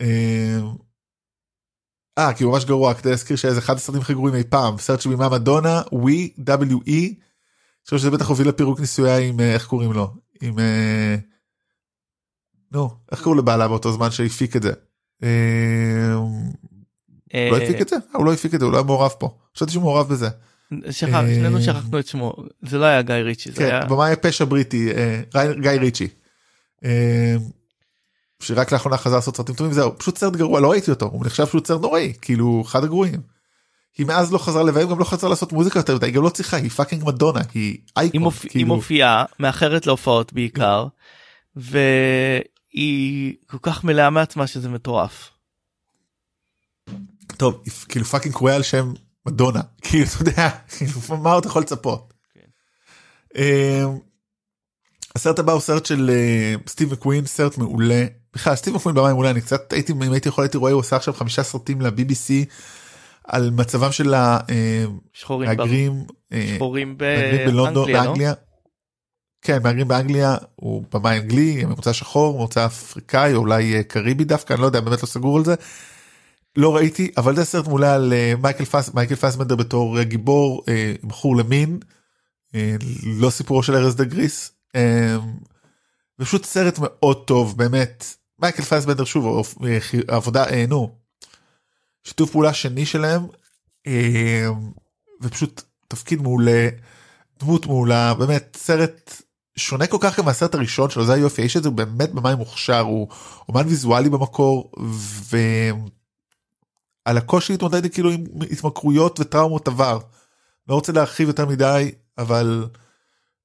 [0.00, 0.60] אה,
[2.18, 5.00] אה, כי הוא ממש גרוע, כדי להזכיר שזה אחד הסרטים הכי גרועים אי פעם, סרט
[5.00, 7.14] שבימה מדונה, ווי, W-E, אני
[7.84, 10.14] חושב שזה בטח הוביל לפירוק נישואיה עם, אה, איך קוראים לו?
[10.42, 11.16] עם, אה,
[12.72, 14.72] נו, איך קראו לבעלה באותו זמן שהפיק את זה?
[15.22, 15.28] אה,
[17.50, 17.96] לא הפיק את זה?
[17.96, 19.36] אה, הוא לא הפיק את זה, הוא לא היה מעורב פה.
[19.56, 20.28] חשבתי שהוא מעורב בזה.
[20.86, 22.32] אה, שנינו שכחנו את שמו
[22.62, 26.08] זה לא היה גיא ריצ'י כן, היה במאי הפשע בריטי, אה, רי- גיא ריצ'י.
[26.84, 27.36] אה,
[28.42, 31.46] שרק לאחרונה חזר לעשות סרטים טובים זהו פשוט סרט גרוע לא ראיתי אותו הוא נחשב
[31.46, 33.20] שהוא סרט נוראי כאילו אחד הגרועים.
[33.98, 36.28] היא מאז לא חזרה לביים גם לא חזרה לעשות מוזיקה יותר מדי היא גם לא
[36.28, 40.86] צריכה היא fucking מדונה היא היא, אייקון היא כאילו מופיעה מאחרת להופעות בעיקר
[41.56, 42.40] והיא
[43.46, 45.30] כל כך מלאה מעצמה שזה מטורף.
[47.36, 48.92] טוב היא כאילו fucking קרויה על שם
[49.26, 52.12] מדונה כאילו אתה יודע כאילו, מה עוד יכול לצפות.
[52.34, 52.40] כן.
[53.36, 53.84] אה,
[55.16, 59.30] הסרט הבא הוא סרט של אה, סטיב מקווין סרט מעולה בכלל סטיב מקווין במאי מעולה
[59.30, 62.48] אני קצת הייתי אם הייתי יכול הייתי רואה הוא עושה עכשיו חמישה סרטים ל-BBC
[63.24, 64.14] על מצבם של
[65.12, 66.10] שחורים, המהגרים ב...
[66.32, 68.51] אה, שחורים מהגרים בלונדון באנגליה, לא?
[69.42, 74.52] כן מהגרים באנגליה הוא במאי אנגלי ממוצא שחור ממוצא אפריקאי או אולי אה, קריבי דווקא
[74.52, 75.54] אני לא יודע באמת לא סגור על זה.
[76.56, 80.64] לא ראיתי אבל זה סרט מעולה על אה, מייקל פס מייקל פסמנדר בתור אה, גיבור
[81.04, 81.78] בחור למין.
[83.04, 84.52] לא סיפורו של ארז דה גריס.
[86.16, 88.04] פשוט סרט מאוד טוב באמת
[88.38, 89.46] מייקל פסמנדר שוב
[90.08, 90.94] עבודה נו
[92.04, 93.22] שיתוף פעולה שני שלהם
[95.22, 96.68] ופשוט תפקיד מעולה
[97.40, 99.21] דמות מעולה באמת סרט
[99.56, 102.80] שונה כל כך גם מהסרט הראשון שלו זה היופי יש את זה באמת במים מוכשר
[102.80, 103.08] הוא
[103.48, 104.72] אומן ויזואלי במקור
[105.30, 109.98] ועל הקושי להתמודד כאילו עם התמכרויות וטראומות עבר.
[110.68, 112.66] לא רוצה להרחיב יותר מדי אבל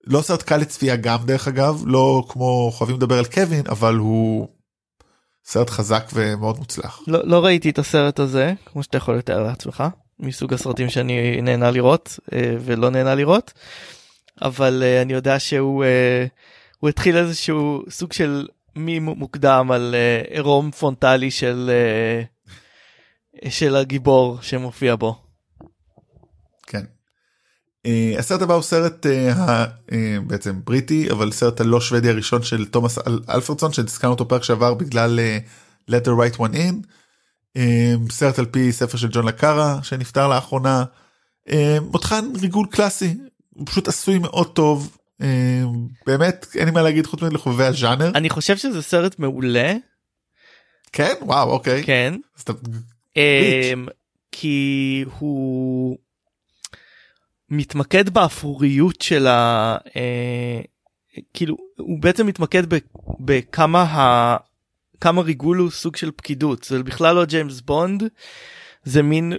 [0.07, 4.47] לא סרט קל לצפייה גם דרך אגב לא כמו חייבים לדבר על קווין אבל הוא
[5.45, 7.01] סרט חזק ומאוד מוצלח.
[7.07, 9.83] לא, לא ראיתי את הסרט הזה כמו שאתה יכול לתאר לעצמך
[10.19, 13.53] מסוג הסרטים שאני נהנה לראות אה, ולא נהנה לראות
[14.41, 15.85] אבל אה, אני יודע שהוא
[16.79, 22.23] הוא התחיל איזשהו סוג של מים מוקדם על אה, עירום פרונטלי של אה,
[23.49, 25.15] של הגיבור שמופיע בו.
[26.67, 26.83] כן.
[27.87, 29.39] Uh, הסרט הבא הוא סרט uh,
[29.89, 29.93] uh,
[30.27, 34.73] בעצם בריטי אבל סרט הלא שוודי הראשון של תומאס אל, אלפרדסון שהזכרנו אותו פרק שעבר
[34.73, 36.87] בגלל uh, letter write one in.
[37.57, 40.83] Uh, סרט על פי ספר של ג'ון לקארה שנפטר לאחרונה.
[41.49, 43.17] Uh, מותחן ריגול קלאסי
[43.57, 45.25] הוא פשוט עשוי מאוד טוב uh,
[46.05, 48.11] באמת אין לי מה להגיד חוץ מלחובבי הז'אנר.
[48.15, 49.73] אני חושב שזה סרט מעולה.
[50.91, 51.13] כן?
[51.21, 51.83] וואו אוקיי.
[51.83, 52.13] כן.
[53.17, 53.87] אמ,
[54.31, 55.97] כי הוא
[57.49, 59.75] מתמקד באפרוריות של ה...
[59.95, 60.61] אה,
[61.33, 62.63] כאילו הוא בעצם מתמקד
[63.19, 64.37] בכמה ה...
[65.01, 66.63] כמה ריגול הוא סוג של פקידות.
[66.63, 68.03] זה בכלל לא ג'יימס בונד.
[68.83, 69.33] זה מין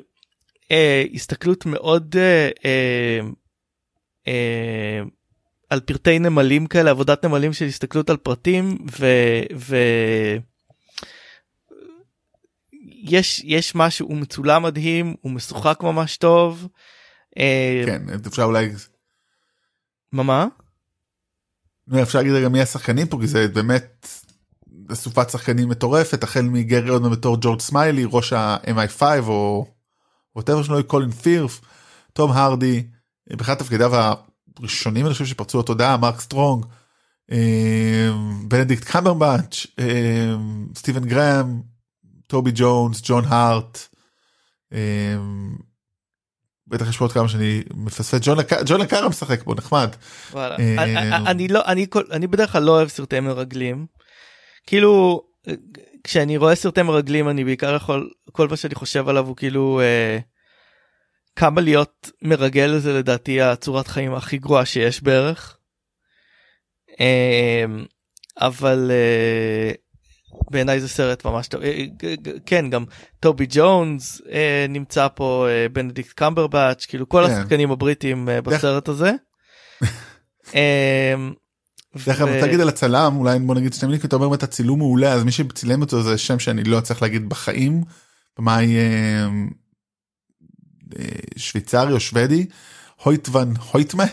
[0.70, 3.20] אה, הסתכלות מאוד אה, אה,
[4.28, 5.02] אה,
[5.70, 9.06] על פרטי נמלים כאלה עבודת נמלים של הסתכלות על פרטים ו...
[9.56, 9.76] ו...
[13.02, 16.68] יש יש משהו הוא מצולם מדהים הוא משוחק ממש טוב.
[17.38, 18.70] אה, כן אפשר אולי
[20.12, 20.46] מה מה?
[21.86, 24.08] נו, אפשר להגיד רגע מי השחקנים פה כי זה באמת
[24.92, 29.66] אסופת שחקנים מטורפת החל מגרי אודמן בתור ג'ורג' סמיילי ראש ה-MI5 או
[30.36, 31.60] whatever שלו קולין פירף
[32.12, 32.86] תום הרדי
[33.36, 33.92] באחד תפקידיו
[34.58, 36.64] הראשונים אני חושב שפרצו לתודעה מרק סטרונג
[37.32, 38.10] אה,
[38.48, 40.34] בנדיקט קמברבץ' אה,
[40.76, 41.60] סטיבן גראם
[42.26, 43.78] טובי ג'ונס ג'ון הארט.
[44.72, 45.16] אה,
[46.66, 48.14] בטח יש פה עוד כמה שאני מפספס
[48.66, 49.88] ג'ון לקארה משחק פה נחמד.
[51.26, 53.86] אני- לא אני אני בדרך כלל לא אוהב סרטי מרגלים.
[54.66, 55.22] כאילו
[56.04, 60.18] כשאני רואה סרטי מרגלים אני בעיקר יכול כל מה שאני חושב עליו הוא כאילו אה,
[61.38, 65.56] כמה להיות מרגל זה לדעתי הצורת חיים הכי גרועה שיש בערך.
[67.00, 67.64] אה,
[68.40, 69.72] אבל אה,
[70.50, 71.84] בעיניי זה סרט ממש טוב אה,
[72.46, 72.84] כן גם
[73.20, 77.32] טובי ג'ונס אה, נמצא פה בנדיקט קמברבץ' כאילו כל כן.
[77.32, 79.12] השחקנים הבריטים בסרט הזה.
[80.54, 81.14] אה,
[82.06, 84.42] דרך אגב, רוצה להגיד על הצלם, אולי בוא נגיד שתי מילים, כי אתה אומר באמת
[84.42, 87.84] הצילום מעולה, אז מי שצילם אותו זה שם שאני לא צריך להגיד בחיים,
[88.38, 88.76] במאי
[91.36, 92.46] שוויצרי או שוודי,
[93.02, 94.04] הויטוון הויטמה,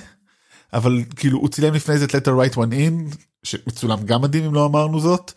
[0.74, 4.54] אבל כאילו הוא צילם לפני זה את letter right one in, שמצולם גם מדהים אם
[4.54, 5.32] לא אמרנו זאת,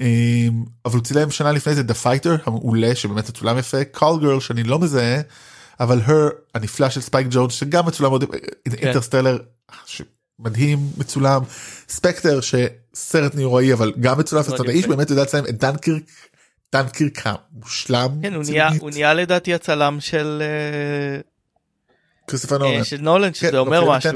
[0.00, 0.48] אה,
[0.84, 4.62] אבל הוא צילם שנה לפני זה The Fighter המעולה שבאמת מצולם יפה, call girl שאני
[4.62, 5.20] לא מזהה,
[5.80, 8.24] אבל her הנפלא של ספייק ג'ונס שגם מצולם מאוד,
[8.66, 9.38] Interstellar
[10.38, 11.42] מדהים מצולם,
[11.88, 14.64] Spectre שסרט נוראי אבל גם מצולם, יפה.
[14.68, 16.02] האיש באמת יודע לצלם את דנקירק,
[16.74, 18.68] דנקירק המושלם, כן, הוא נהיה.
[18.80, 21.20] הוא נהיה לדעתי הצלם של, אה,
[22.26, 22.84] כריסטופר אה, נולן.
[22.84, 24.10] של נולן, שזה כן, אומר משהו.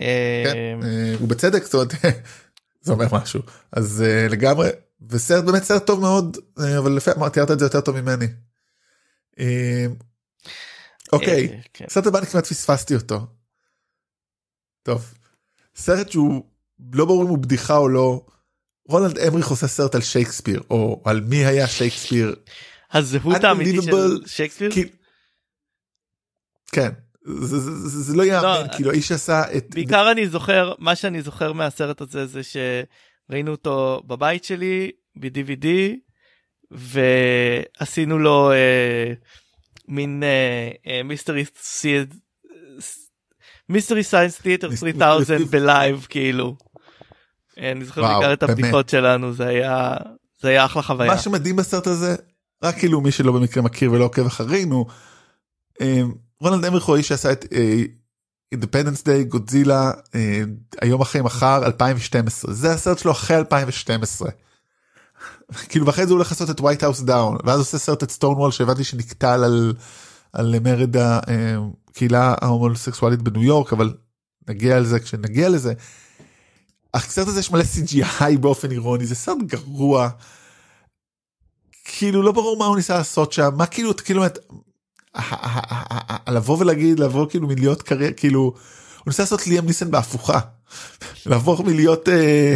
[0.00, 0.78] אה, כן,
[1.20, 1.92] ובצדק זאת אומרת
[2.82, 3.40] זה אומר משהו
[3.72, 4.68] אז לגמרי
[5.08, 6.36] וסרט באמת סרט טוב מאוד
[6.78, 8.26] אבל לפי מה תיארת את זה יותר טוב ממני.
[11.12, 11.84] אוקיי כן.
[11.88, 13.26] סרט הבא כמעט פספסתי אותו.
[14.82, 15.14] טוב
[15.76, 16.44] סרט שהוא
[16.92, 18.26] לא ברור אם הוא בדיחה או לא.
[18.88, 22.34] רולנד אמריך עושה סרט על שייקספיר או על מי היה שייקספיר.
[22.92, 23.90] הזהות האמיתית של
[24.26, 24.70] שייקספיר?
[24.70, 24.84] כי-
[26.72, 26.90] כן
[27.24, 31.22] זה, זה, זה, זה לא יאמן כאילו האיש עשה את בעיקר אני זוכר, מה שאני
[31.22, 35.66] זוכר מהסרט הזה זה שראינו אותו בבית שלי, ב-DVD,
[36.70, 39.12] ועשינו לו אה,
[39.88, 40.22] מין
[40.86, 42.14] אה, מיסטרי סיד,
[43.68, 46.56] מיסטרי סיינס תיאטר מיס- 3000 מיס- בלייב כאילו.
[47.58, 48.42] אה, אני זוכר בעיקר את.
[48.42, 49.96] הבדיחות שלנו זה היה
[50.40, 51.10] זה היה אחלה חוויה.
[51.10, 52.16] מה שמדהים בסרט הזה
[52.64, 54.86] רק כאילו מי שלא במקרה מכיר ולא עוקב אחרינו.
[55.80, 56.02] אה,
[56.40, 57.44] רולנד אמריך הוא האיש שעשה את
[58.52, 60.42] Independence Day גודזילה אה,
[60.80, 64.30] היום אחרי מחר 2012 זה הסרט שלו אחרי 2012.
[65.68, 68.50] כאילו ואחרי זה הוא הולך לעשות את White House Down ואז עושה סרט את Stonewall
[68.50, 69.74] שהבנתי שנקטל על
[70.32, 73.94] על מרד הקהילה ההומוסקסואלית בניו יורק אבל
[74.48, 75.72] נגיע לזה כשנגיע לזה.
[76.94, 80.08] הסרט הזה יש מלא CGI באופן אירוני זה סרט גרוע.
[81.84, 84.38] כאילו לא ברור מה הוא ניסה לעשות שם מה כאילו כאילו את-
[86.28, 88.54] לבוא ולהגיד לבוא כאילו מלהיות קריירה כאילו הוא
[89.06, 90.40] ניסה לעשות ליאם ניסן בהפוכה.
[91.26, 92.54] לעבור מלהיות אה,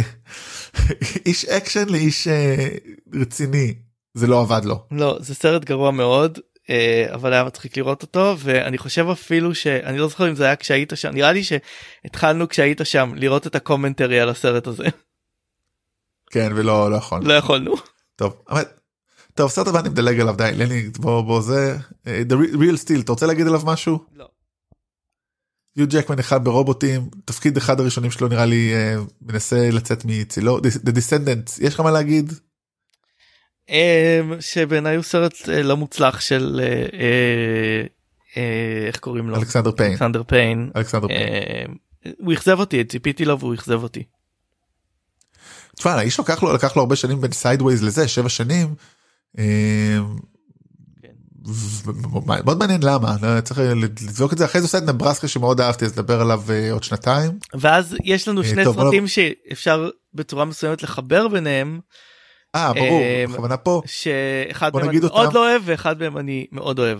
[1.25, 2.67] איש אקשן לאיש אה,
[3.13, 3.73] רציני
[4.13, 4.83] זה לא עבד לו.
[4.91, 6.39] לא זה סרט גרוע מאוד
[7.13, 10.93] אבל היה מצחיק לראות אותו ואני חושב אפילו שאני לא זוכר אם זה היה כשהיית
[10.95, 14.87] שם נראה לי שהתחלנו כשהיית שם לראות את ה commentary על הסרט הזה
[16.31, 17.21] כן ולא לא יכול.
[17.23, 17.75] לא יכולנו.
[18.15, 18.63] טוב אבל
[19.33, 21.77] טוב סרט הבא אני מדלג עליו די לני בוא בוא זה
[22.07, 23.99] אה, The Real Steel אתה רוצה להגיד עליו משהו?
[24.15, 24.27] לא.
[25.75, 30.89] יו ג'קמן אחד ברובוטים תפקיד אחד הראשונים שלו נראה לי אה, מנסה לצאת מצילו The
[30.89, 32.33] Descendants יש לך מה להגיד?
[33.69, 37.01] אה, שבעיניי הוא סרט אה, לא מוצלח של אה,
[38.37, 40.71] אה, איך קוראים לו אלכסנדר פיין אלכסנדר פיין.
[40.75, 41.19] אלכסנדר פיין.
[42.05, 44.03] אה, הוא אכזב אותי ציפיתי לו והוא אכזב אותי.
[45.75, 48.75] תשמע האיש לקח לו לקח לו הרבה שנים בין Sideways לזה שבע שנים.
[51.47, 55.61] ו- מאוד מעניין למה לא, צריך לבדוק את זה אחרי זה עושה את נברסקה שמאוד
[55.61, 57.39] אהבתי אז נדבר עליו עוד שנתיים.
[57.59, 61.79] ואז יש לנו שני סרטים שאפשר בצורה מסוימת לחבר ביניהם
[62.55, 65.33] אה ברור אה, בכוונה פה שאחד מהם אני מאוד.
[65.33, 66.99] לא אוהב ואחד מהם אני מאוד אוהב.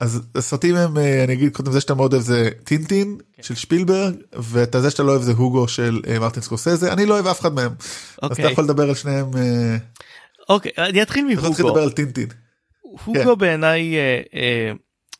[0.00, 3.42] אז הסרטים הם אה, אני אגיד קודם זה שאתה מאוד אוהב זה טינטין כן.
[3.42, 7.14] של שפילברג ואת זה שאתה לא אוהב זה הוגו של אה, מרטין סקורסזה אני לא
[7.14, 7.86] אוהב אף אחד מהם אז
[8.16, 9.30] אתה אוקיי יכול לדבר על שניהם
[10.48, 11.68] אוקיי אני אתחיל אתה יכול מהוגו.
[11.68, 12.28] לדבר על טינטין.
[13.04, 14.72] הוגו בעיניי אה, אה,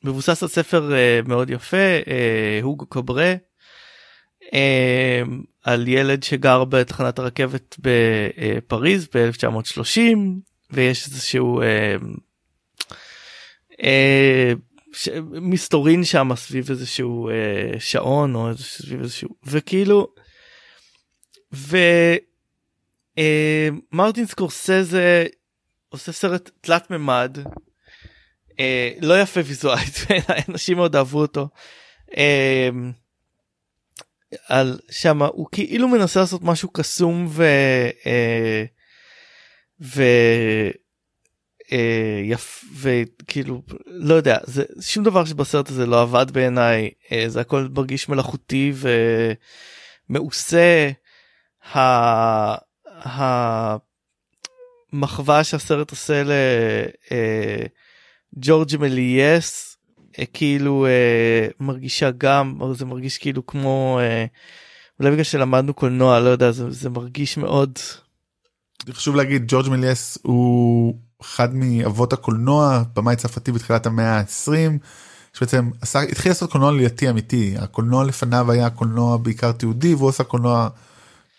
[0.05, 1.77] מבוסס על ספר אה, מאוד יפה
[2.63, 3.35] הוגו קוברה
[5.62, 10.01] על ילד שגר בתחנת הרכבת בפריז ב-1930
[10.70, 11.97] ויש איזשהו אה,
[13.83, 14.53] אה,
[14.93, 15.09] ש...
[15.41, 17.35] מסתורין שם סביב איזשהו אה,
[17.81, 20.15] שעון או איזה- סביב איזשהו וכאילו
[23.93, 25.27] ומרטין סקורסזה
[25.89, 27.39] עושה סרט תלת ממד
[28.61, 29.95] אה, לא יפה ויזואלית
[30.49, 31.49] אנשים מאוד אהבו אותו.
[34.49, 37.45] על שמה הוא כאילו מנסה לעשות משהו קסום ו...
[38.07, 38.65] אה,
[39.81, 40.03] ו...
[41.73, 47.41] אה, יפ וכאילו לא יודע זה שום דבר שבסרט הזה לא עבד בעיניי אה, זה
[47.41, 48.73] הכל מרגיש מלאכותי
[50.11, 50.91] ומעושה.
[51.75, 52.57] ה-
[54.93, 56.23] המחווה שהסרט עושה
[58.37, 59.72] לג'ורג' מליאס
[60.33, 64.25] כאילו אה, מרגישה גם זה מרגיש כאילו כמו אה,
[65.01, 67.79] אולי בגלל שלמדנו קולנוע לא יודע זה, זה מרגיש מאוד
[68.91, 74.79] חשוב להגיד ג'ורג' מליאס הוא אחד מאבות הקולנוע במאי צרפתי בתחילת המאה ה-20
[75.33, 77.55] שבעצם עשה התחיל לעשות קולנוע ליאתי אמיתי.
[77.59, 80.69] הקולנוע לפניו היה קולנוע בעיקר תיעודי והוא עשה קולנוע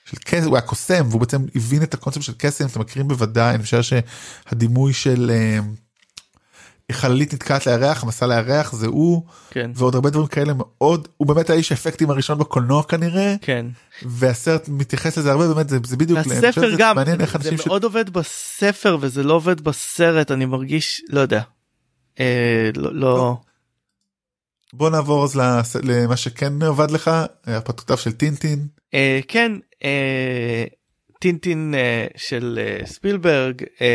[0.05, 3.55] של קסם הוא היה קוסם והוא בעצם הבין את הקונספט של קסם אתם מכירים בוודאי
[3.55, 5.59] אני חושב שהדימוי של אה,
[6.91, 9.71] חללית נתקעת לירח מסע לירח זה הוא כן.
[9.75, 13.65] ועוד הרבה דברים כאלה מאוד הוא באמת האיש האפקטים הראשון בקולנוע כנראה כן.
[14.05, 17.67] והסרט מתייחס לזה הרבה באמת זה, זה בדיוק הספר גם מעניין איך זה אנשים ש...
[17.67, 21.41] מאוד עובד בספר וזה לא עובד בסרט אני מרגיש לא יודע.
[22.19, 23.37] אה, לא לא.
[24.73, 27.11] בוא נעבור אז לס- למה שכן עבד לך
[27.45, 28.67] הפתותיו של טינטין.
[28.93, 29.51] אה, כן
[29.83, 30.63] אה,
[31.19, 33.87] טינטין אה, של אה, ספילברג אה,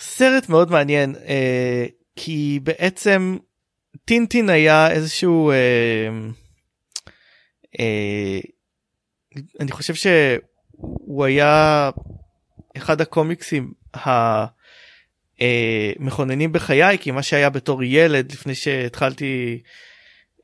[0.00, 1.86] סרט מאוד מעניין אה,
[2.16, 3.36] כי בעצם
[4.04, 5.56] טינטין היה איזשהו אה,
[7.80, 8.40] אה,
[9.60, 11.90] אני חושב שהוא היה
[12.76, 13.72] אחד הקומיקסים
[15.38, 19.62] המכוננים בחיי כי מה שהיה בתור ילד לפני שהתחלתי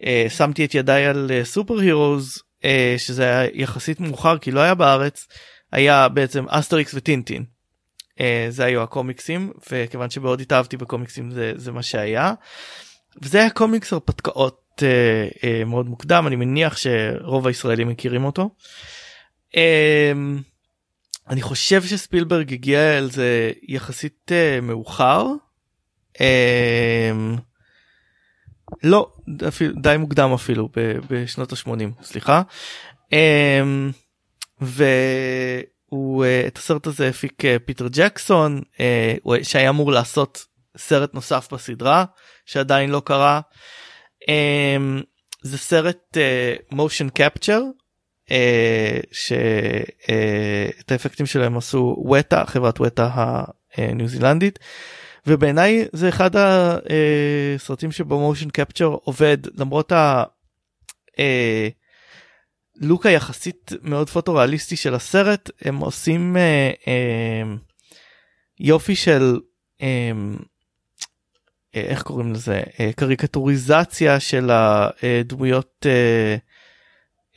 [0.05, 4.61] אה, שמתי את ידיי על אה, סופר הירוז אה, שזה היה יחסית מאוחר כי לא
[4.61, 5.27] היה בארץ
[5.73, 7.56] היה בעצם אסטריקס וטינטין.
[8.21, 12.33] אה, זה היו הקומיקסים וכיוון שמאוד התאהבתי בקומיקסים זה, זה מה שהיה.
[13.23, 18.51] וזה היה קומיקס הרפתקאות אה, אה, מאוד מוקדם אני מניח שרוב הישראלים מכירים אותו.
[19.57, 20.13] אה,
[21.29, 25.27] אני חושב שספילברג הגיע אל זה יחסית אה, מאוחר.
[26.21, 27.13] אה,
[28.83, 29.13] לא
[29.49, 30.69] אפילו די מוקדם אפילו
[31.11, 32.43] בשנות ה-80 סליחה.
[33.13, 33.91] אמ,
[35.93, 40.47] והוא אה, את הסרט הזה הפיק אה, פיטר ג'קסון אה, הוא- שהיה אמור לעשות
[40.77, 42.05] סרט נוסף בסדרה
[42.47, 43.41] שעדיין לא קרה.
[44.29, 45.03] אמ,
[45.43, 46.17] זה סרט
[46.71, 47.63] מושן קפצ'ר
[49.13, 53.11] שאת האפקטים שלהם עשו וטה חברת וטה
[53.77, 54.59] הניו זילנדית.
[55.27, 56.31] ובעיניי זה אחד
[57.57, 59.93] הסרטים שבו מושן קפצ'ר עובד למרות
[62.83, 67.55] הלוק היחסית מאוד פוטוריאליסטי של הסרט הם עושים אה, אה,
[68.61, 69.41] יופי של
[69.83, 70.11] אה,
[71.77, 72.63] אה, איך קוראים לזה?
[72.81, 76.37] אה, קריקטוריזציה של הדמויות אה,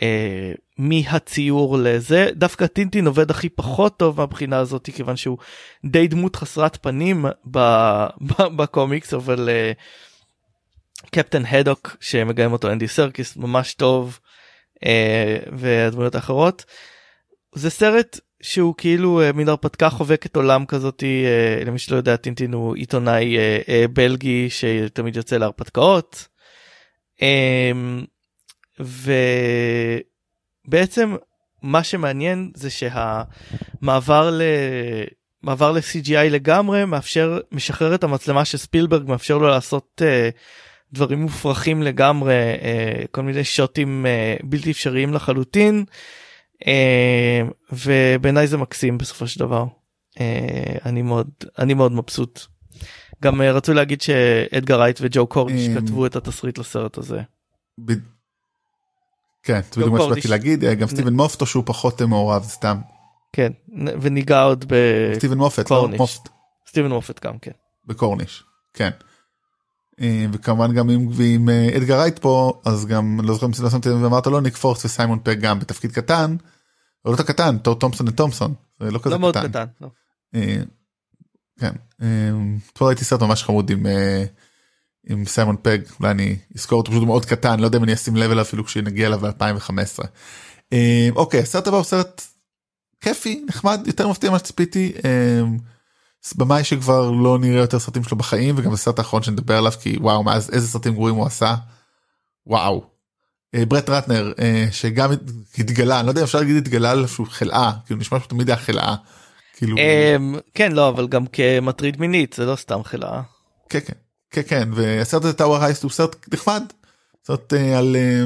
[0.02, 2.30] אה, מהציור לזה.
[2.34, 5.38] דווקא טינטין עובד הכי פחות טוב מהבחינה הזאת כיוון שהוא
[5.86, 7.26] די דמות חסרת פנים
[8.56, 9.72] בקומיקס אבל אה,
[11.12, 14.20] קפטן הדוק שמגיים אותו אנדי סרקיס ממש טוב
[15.52, 16.66] והדמויות האחרות.
[17.56, 22.54] זה סרט שהוא כאילו אה, מין הרפתקה חובקת עולם כזאתי אה, למי שלא יודע טינטין
[22.54, 26.28] הוא עיתונאי אה, אה, בלגי שתמיד יוצא להרפתקאות.
[27.22, 27.72] אה,
[30.68, 31.16] ובעצם
[31.62, 34.42] מה שמעניין זה שהמעבר ל...
[35.44, 40.06] מעבר ל-CGI לגמרי מאפשר משחרר את המצלמה של ספילברג מאפשר לו לעשות uh,
[40.94, 45.86] דברים מופרכים לגמרי uh, כל מיני שוטים uh, בלתי אפשריים לחלוטין
[46.64, 46.66] uh,
[47.72, 49.66] ובעיניי זה מקסים בסופו של דבר
[50.14, 50.20] uh,
[50.86, 51.30] אני מאוד
[51.60, 52.40] אני מאוד מבסוט.
[53.24, 57.22] גם uh, רצו להגיד שאדגר רייט וג'ו קורניש אמ, כתבו את התסריט לסרט הזה.
[57.86, 57.94] ב...
[59.44, 60.04] כן זה בדיוק מה.
[60.04, 62.78] שבאתי להגיד אה, גם סטיבן מופטו שהוא פחות אה, מעורב סתם
[63.34, 63.52] כן
[64.02, 64.74] וניגע עוד
[65.14, 65.88] סטיבן מופת לא.
[65.98, 66.30] מופט
[66.66, 67.52] בסטיבן מופת גם כן.
[67.86, 68.44] בקורניש
[68.74, 68.90] כן.
[70.02, 73.70] אה, וכמובן גם אם ועם אה, אדגר רייט פה אז גם לא זוכר אם לא
[73.70, 76.36] שמתי לב ואמרת לו ניק פורס וסיימון פג גם בתפקיד קטן.
[77.06, 79.48] לא קטן תור תומפסון ותומפסון זה לא כזה לא קטן.
[79.48, 79.66] קטן.
[79.82, 79.90] לא.
[80.36, 80.62] אה,
[81.60, 81.72] כן.
[82.74, 83.86] פה ראיתי סרט ממש חמוד עם
[85.10, 88.16] עם סיימון פג אולי אני אזכור אותו פשוט מאוד קטן לא יודע אם אני אשים
[88.16, 90.08] לב אליו אפילו כשנגיע אליו ב-2015.
[90.74, 92.22] אה, אוקיי הסרט הבא הוא סרט
[93.02, 94.94] כיפי נחמד יותר מפתיע ממה שציפיתי.
[96.26, 99.98] אה, במאי שכבר לא נראה יותר סרטים שלו בחיים וגם הסרט האחרון שנדבר עליו כי
[100.00, 101.56] וואו מאז איזה סרטים גרועים הוא עשה.
[102.48, 102.84] וואו.
[103.56, 105.12] אה, ברט רטנר אה, שגם
[105.58, 108.50] התגלה אני לא יודע אם אפשר להגיד התגלה עליו שהוא חלאה כאילו נשמע שהוא תמיד
[108.50, 108.96] היה חלאה.
[109.58, 113.22] כאילו אמ, כן לא אבל גם כמטריד מינית זה לא סתם חלאה.
[113.70, 113.94] כן כן
[114.32, 116.64] כן כן והסרט הזה טאוור הייסט הוא סרט נחמד.
[117.28, 118.26] סרט אה, על אה,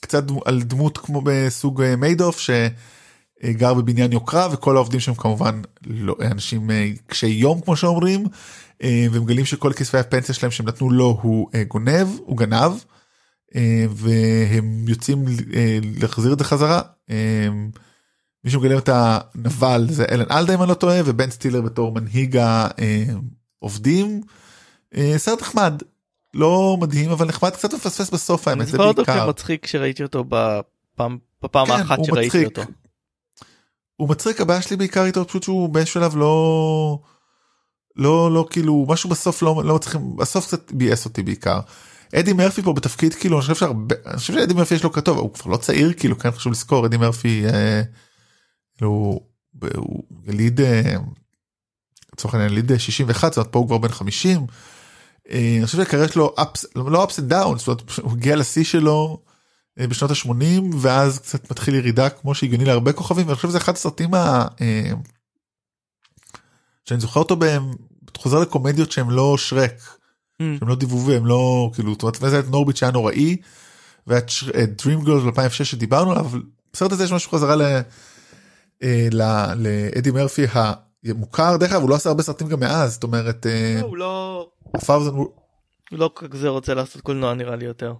[0.00, 2.38] קצת על דמות כמו בסוג אה, מיידוף
[3.46, 8.26] שגר בבניין יוקרה וכל העובדים שם כמובן לא אנשים אה, קשי יום כמו שאומרים
[8.82, 12.72] אה, ומגלים שכל כספי הפנסיה שלהם שהם נתנו לו הוא אה, גונב הוא גנב
[13.56, 15.24] אה, והם יוצאים
[15.54, 16.80] אה, להחזיר את זה חזרה.
[17.10, 17.48] אה,
[18.44, 22.38] מי שמגלם את הנבל זה אלן אלדה אם אני לא טועה ובן סטילר בתור מנהיג
[23.62, 24.20] העובדים.
[24.96, 25.82] אה, סרט נחמד
[26.34, 29.26] לא מדהים אבל נחמד קצת מפספס בסוף אני האמת זה זוכר אותו בעיקר.
[29.26, 32.58] כמצחיק כשראיתי אותו בפעם בפעם כן, האחת שראיתי מצחיק.
[32.58, 32.62] אותו.
[33.96, 36.98] הוא מצחיק הבעיה שלי בעיקר איתו פשוט שהוא באיזשהו שלב לא
[37.96, 41.60] לא לא כאילו משהו בסוף לא לא צריכים בסוף קצת ביאס אותי בעיקר.
[42.14, 45.18] אדי מרפי פה בתפקיד כאילו אני חושב שהרבה אני חושב שאדי מרפי יש לו כתוב
[45.18, 47.82] הוא כבר לא צעיר כאילו כן חשוב לזכור אדי מרפי אה,
[48.76, 49.20] כאילו
[49.74, 50.96] הוא יליד אה,
[52.12, 54.46] לצורך העניין יליד 61 זאת אומרת פה הוא כבר בן 50.
[55.30, 59.35] אה, אני חושב שהקריירה שלו ups, לא downs זאת אומרת הוא הגיע לשיא שלו אה,
[59.78, 64.14] בשנות ה-80 ואז קצת מתחיל ירידה כמו שהגיוני להרבה כוכבים ואני חושב שזה אחד הסרטים
[64.14, 64.46] ה...
[64.60, 64.90] אה,
[66.84, 67.70] שאני זוכר אותו בהם
[68.16, 69.96] חוזר לקומדיות שהם לא שרק
[70.42, 70.44] Mm.
[70.58, 73.36] שהם לא דיבובי הם לא כאילו זאת אומרת את נורביט שהיה נוראי
[74.06, 74.30] ואת
[74.82, 76.42] Dream Girls ב-2006 שדיברנו עליו אבל
[76.72, 77.62] בסרט הזה יש משהו חזרה ל...
[78.82, 80.42] אה, ל- לאדי מרפי
[81.04, 84.48] המוכר דרך אגב הוא לא עשה הרבה סרטים גם מאז זאת אומרת אה, הוא לא
[85.90, 87.94] הוא לא כזה רוצה לעשות קולנוע נראה לי יותר.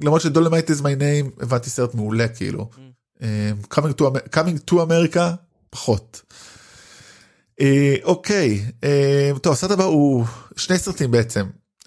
[0.00, 2.70] למרות שדולמייט is my name הבנתי סרט מעולה כאילו
[3.22, 5.20] אה, coming to, coming to America
[5.70, 6.22] פחות.
[7.60, 10.24] אה, אוקיי אה, טוב הסרט הבא הוא
[10.56, 11.46] שני סרטים בעצם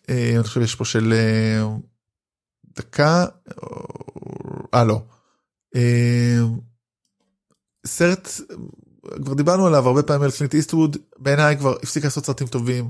[0.10, 1.68] אה, אני חושב יש פה של אה,
[2.76, 3.26] דקה
[4.74, 5.02] אה לא
[7.86, 8.30] סרט
[9.24, 12.90] כבר דיברנו עליו הרבה פעמים על קלינט איסטווד בעיניי כבר הפסיק לעשות סרטים טובים.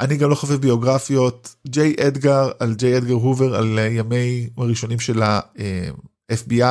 [0.00, 5.00] אני גם לא חובב ביוגרפיות ג'יי אדגר על ג'יי אדגר הובר על אה, ימי הראשונים
[5.00, 6.62] של ה-FBI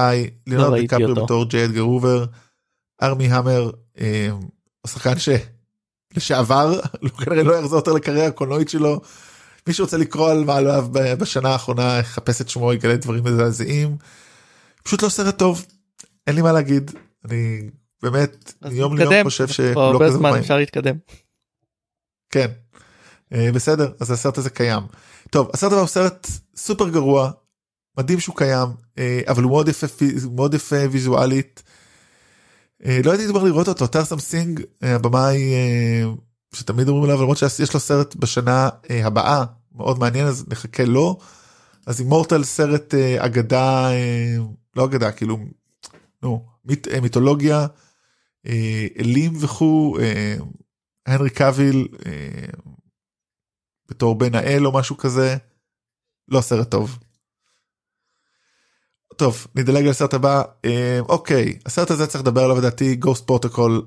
[0.48, 1.24] ליאונרד ראיתי דיקפריו אותו.
[1.26, 2.26] בתור ג'יי אדגר הובר
[3.04, 4.30] ארמי המר אה,
[4.86, 5.14] השחקן
[6.14, 9.02] שלשעבר לא- כנראה לא יחזור יותר לקריירה הקולנועית שלו.
[9.68, 13.98] מי שרוצה לקרוא על מעליו ב- בשנה האחרונה יחפש את שמו יגלה דברים מזעזעים.
[14.84, 15.66] פשוט לא סרט טוב
[16.28, 16.92] אין לי מה להגיד
[17.26, 17.70] אני
[18.04, 19.46] באמת נתקדם, ליום חושב
[19.76, 20.42] לא הרבה כזה פעמים.
[20.42, 20.96] אפשר להתקדם.
[22.30, 22.48] כן.
[23.34, 24.84] אה, בסדר אז הסרט הזה קיים.
[25.30, 27.32] טוב הסרט הבא הוא סרט סופר גרוע
[27.98, 28.68] מדהים שהוא קיים
[28.98, 29.88] אה, אבל הוא מאוד יפה
[30.32, 31.64] מאוד יפה ויזואלית.
[32.86, 35.54] אה, לא הייתי כבר לראות אותו טרסם סינג הבמאי
[36.54, 39.46] שתמיד אומרים עליו למרות שיש לו סרט בשנה אה, הבאה
[39.76, 41.18] מאוד מעניין אז נחכה לו.
[41.86, 43.90] אז אימורטל סרט אגדה
[44.76, 45.38] לא אגדה כאילו
[46.24, 46.46] נו
[46.92, 47.68] אה, מיתולוגיה
[49.00, 49.98] אלים וכו'
[51.08, 51.52] הנרי אה,
[53.90, 55.36] בתור בן האל או משהו כזה
[56.28, 57.00] לא סרט טוב.
[59.18, 63.86] טוב נדלג לסרט הבא אה, אוקיי הסרט הזה צריך לדבר עליו לדעתי Ghost Protocol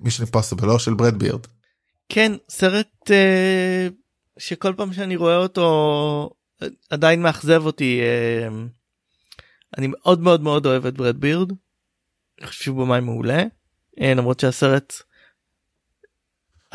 [0.00, 1.46] Mission Impossible לא של ברד בירד
[2.08, 3.88] כן סרט אה,
[4.38, 6.30] שכל פעם שאני רואה אותו
[6.90, 8.48] עדיין מאכזב אותי אה,
[9.78, 11.52] אני מאוד מאוד מאוד אוהב את ברד בירד.
[12.38, 13.42] אני חושב שהוא במאי מעולה
[14.00, 14.94] אה, למרות שהסרט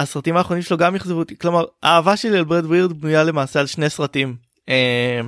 [0.01, 3.65] הסרטים האחרונים שלו גם אכזבו אותי כלומר האהבה שלי על ברד בירד בנויה למעשה על
[3.65, 4.35] שני סרטים.
[4.69, 5.21] אה,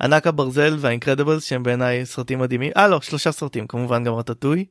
[0.00, 4.64] ענק הברזל וה Incredibles שהם בעיניי סרטים מדהימים אה לא שלושה סרטים כמובן גם רטטוי.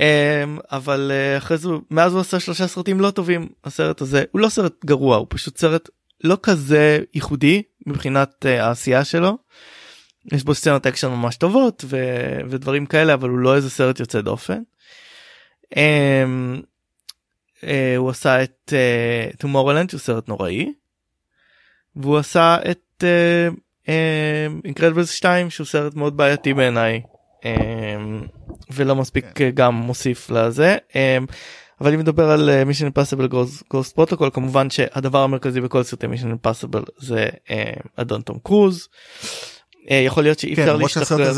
[0.00, 4.40] אמ, אבל אה, אחרי זה מאז הוא עשה שלושה סרטים לא טובים הסרט הזה הוא
[4.40, 5.88] לא סרט גרוע הוא פשוט סרט
[6.24, 9.38] לא כזה ייחודי מבחינת אה, העשייה שלו.
[10.32, 14.20] יש בו סצנות אקשן ממש טובות ו- ודברים כאלה אבל הוא לא איזה סרט יוצא
[14.20, 14.62] דופן.
[15.76, 16.60] אמ,
[17.64, 18.72] אה, הוא עשה את
[19.38, 20.72] Tomorrowland שהוא סרט נוראי.
[21.96, 23.04] והוא עשה את
[24.64, 27.00] Incredibles 2 שהוא סרט מאוד בעייתי בעיניי.
[27.44, 28.22] אמ,
[28.70, 30.76] ולא מספיק אה, גם מוסיף לזה
[31.80, 33.28] אבל אם נדבר על Mission Impossible
[33.70, 37.28] Ghost Protocol כמובן שהדבר המרכזי בכל סרטי Mission Impossible זה
[37.96, 38.88] אדון תום קרוז.
[39.90, 41.32] אה, יכול להיות שאי כן, אפשר להשתחרר.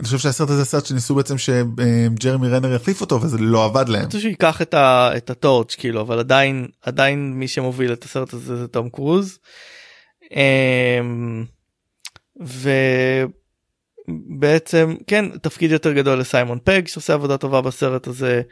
[0.00, 4.04] אני חושב שהסרט הזה סרט שניסו בעצם שג'רמי רנר יחליף אותו וזה לא עבד להם.
[4.04, 8.32] רוצה שהוא ייקח את, ה, את הטורץ' כאילו אבל עדיין עדיין מי שמוביל את הסרט
[8.32, 9.38] הזה זה תום קרוז.
[10.32, 11.44] אמ,
[14.08, 18.42] ובעצם כן תפקיד יותר גדול לסיימון פג שעושה עבודה טובה בסרט הזה.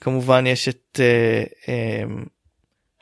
[0.00, 2.28] כמובן יש את uh, um,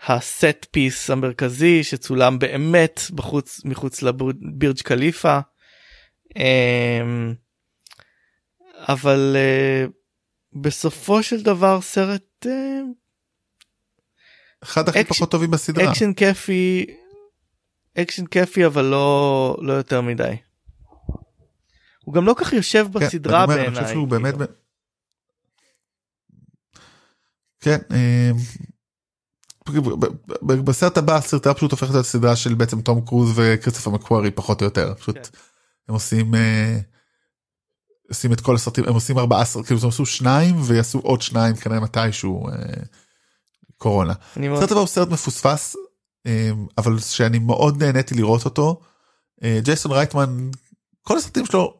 [0.06, 5.38] הסט פיס המרכזי שצולם באמת בחוץ מחוץ לבירג' קליפה.
[6.28, 7.34] Um,
[8.88, 9.90] אבל אה,
[10.60, 12.48] בסופו של דבר סרט אה,
[14.62, 15.90] אחד הכי אקש- פחות טובים בסדרה.
[15.90, 16.86] אקשן כיפי
[17.98, 20.36] אקשן כיפי אבל לא לא יותר מדי.
[22.04, 23.82] הוא גם לא כך יושב כן, בסדרה אומר, אני בעיניי.
[23.82, 24.34] חושב שהוא באמת.
[24.34, 24.46] כאילו.
[27.60, 27.78] כן.
[27.92, 28.30] אה,
[29.68, 30.06] ב- ב-
[30.42, 34.60] ב- בסרט הבא הסדרה פשוט הופכת להיות סדרה של בעצם תום קרוז וכריסטופר מקווארי פחות
[34.60, 35.22] או יותר פשוט כן.
[35.88, 36.78] הם עושים אה,
[38.10, 41.56] עושים את כל הסרטים הם עושים ארבעה סרטים כאילו הם עשו שניים ויעשו עוד שניים
[41.56, 42.52] כנראה מתישהו אה,
[43.76, 44.12] קורונה.
[44.36, 45.76] הסרט הבא הוא סרט מפוספס
[46.26, 48.80] אה, אבל שאני מאוד נהניתי לראות אותו.
[49.44, 50.50] אה, ג'ייסון רייטמן
[51.02, 51.74] כל הסרטים שלו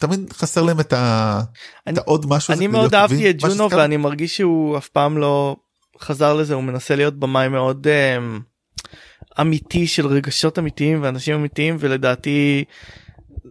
[0.00, 1.40] תמיד חסר להם את, ה...
[1.86, 2.54] אני- את העוד משהו.
[2.54, 3.30] אני מאוד אהבתי.
[3.30, 5.56] את ג'ונו שסתם- ואני מרגיש שהוא אף פעם לא
[6.00, 8.40] חזר לזה הוא מנסה להיות במאי מאוד אמ,
[9.40, 12.64] אמיתי של רגשות אמיתיים ואנשים אמיתיים ולדעתי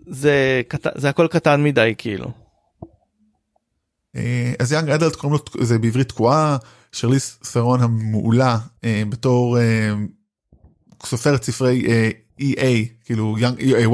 [0.07, 2.31] זה קט- זה הכל קטן מדי כאילו.
[4.15, 6.57] אה, אז יאנג אדלט קוראים לו זה בעברית תקועה
[6.91, 9.93] שרליס ת'רון המעולה אה, בתור אה,
[11.05, 11.83] סופרת ספרי
[12.41, 12.63] EA
[13.05, 13.49] כאילו אה,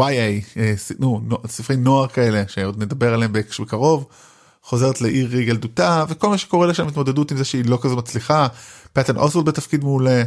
[0.10, 0.58] YA
[1.00, 4.08] נו, ספרי נוער כאלה שעוד נדבר עליהם בק- בקרוב.
[4.64, 8.48] חוזרת לעיר ילדותה וכל מה שקורה לה שם התמודדות עם זה שהיא לא כזו מצליחה.
[8.94, 10.24] פטן אוסוולד בתפקיד מעולה.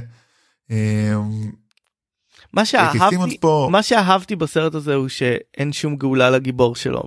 [2.53, 3.69] מה שאהבתי פה.
[3.73, 7.03] מה שאהבתי בסרט הזה הוא שאין שום גאולה לגיבור שלו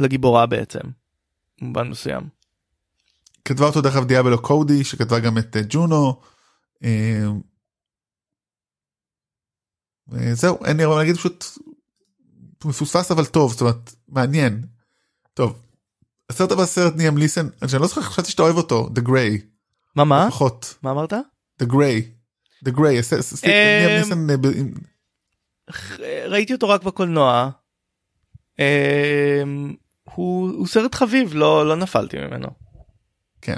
[0.00, 0.80] לגיבורה בעצם.
[1.60, 2.28] במובן מסוים.
[3.44, 6.20] כתבה אותו דרך אגב דיאבלו קודי שכתבה גם את אה, ג'ונו.
[6.84, 7.26] אה,
[10.14, 11.44] אה, זהו אין לי הרבה להגיד פשוט
[12.64, 14.64] מפוספס אבל טוב זאת אומרת מעניין.
[15.34, 15.62] טוב.
[16.30, 19.44] הסרט הבא סרט ניאם ליסן אני לא זוכר חשבתי שאתה אוהב אותו The Gray
[19.96, 21.12] מה מה לפחות מה אמרת?
[21.62, 22.19] The Gray.
[22.64, 22.72] The
[24.56, 24.74] עם-
[26.26, 27.50] ראיתי אותו רק בקולנוע.
[28.58, 29.74] אמ,
[30.14, 32.48] הוא סרט חביב לא לא נפלתי ממנו.
[33.42, 33.56] כן.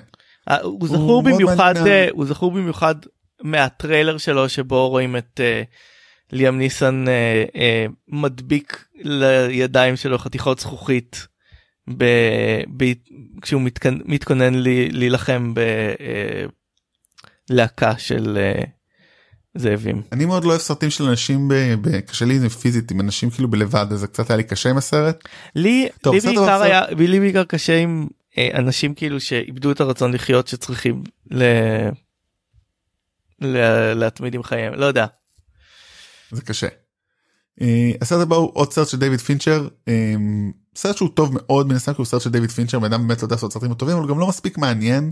[0.48, 1.74] אה, הוא זכור במיוחד.
[1.76, 2.94] אה, הוא זכור במיוחד
[3.42, 5.62] מהטריילר שלו שבו רואים את אה,
[6.32, 7.04] ליאם ניסן
[8.08, 11.26] מדביק לידיים שלו חתיכות זכוכית
[11.96, 12.04] ב,
[12.76, 12.84] ב,
[13.42, 13.62] כשהוא
[14.04, 14.54] מתכונן,
[14.92, 15.54] להילחם
[17.50, 18.38] בלהקה של
[19.54, 20.02] זאבים.
[20.12, 23.50] אני מאוד לא אוהב סרטים של אנשים ב- ב- קשה לי פיזית עם אנשים כאילו
[23.50, 25.28] בלבד אז זה קצת היה לי קשה עם הסרט.
[25.54, 26.62] לי, טוב, לי בעיקר בסדר.
[26.62, 28.08] היה לי בעיקר קשה עם
[28.38, 31.42] אה, אנשים כאילו שאיבדו את הרצון לחיות שצריכים ל...
[33.40, 33.56] ל...
[33.94, 35.06] להתמודד עם חייהם לא יודע
[36.30, 36.68] זה קשה.
[37.60, 40.14] אה, הסרט הבא הוא עוד סרט של דיוויד פינצ'ר אה,
[40.76, 43.22] סרט שהוא טוב מאוד מן הסתם כי הוא סרט של דיוויד פינצ'ר בן אדם באמת
[43.22, 45.10] לא יודע לעשות סרטים טובים אבל גם לא מספיק מעניין.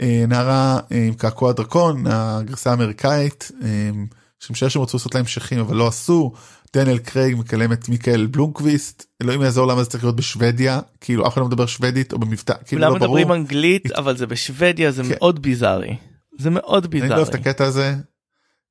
[0.00, 3.90] אה, נערה אה, עם קעקוע דרקון הגרסה האמריקאית אה,
[4.38, 6.32] שמשער שהם רצו לעשות לה המשכים אבל לא עשו.
[6.74, 11.32] דניאל קרייג מגלם את מיקל בלומקוויסט אלוהים יעזור למה זה צריך להיות בשוודיה כאילו אף
[11.32, 13.18] אחד לא מדבר שוודית או במבטא כאילו כולם לא ברור.
[13.18, 15.08] מדברים אנגלית אבל זה בשוודיה זה כן.
[15.10, 15.96] מאוד ביזארי
[16.38, 17.20] זה מאוד אני לא ביזארי.
[17.20, 17.94] אוהב את הקטע הזה.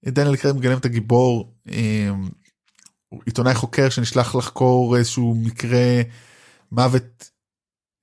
[0.06, 1.54] דניאל קרייג מגלם את הגיבור
[3.26, 6.02] עיתונאי חוקר שנשלח לחקור איזשהו מקרה
[6.72, 7.30] מוות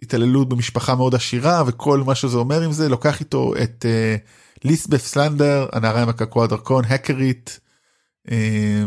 [0.02, 4.16] התעללות במשפחה מאוד עשירה וכל מה שזה אומר עם זה לוקח איתו את אה,
[4.64, 7.60] ליסבף סלנדר הנערה עם הקעקוע הדרכון הקרית
[8.30, 8.82] אה,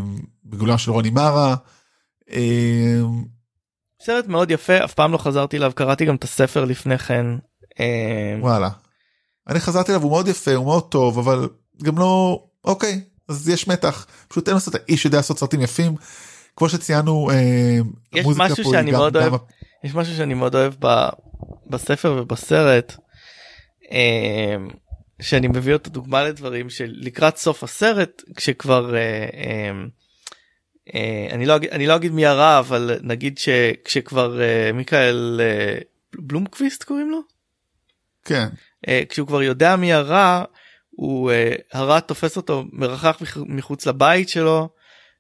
[0.46, 1.56] בגולם של רוני מרה.
[2.32, 3.00] אה,
[4.02, 7.26] סרט מאוד יפה אף פעם לא חזרתי אליו קראתי גם את הספר לפני כן.
[8.40, 8.70] וואלה.
[9.48, 11.50] אני חזרתי אליו הוא מאוד יפה הוא מאוד טוב אבל
[11.84, 15.96] גם לא אוקיי אז יש מתח פשוט אין לעשות האיש יודע לעשות סרטים יפים.
[16.56, 17.36] כמו שציינו אה,
[18.14, 19.34] יש משהו שאני גם- מאוד גם אוהב.
[19.84, 21.08] יש משהו שאני מאוד אוהב ב,
[21.68, 22.96] בספר ובסרט
[23.92, 24.56] אה,
[25.22, 29.72] שאני מביא אותו דוגמה לדברים שלקראת סוף הסרט כשכבר אה,
[31.32, 34.40] אני לא אגיד אני לא אגיד מי הרע אבל נגיד שכשכבר
[34.74, 35.42] מיכאל
[36.20, 37.20] בלומקוויסט קוראים לו
[38.26, 38.48] כן
[39.10, 40.44] כשהוא כבר יודע מי הרע
[40.90, 41.32] הוא
[41.74, 44.70] הרע תופס אותו מרחק מח- מחוץ לבית שלו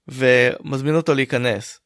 [0.07, 1.80] ומזמין אותו להיכנס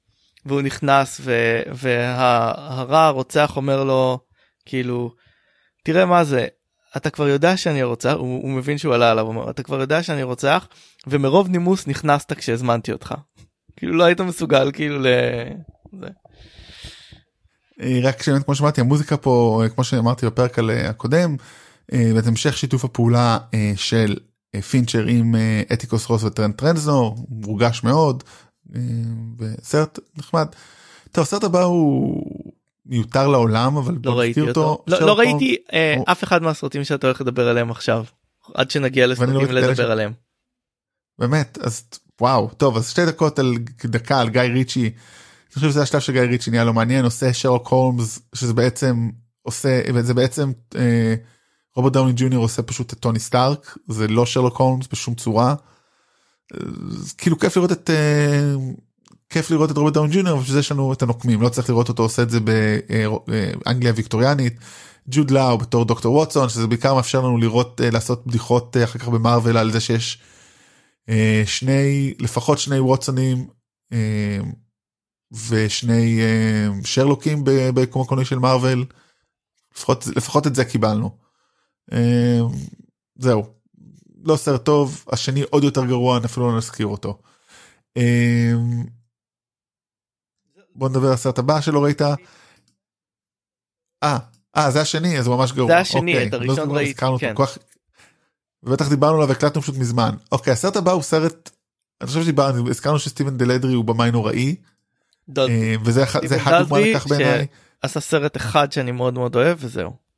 [0.46, 4.20] והוא נכנס ו- והרע הרוצח אומר לו
[4.66, 5.12] כאילו
[5.84, 6.48] תראה מה זה
[6.98, 10.04] אתה כבר יודע שאני רוצח הוא, הוא מבין שהוא עלה עליו אומר אתה כבר יודע
[10.04, 10.68] שאני רוצח
[11.08, 13.16] ומרוב נימוס נכנסת כשהזמנתי אותך
[13.78, 15.08] כאילו לא היית מסוגל כאילו ל...
[16.02, 16.08] זה.
[17.82, 21.36] אה, רק שבאמת כמו שאמרתי המוזיקה פה אה, כמו שאמרתי בפרק אה, הקודם
[22.16, 23.38] ואת המשך שיתוף הפעולה
[23.76, 24.18] של
[24.72, 28.24] פינצ'ר עם אה, אתיקוס רוס וטרנד טרנזנור מורגש מאוד
[28.76, 28.82] אה,
[29.38, 30.48] וסרט נחמד.
[31.12, 32.24] טוב הסרט הבא הוא
[32.86, 36.42] מיותר לעולם אבל לא בוא ראיתי נזכיר אותו לא, לא ראיתי אה, הוא- אף אחד
[36.44, 38.04] מהסרטים שאתה הולך לדבר עליהם עכשיו
[38.54, 40.14] עד שנגיע לא לסרטים ראיתי אלה לדבר ש- עליהם.
[41.20, 41.84] באמת אז
[42.22, 43.54] וואו טוב אז שתי דקות על
[43.86, 44.82] דקה על גיא ריצ'י.
[44.82, 44.92] אני
[45.54, 49.10] חושב שזה השלב שגיא ריצ'י נהיה לו מעניין עושה שרלוק הולמס שזה בעצם
[49.42, 51.16] עושה זה בעצם אה,
[51.80, 55.56] רוברט דאוני ג'וניור עושה פשוט את טוני סטארק זה לא שרלוק הולמס בשום צורה.
[56.53, 56.60] אה,
[57.18, 58.53] כאילו כיף לראות את אה,
[59.30, 61.89] כיף לראות את רוברט דאוני ג'וניור ובשביל זה יש לנו את הנוקמים לא צריך לראות
[61.89, 64.53] אותו עושה את זה באנגליה ויקטוריאנית.
[65.11, 68.99] ג'וד לאו בתור דוקטור ווטסון שזה בעיקר מאפשר לנו לראות אה, לעשות בדיחות אה, אחר
[68.99, 70.19] כך במרוויל על זה שיש
[71.10, 73.47] אה, שני לפחות שני ווטסונים
[73.93, 74.39] אה,
[75.49, 78.85] ושני אה, שרלוקים ב- בקום הקולנועי של מארוול
[79.76, 81.28] לפחות לפחות את זה קיבלנו.
[81.94, 82.40] אה,
[83.16, 83.53] זהו
[84.24, 87.20] לא סרט טוב השני עוד יותר גרוע אפילו לא נזכיר אותו.
[87.98, 88.52] אה,
[90.76, 92.02] בוא נדבר על הסרט הבא שלא ראית.
[92.02, 92.16] אה,
[94.57, 95.68] אה זה השני אז הוא ממש גרוע.
[95.68, 97.34] זה השני, אוקיי, את לא הראשון זוכר, ראיתי, כן.
[97.38, 97.57] כך-
[98.64, 100.16] בטח דיברנו עליו והקלטנו פשוט מזמן.
[100.32, 101.49] אוקיי הסרט הבא הוא סרט.
[102.02, 104.56] אני חושב שדיברנו הזכרנו שסטיבן דלדרי הוא במאי נוראי
[105.30, 106.20] דוד אה, וזה אחד-
[106.61, 107.48] דוגמה לכך בעיניי.
[107.82, 110.09] עשה סרט אחד שאני מאוד מאוד אוהב וזהו.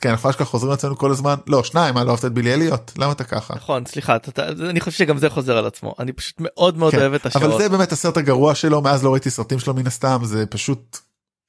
[0.00, 2.92] כן אנחנו אשכרה חוזרים לעצמנו כל הזמן לא שניים מה לא אהבת את בילי אליוט
[2.98, 3.54] למה אתה ככה.
[3.54, 6.92] נכון סליחה אתה- אתה- אני חושב שגם זה חוזר על עצמו אני פשוט מאוד מאוד
[6.92, 7.44] כן, אוהב את השעות.
[7.44, 10.98] אבל זה באמת הסרט הגרוע שלו מאז לא ראיתי סרטים שלו מן הסתם זה פשוט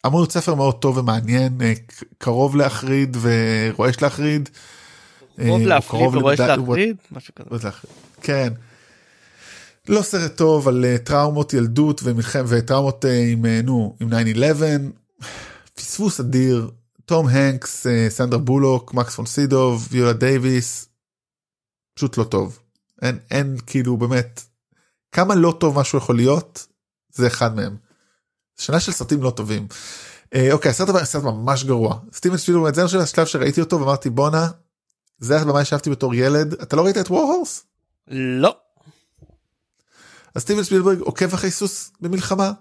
[0.06, 1.74] אמור להיות ספר מאוד טוב ומעניין אה,
[2.18, 4.50] קרוב להחריד ורועש להחריד.
[5.38, 7.66] קרוב אה, להפריד קרוב ורועש לבד- להפריד משהו כזה.
[7.68, 7.94] להחריד.
[8.22, 8.54] כן.
[9.90, 14.14] לא סרט טוב על אה, טראומות ילדות ומלחמת וטראומות אה, עם אה, נו עם 9-11
[15.76, 16.72] פספוס אדיר
[17.06, 20.90] תום הנקס אה, סנדרה בולוק מקס פון סידוב ויולה דייוויס
[21.96, 22.60] פשוט לא טוב
[23.02, 24.42] אין אין כאילו באמת
[25.12, 26.68] כמה לא טוב משהו יכול להיות
[27.10, 27.78] זה אחד מהם.
[28.58, 29.68] שנה של סרטים לא טובים.
[30.34, 34.48] אה, אוקיי הסרט הבא סרט ממש גרוע סטיבן ספילברג זה השלב שראיתי אותו ואמרתי בואנה
[35.20, 37.64] זה במה ישבתי בתור ילד אתה לא ראית את וורהורס?
[38.08, 38.58] לא
[40.36, 42.52] אז סטיבן ספילברג עוקב אחרי סוס במלחמה.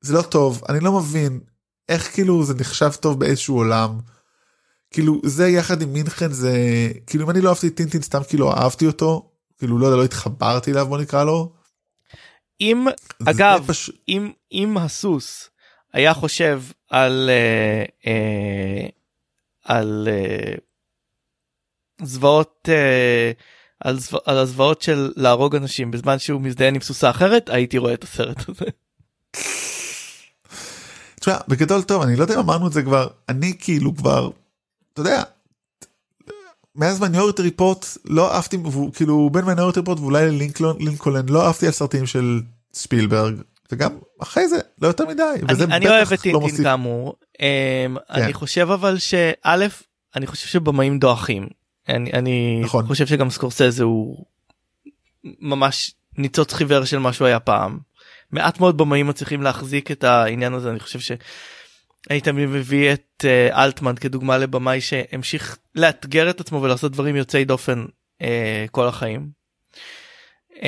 [0.00, 1.40] זה לא טוב אני לא מבין
[1.88, 3.98] איך כאילו זה נחשב טוב באיזשהו עולם.
[4.90, 6.52] כאילו זה יחד עם מינכן זה
[7.06, 10.72] כאילו אם אני לא אהבתי טינטין סתם כאילו אהבתי אותו כאילו לא יודע לא התחברתי
[10.72, 11.52] אליו בוא נקרא לו.
[12.60, 12.86] אם
[13.26, 13.90] אגב פש...
[14.08, 15.50] אם אם הסוס
[15.92, 18.86] היה חושב על אה, אה,
[19.64, 20.54] על אה,
[22.02, 23.32] זוועות אה,
[23.80, 27.94] על, זו, על הזוועות של להרוג אנשים בזמן שהוא מזדיין עם סוסה אחרת הייתי רואה
[27.94, 28.64] את הסרט הזה.
[31.26, 34.30] תשמע, בגדול טוב אני לא יודע אם אמרנו את זה כבר אני כאילו כבר
[34.92, 35.22] אתה יודע.
[36.74, 38.58] מאז מיינורטי ריפורט לא אהבתי
[38.94, 42.40] כאילו בין מיינורטי ריפורט ואולי ללינקולן לא אהבתי על סרטים של
[42.74, 43.34] ספילברג
[43.72, 46.62] וגם אחרי זה לא יותר מדי וזה אני, אני אוהב את לא טינטין מוסיף.
[46.62, 47.40] כאמור um,
[48.10, 49.66] אני חושב אבל שא'
[50.16, 51.48] אני חושב שבמאים דועכים
[51.88, 52.86] אני, אני נכון.
[52.86, 54.24] חושב שגם סקורסזה הוא
[55.24, 57.78] ממש ניצוץ חיוור של מה שהוא היה פעם.
[58.32, 63.94] מעט מאוד במאים מצליחים להחזיק את העניין הזה אני חושב שהיית מביא את uh, אלטמן
[63.94, 67.84] כדוגמה לבמאי שהמשיך לאתגר את עצמו ולעשות דברים יוצאי דופן
[68.22, 68.26] uh,
[68.70, 69.30] כל החיים.
[70.52, 70.58] Um,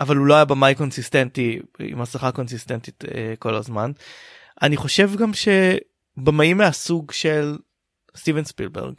[0.00, 3.92] אבל הוא לא היה במאי קונסיסטנטי עם מסכה קונסיסטנטית uh, כל הזמן.
[4.62, 7.58] אני חושב גם שבמאים מהסוג של
[8.16, 8.94] סטיבן ספילברג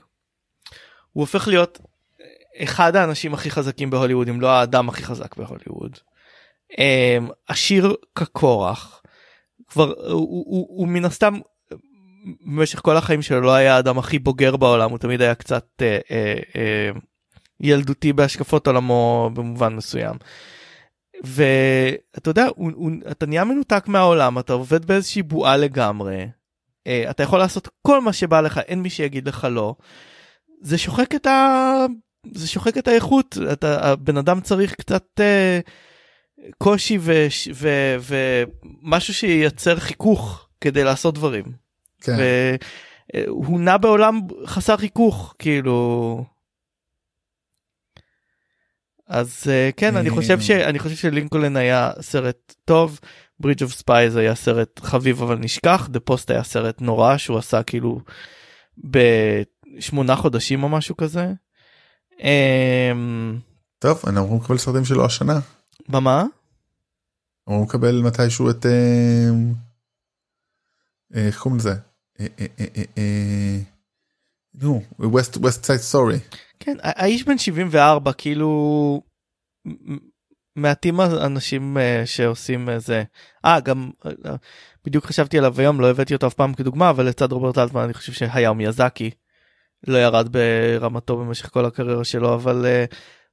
[1.11, 1.79] הוא הופך להיות
[2.57, 5.97] אחד האנשים הכי חזקים בהוליווד אם לא האדם הכי חזק בהוליווד.
[6.73, 9.01] Um, עשיר כקורח
[9.67, 11.39] כבר הוא, הוא, הוא, הוא מן הסתם
[12.45, 15.99] במשך כל החיים שלו לא היה האדם הכי בוגר בעולם הוא תמיד היה קצת אה,
[16.11, 16.89] אה, אה,
[17.59, 20.15] ילדותי בהשקפות עולמו במובן מסוים.
[21.23, 26.27] ואתה יודע הוא, הוא, אתה נהיה מנותק מהעולם אתה עובד באיזושהי בועה לגמרי
[26.87, 29.75] אה, אתה יכול לעשות כל מה שבא לך אין מי שיגיד לך לא.
[30.61, 31.85] זה שוחק את ה...
[32.33, 35.59] זה שוחק את האיכות אתה הבן אדם צריך קצת אה,
[36.57, 36.99] קושי
[38.01, 41.45] ומשהו שייצר חיכוך כדי לעשות דברים.
[42.01, 42.17] כן.
[43.13, 46.23] והוא נע בעולם חסר חיכוך כאילו.
[49.07, 52.99] אז אה, כן אני חושב שאני חושב שלינקולן היה סרט טוב
[53.39, 57.63] Bridge of Spies היה סרט חביב אבל נשכח The Post היה סרט נורא שהוא עשה
[57.63, 57.99] כאילו
[58.77, 61.27] בשמונה חודשים או משהו כזה.
[62.19, 63.39] אמ,
[63.79, 65.39] טוב אנחנו לקבל סרטים שלו השנה.
[65.89, 66.23] במה?
[67.49, 69.29] אמורים לקבל מתישהו את אה,
[71.15, 71.73] אה, איך קוראים לזה?
[72.97, 73.57] אה,
[74.53, 76.19] נו ווסט ווסט סייד סורי.
[76.59, 79.01] כן האיש בן 74 כאילו
[80.55, 83.03] מעטים האנשים אה, שעושים זה.
[83.45, 83.89] אה גם
[84.85, 87.93] בדיוק חשבתי עליו היום לא הבאתי אותו אף פעם כדוגמה אבל לצד רוברט אלטמן אני
[87.93, 89.11] חושב שהיאו מיאזקי
[89.87, 92.65] לא ירד ברמתו במשך כל הקריירה שלו אבל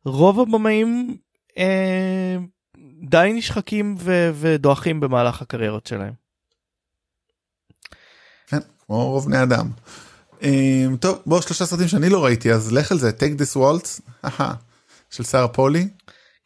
[0.04, 1.16] רוב הבמאים
[1.58, 2.36] אה,
[3.10, 6.12] די נשחקים ו- ודועכים במהלך הקריירות שלהם.
[8.46, 9.70] כן, כמו רוב בני אדם.
[10.42, 14.00] אה, טוב בוא שלושה סרטים שאני לא ראיתי אז לך על זה take this waltz
[15.10, 15.88] של שרה פולי.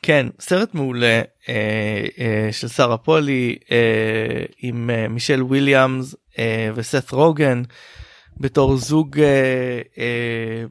[0.03, 7.11] כן סרט מעולה אה, אה, של שרה פולי אה, עם אה, מישל וויליאמס אה, וסת
[7.11, 7.63] רוגן
[8.37, 10.65] בתור זוג אה, אה,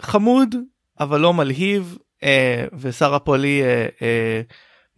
[0.00, 0.54] חמוד
[1.00, 1.98] אבל לא מלהיב
[2.78, 4.40] ושרה פולי אה, אה,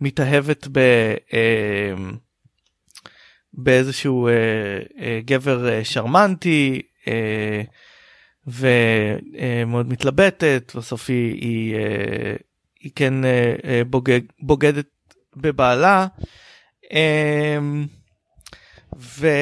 [0.00, 0.78] מתאהבת ב...
[1.32, 1.94] אה,
[3.52, 4.32] באיזשהו אה,
[5.00, 7.62] אה, גבר אה, שרמנטי אה,
[8.46, 12.34] ומאוד מתלבטת בסוף היא, היא, אה,
[12.80, 14.88] היא כן אה, אה, בוגד, בוגדת
[15.36, 16.06] בבעלה.
[16.92, 17.86] אמ,
[18.96, 19.40] וזה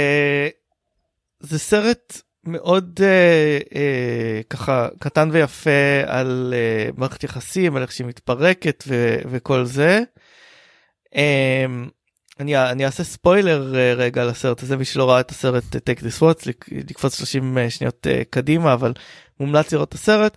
[1.59, 5.71] סרט מאוד אה, אה, ככה קטן ויפה
[6.07, 10.01] על אה, מערכת יחסים על איך שהיא מתפרקת ו- וכל זה.
[11.17, 11.67] אה,
[12.41, 15.81] אני, אני אעשה ספוילר אה, רגע על הסרט הזה מי שלא ראה את הסרט אה,
[15.95, 16.51] take this watch
[16.91, 18.93] לקפוץ 30 אה, שניות אה, קדימה אבל
[19.41, 20.37] מומלץ לראות את הסרט.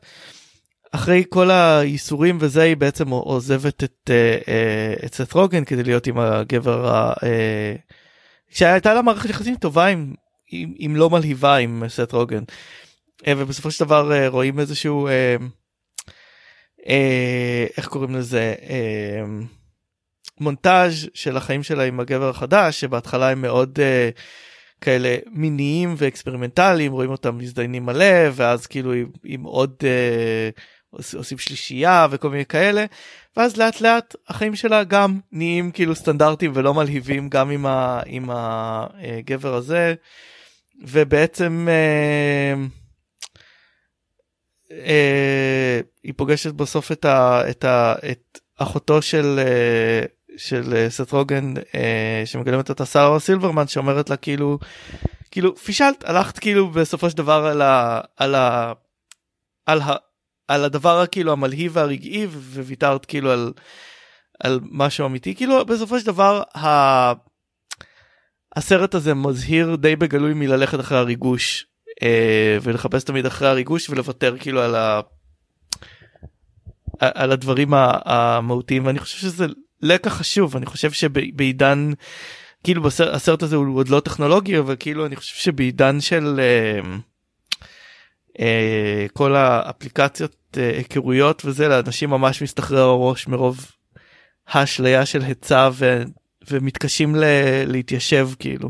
[0.92, 6.08] אחרי כל הייסורים וזה היא בעצם עוזבת את, אה, אה, את סט רוגן כדי להיות
[6.08, 7.14] עם הגבר.
[7.24, 7.76] אה,
[8.50, 10.14] שהייתה לה מערכת יחסים טובה עם
[10.54, 12.44] אם לא מלהיבה עם סט רוגן.
[13.28, 15.36] אה, ובסופו של דבר אה, רואים איזשהו אה,
[17.78, 18.56] איך קוראים לזה?
[20.40, 23.80] מונטאז' של החיים שלה עם הגבר החדש שבהתחלה הם מאוד
[24.82, 28.94] כאלה מיניים ואקספרימנטליים רואים אותם מזדיינים מלא ואז כאילו
[29.26, 29.76] עם עוד
[30.92, 32.86] עושים שלישייה וכל מיני כאלה.
[33.38, 38.30] ואז לאט לאט החיים שלה גם נהיים כאילו סטנדרטים ולא מלהיבים גם עם, ה, עם
[38.30, 39.96] הגבר הזה
[40.82, 42.54] ובעצם אה,
[44.72, 50.06] אה, היא פוגשת בסוף את, ה, את, ה, את אחותו של אה,
[50.38, 54.60] של סט רוגן אה, שמגלמת אותה שרה סילברמן שאומרת לה כאילו
[55.32, 58.02] כאילו פישלת הלכת כאילו בסופו של דבר על ה...
[58.18, 58.74] על ה...
[59.66, 59.96] על ה...
[60.48, 63.54] על הדבר כאילו המלהיב והרגעי וויתרת כאילו על
[64.40, 65.36] על משהו אמיתי.
[65.36, 67.27] כאילו בסופו של דבר ה...
[68.58, 71.66] הסרט הזה מזהיר די בגלוי מללכת אחרי הריגוש
[72.04, 75.02] אה, ולחפש תמיד אחרי הריגוש ולוותר כאילו על ה...
[77.00, 77.74] על הדברים
[78.06, 78.86] המהותיים.
[78.86, 79.46] ואני חושב שזה
[79.82, 81.92] לקח חשוב אני חושב שבעידן
[82.64, 86.80] כאילו בסרט, הסרט הזה הוא עוד לא טכנולוגי אבל כאילו אני חושב שבעידן של אה,
[88.40, 93.72] אה, כל האפליקציות אה, היכרויות וזה לאנשים ממש מסתחרר הראש מרוב
[94.48, 96.04] האשליה של היצע ו...
[96.52, 97.24] ומתקשים ל...
[97.66, 98.70] להתיישב כאילו.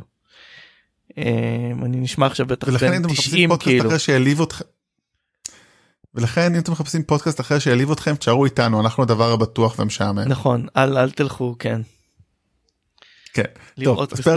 [1.18, 3.90] אמ, אני נשמע עכשיו בטח בן 90 כאילו.
[6.14, 10.20] ולכן אם אתם מחפשים פודקאסט אחר שיעליב אתכם תשארו איתנו אנחנו הדבר הבטוח והמשעמם.
[10.20, 11.82] נכון אל אל תלכו כן.
[13.34, 13.44] כן.
[13.78, 14.28] לראות טוב,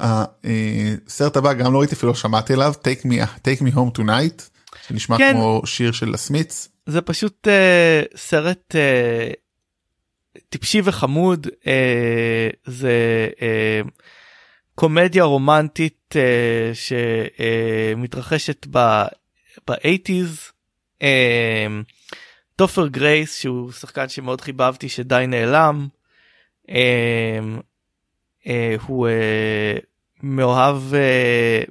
[0.00, 3.98] אה, אה, הסרט הבא גם לא ראיתי אפילו שמעתי עליו take me take me home
[3.98, 4.42] tonight
[4.88, 5.32] שנשמע כן.
[5.34, 6.68] כמו שיר של הסמיץ.
[6.86, 9.45] זה פשוט uh, סרט uh,
[10.48, 13.80] טיפשי וחמוד אה, זה אה,
[14.74, 16.70] קומדיה רומנטית אה,
[17.94, 20.52] שמתרחשת ב-80's.
[21.02, 21.66] אה,
[22.56, 25.88] טופר גרייס שהוא שחקן שמאוד חיבבתי שדי נעלם.
[26.70, 27.38] אה,
[28.46, 29.78] אה, הוא אה,
[30.22, 31.62] מאוהב אה,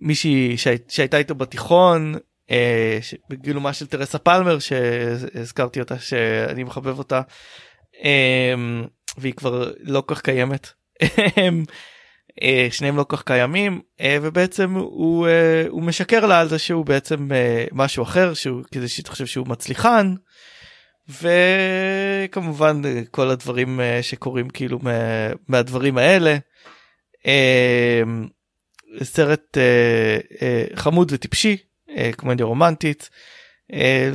[0.00, 0.56] במישהי אה,
[0.88, 2.20] שהייתה איתו בתיכון אה,
[3.30, 7.20] בגילומה של טרסה פלמר שהזכרתי אותה שאני מחבב אותה
[8.04, 8.54] אה,
[9.18, 10.68] והיא כבר לא כך קיימת.
[12.42, 16.86] אה, שניהם לא כך קיימים אה, ובעצם הוא, אה, הוא משקר לה על זה שהוא
[16.86, 20.14] בעצם אה, משהו אחר שהוא כדי שהיא תחשב שהוא מצליחן.
[21.08, 24.92] וכמובן אה, כל הדברים אה, שקורים כאילו מה,
[25.48, 26.36] מהדברים האלה.
[27.26, 28.02] אה,
[29.02, 31.67] סרט אה, אה, חמוד וטיפשי אה,
[32.16, 33.10] קומדיה רומנטית.
[33.72, 34.10] אה,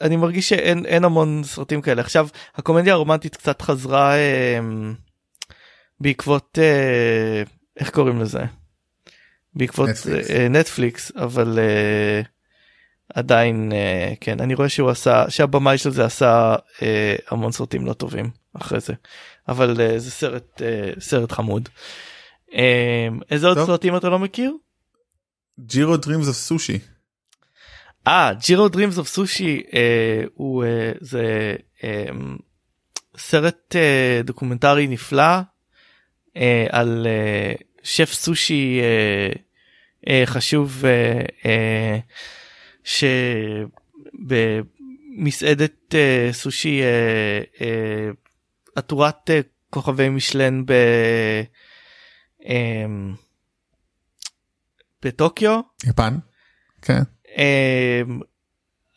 [0.00, 4.58] אני מרגיש שאין המון סרטים כאלה עכשיו הקומדיה הרומנטית קצת חזרה אה,
[6.00, 6.58] בעקבות
[7.76, 8.40] איך קוראים לזה
[9.54, 11.58] בעקבות נטפליקס, נטפליקס אבל
[13.14, 13.72] עדיין
[14.20, 16.56] כן אני רואה שהוא עשה שהבמאי של זה עשה
[17.28, 18.92] המון סרטים לא טובים אחרי זה
[19.48, 20.62] אבל זה סרט
[21.00, 21.68] סרט חמוד.
[23.30, 24.56] איזה עוד סרטים אתה לא מכיר?
[25.66, 26.78] Jiro Dreams of Sushi.
[28.06, 29.62] אה Jiro Dreams of Sushi
[30.34, 32.06] הוא אה, זה אה,
[33.16, 35.40] סרט אה, דוקומנטרי נפלא
[36.36, 39.28] אה, על אה, שף סושי אה,
[40.08, 41.98] אה, חשוב אה, אה,
[45.14, 48.10] שבמסעדת אה, סושי אה, אה,
[48.76, 50.72] עטורת אה, כוכבי מישלן ב...
[52.46, 52.86] אה,
[55.02, 55.60] בטוקיו.
[55.84, 56.16] יפן.
[56.82, 57.02] כן.
[57.36, 58.20] אמ,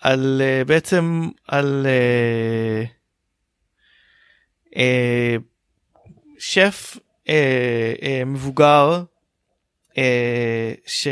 [0.04, 2.84] על אה, בעצם על אה,
[4.78, 5.36] אה,
[6.40, 6.98] שף
[8.26, 9.04] מבוגר
[10.86, 11.08] ש...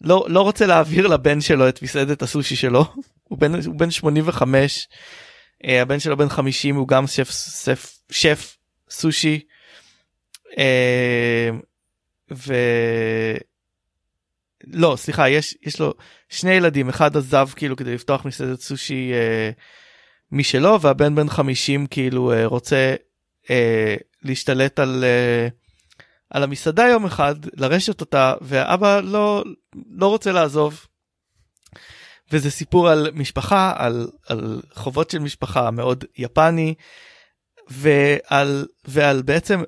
[0.00, 2.84] לא לא רוצה להעביר לבן שלו את מסעדת הסושי שלו
[3.28, 4.88] הוא בן הוא בן 85
[5.64, 7.30] הבן שלו בן 50 הוא גם שף
[7.64, 8.56] שף שף
[8.90, 9.40] סושי
[14.66, 15.94] לא סליחה יש יש לו
[16.28, 19.50] שני ילדים אחד עזב כאילו כדי לפתוח מסעדת סושי אה,
[20.32, 22.94] משלו והבן בן 50 כאילו אה, רוצה
[23.50, 25.48] אה, להשתלט על אה,
[26.30, 29.44] על המסעדה יום אחד לרשת אותה ואבא לא
[29.90, 30.86] לא רוצה לעזוב.
[32.32, 36.74] וזה סיפור על משפחה על על חובות של משפחה מאוד יפני
[37.70, 39.62] ועל ועל בעצם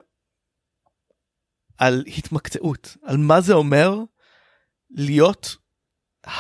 [1.78, 3.98] על התמקצעות על מה זה אומר
[4.90, 5.56] להיות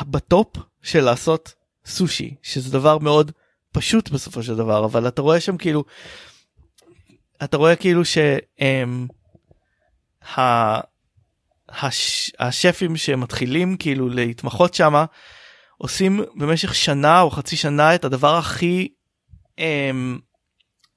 [0.02, 1.54] בטופ של לעשות
[1.86, 3.32] סושי שזה דבר מאוד
[3.72, 5.84] פשוט בסופו של דבר אבל אתה רואה שם כאילו
[7.44, 9.08] אתה רואה כאילו שהם
[10.38, 10.80] ה...
[11.68, 12.32] הש...
[12.38, 15.04] השפים שמתחילים כאילו להתמחות שמה
[15.78, 18.88] עושים במשך שנה או חצי שנה את הדבר הכי
[19.58, 20.18] הם,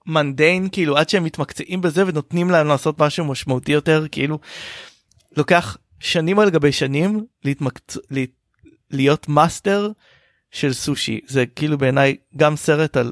[0.05, 4.39] mundane כאילו עד שהם מתמקצעים בזה ונותנים להם לעשות משהו משמעותי יותר כאילו
[5.37, 7.97] לוקח שנים על גבי שנים להתמקצ...
[8.91, 9.91] להיות מאסטר
[10.51, 13.11] של סושי זה כאילו בעיניי גם סרט על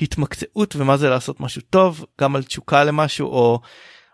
[0.00, 3.60] התמקצעות ומה זה לעשות משהו טוב גם על תשוקה למשהו או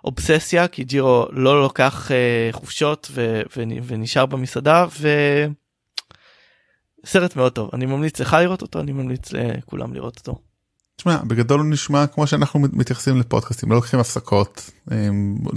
[0.04, 3.42] אובססיה כי ג'ירו לא לוקח אה, חופשות ו...
[3.56, 3.62] ו...
[3.86, 4.86] ונשאר במסעדה
[7.04, 10.49] וסרט מאוד טוב אני ממליץ לך לראות אותו אני ממליץ לכולם לראות אותו.
[11.00, 14.70] תשמע בגדול הוא נשמע כמו שאנחנו מתייחסים לפודקאסטים לא לוקחים הפסקות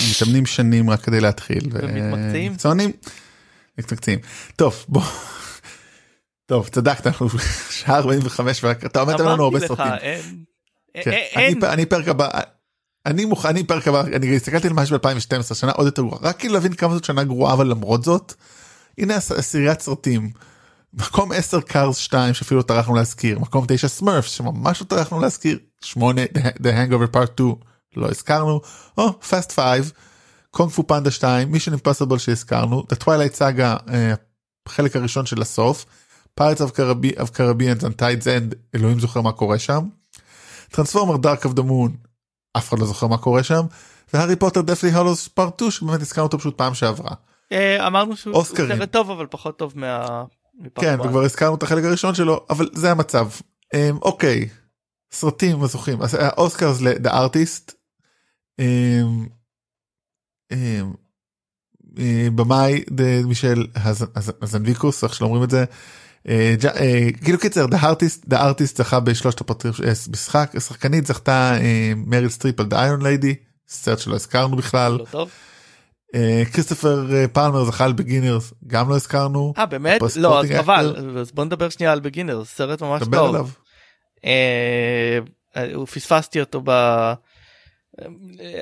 [0.10, 2.56] מתאמנים שנים רק כדי להתחיל ומתמקצעים.
[3.78, 4.20] מתמקצעים.
[4.56, 5.02] טוב בוא.
[6.46, 7.28] טוב צדקת אנחנו
[7.70, 9.92] שעה 45 ואתה עומד לנו הרבה סרטים.
[11.04, 12.30] כן, אני פרק הבא
[13.06, 16.40] אני מוכן אני פרק הבא אני הסתכלתי על משהו ב2012 שנה עוד יותר גרועה רק
[16.40, 18.34] כאילו להבין כמה זאת שנה גרועה אבל למרות זאת.
[18.98, 20.30] הנה עשיריית סרטים.
[20.94, 23.40] מקום 10 Cars 2 שאפילו לא טרחנו להזכיר.
[23.40, 25.60] מקום 9 Smurfs שממש לא טרחנו להזכיר.
[25.82, 27.56] 8 The Hangover Part 2
[27.96, 28.62] לא הזכרנו.
[28.98, 29.92] או Fast 5
[30.52, 32.84] Kung Fu Panda 2 Mission Impossible שהזכרנו.
[32.94, 33.92] The Twilight Saga
[34.68, 35.86] החלק הראשון של הסוף.
[36.40, 36.74] Of
[37.36, 39.88] Caribbean and Tides End אלוהים זוכר מה קורה שם.
[40.70, 41.96] Transformers Dark of the Moon
[42.58, 43.66] אף אחד לא זוכר מה קורה שם.
[44.14, 47.12] והארי פוטר Deathly Hallows Part 2 שבאמת הזכרנו אותו פשוט פעם שעברה.
[47.88, 50.24] אמרנו שהוא סרט טוב אבל פחות טוב מה...
[50.76, 53.30] כן וכבר הזכרנו את החלק הראשון שלו אבל זה המצב.
[54.02, 54.50] אוקיי
[55.12, 56.00] סרטים הזוכים.
[56.20, 57.74] ה Oscars ל-The Artist.
[62.36, 62.84] במאי
[63.26, 63.68] מישל
[64.42, 65.66] הזנביקוס איך שלא אומרים את זה.
[67.24, 69.72] כאילו קיצר The Artist The Artist זכה בשלושת הפרסים
[70.12, 71.58] משחק שחקנית זכתה
[71.96, 73.36] מריל סטריפ על The Iron Lady.
[73.68, 75.00] סרט שלא הזכרנו בכלל.
[76.54, 79.54] כריסטופר פלמר זכה על Beginners גם לא הזכרנו.
[79.58, 80.02] אה באמת?
[80.16, 83.58] לא אז חבל אז בוא נדבר שנייה על Beginners סרט ממש טוב.
[85.74, 86.72] הוא פספסתי אותו ב...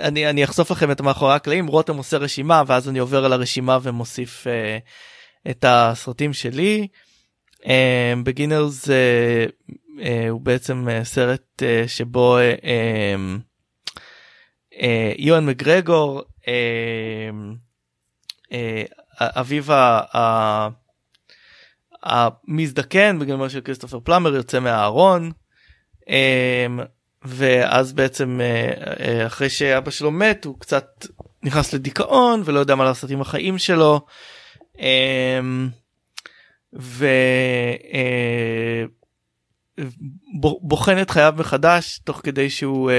[0.02, 3.78] אני אני אחשוף לכם את מאחורי הקלעים רותם עושה רשימה ואז אני עובר על הרשימה
[3.82, 4.48] ומוסיף
[5.50, 6.88] את הסרטים שלי.
[8.24, 8.90] בגינרס
[10.30, 12.38] הוא בעצם סרט שבו
[15.18, 16.22] יואן מגרגור
[19.20, 19.64] אביו
[22.04, 25.32] המזדקן בגלל מה של כריסטופר פלאמר יוצא מהארון
[27.24, 28.40] ואז בעצם
[29.28, 31.06] אחרי שאבא שלו מת הוא קצת
[31.44, 34.06] נכנס לדיכאון ולא יודע מה לעשות עם החיים שלו.
[40.34, 42.92] ובוחן את חייו מחדש תוך כדי שהוא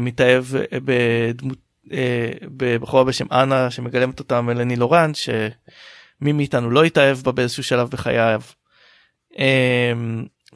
[0.00, 0.44] מתאהב
[0.84, 1.67] בדמות
[2.42, 8.42] בבחורה בשם אנה שמגלמת אותה מלני לורן שמי מאיתנו לא התאהב בה באיזשהו שלב בחייו.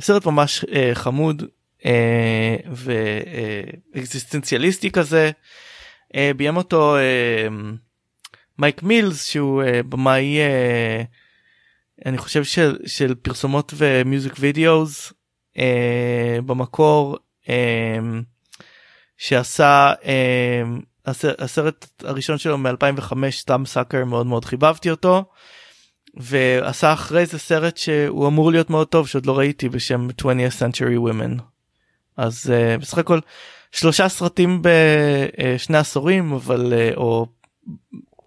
[0.00, 0.64] סרט ממש
[0.94, 1.42] חמוד
[3.94, 5.30] ואקזיסטנציאליסטי כזה
[6.36, 6.96] ביים אותו
[8.58, 10.38] מייק מילס שהוא במאי
[12.06, 15.12] אני חושב של, של פרסומות ו music videos
[16.46, 17.18] במקור
[19.18, 19.92] שעשה
[21.38, 25.24] הסרט הראשון שלו מ2005 Thumbsucker מאוד מאוד חיבבתי אותו
[26.14, 31.10] ועשה אחרי זה סרט שהוא אמור להיות מאוד טוב שעוד לא ראיתי בשם 20th century
[31.10, 31.42] women
[32.16, 33.18] אז uh, בסך הכל
[33.72, 37.26] שלושה סרטים בשני עשורים אבל uh, או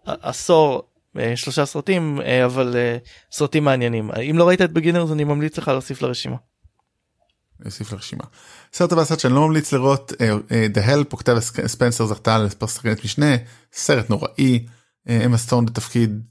[0.05, 0.83] עשור
[1.17, 5.57] uh, שלושה סרטים uh, אבל uh, סרטים מעניינים אם לא ראית את בגינרס אני ממליץ
[5.57, 6.35] לך להוסיף לרשימה.
[7.59, 8.23] להוסיף לרשימה.
[8.73, 10.11] סרט הבא סרט שאני לא ממליץ לראות
[10.73, 13.35] The Help אוקטביה ספנסר זכתה על שחקנית משנה
[13.73, 14.65] סרט נוראי
[15.25, 16.21] אמה סטון בתפקיד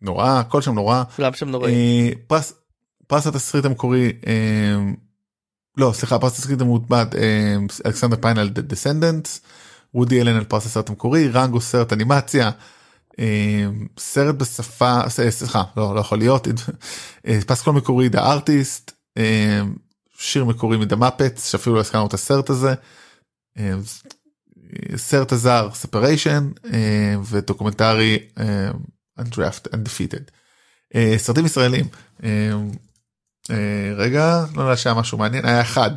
[0.00, 1.70] נורא הכל שם נורא כולם שם נורא
[2.26, 2.52] פרס
[3.06, 4.12] פרס התסריט המקורי
[5.76, 7.14] לא סליחה פרס התסריט המוטבעת
[7.86, 9.40] אלכסנדר פיין על Descendants
[9.94, 12.50] וודי אלן על פרס הסרט המקורי רנגו סרט אנימציה
[13.98, 16.48] סרט בשפה סליחה לא לא יכול להיות
[17.46, 18.95] פסקול מקורי The Artist
[20.18, 22.74] שיר מקורי מ The Muppets שאפילו לא הזכרנו את הסרט הזה.
[24.96, 26.50] סרט הזר ספריישן
[27.30, 28.18] ודוקומנטרי
[29.20, 30.30] Undraft Undefeated.
[31.16, 31.84] סרטים ישראלים
[33.96, 35.90] רגע לא יודע שהיה משהו מעניין היה אחד.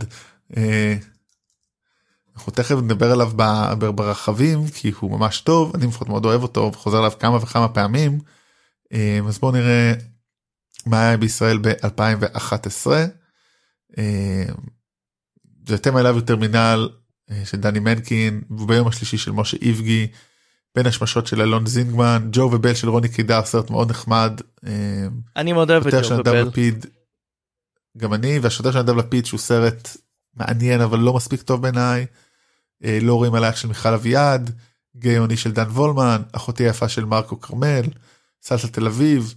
[2.35, 3.31] אנחנו תכף נדבר עליו
[3.95, 8.19] ברחבים כי הוא ממש טוב אני לפחות מאוד אוהב אותו וחוזר עליו כמה וכמה פעמים.
[9.27, 9.93] אז בואו נראה
[10.85, 12.87] מה היה בישראל ב-2011.
[15.67, 16.89] זה תמה אליו טרמינל
[17.43, 20.07] של דני מנקין וביום השלישי של משה איבגי.
[20.75, 24.41] בין השמשות של אלון זינגמן ג'ו ובל של רוני קידר סרט מאוד נחמד.
[25.35, 26.41] אני מאוד אוהב את ג'ו ובל.
[26.47, 26.85] לפיד,
[27.97, 29.97] גם אני והשוטר של נדב לפיד שהוא סרט
[30.33, 32.05] מעניין אבל לא מספיק טוב בעיניי.
[32.81, 34.55] לא רואים עלייך של מיכל אביעד.
[34.97, 37.85] גאוני של דן וולמן אחותי היפה של מרקו כרמל.
[38.41, 39.35] סלסה תל אביב.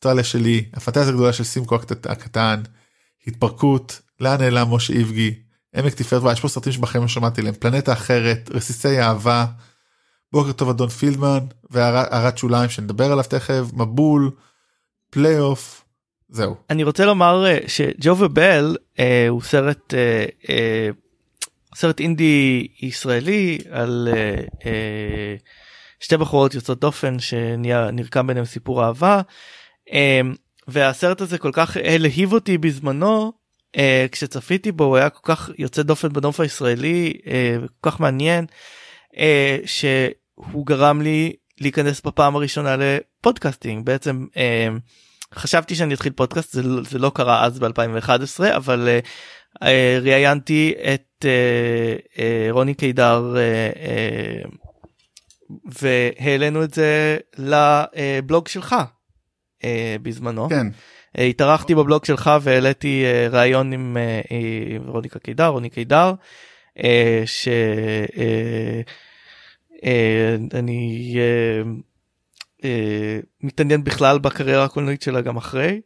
[0.00, 2.60] אוסטרליה שלי הפנטזיה הגדולה של סימקו הקטן.
[3.26, 5.34] התפרקות לאן נעלם משה איבגי.
[5.76, 9.46] עמק תפארת יש פה סרטים שבחיים לא שמעתי להם פלנטה אחרת רסיסי אהבה.
[10.32, 11.38] בוקר טוב אדון פילדמן
[11.70, 14.30] והערת שוליים שנדבר עליו תכף מבול
[15.10, 15.84] פלייאוף
[16.28, 16.54] זהו.
[16.70, 20.88] אני רוצה לומר שג'ו ובל אה, הוא סרט אה, אה,
[21.74, 25.34] סרט אינדי ישראלי על אה, אה,
[26.00, 29.22] שתי בחורות יוצאות דופן שנרקם ביניהם סיפור אהבה אה,
[30.68, 33.32] והסרט הזה כל כך הלהיב אותי בזמנו
[33.76, 38.46] אה, כשצפיתי בו הוא היה כל כך יוצא דופן בנוף הישראלי אה, כל כך מעניין.
[39.16, 44.68] אה, שהוא גרם לי להיכנס בפעם הראשונה לפודקאסטינג בעצם אה,
[45.34, 48.98] חשבתי שאני אתחיל פודקאסט זה, זה לא קרה אז ב2011 אבל אה,
[49.62, 54.42] אה, ראיינתי את אה, אה, רוני קידר אה, אה,
[55.80, 58.76] והעלינו את זה לבלוג שלך
[59.64, 60.48] אה, בזמנו.
[60.48, 60.66] כן.
[61.18, 66.12] אה, התארחתי בבלוג שלך והעליתי אה, ראיון עם אה, רוניקה קידר רוני קידר.
[66.84, 67.48] אה, ש...
[68.18, 68.80] אה,
[69.84, 71.16] אה, אני
[73.42, 75.80] מתעניין בכלל בקריירה הקולנועית שלה גם אחרי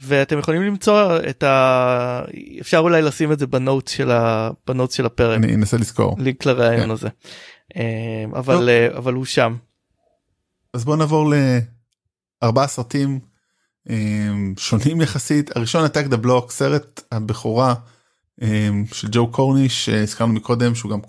[0.00, 2.22] ואתם יכולים למצוא את ה...
[2.60, 4.50] אפשר אולי לשים את זה בנוט של, ה...
[4.66, 5.38] בנוט של הפרק.
[5.38, 6.16] אני אנסה לזכור.
[6.18, 6.90] לינק לרעיון כן.
[6.90, 7.08] הזה.
[8.34, 9.56] אבל, אבל הוא שם.
[10.72, 11.32] אז בוא נעבור
[12.44, 13.20] לארבעה סרטים
[14.58, 15.56] שונים יחסית.
[15.56, 17.74] הראשון Attack the Block, סרט הבכורה
[18.92, 21.00] של ג'ו קורניש שהזכרנו מקודם שהוא גם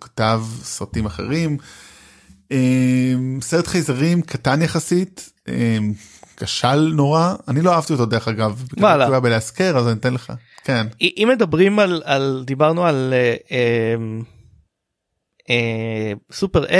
[0.00, 1.56] כתב סרטים אחרים.
[3.40, 5.32] סרט חייזרים קטן יחסית
[6.36, 8.64] כשל נורא אני לא אהבתי אותו דרך אגב.
[8.76, 9.20] וואלה.
[9.20, 10.32] בלהזכר אז אני אתן לך.
[10.64, 10.86] כן.
[11.00, 13.14] אם מדברים על, על דיברנו על
[16.32, 16.78] סופר uh, 8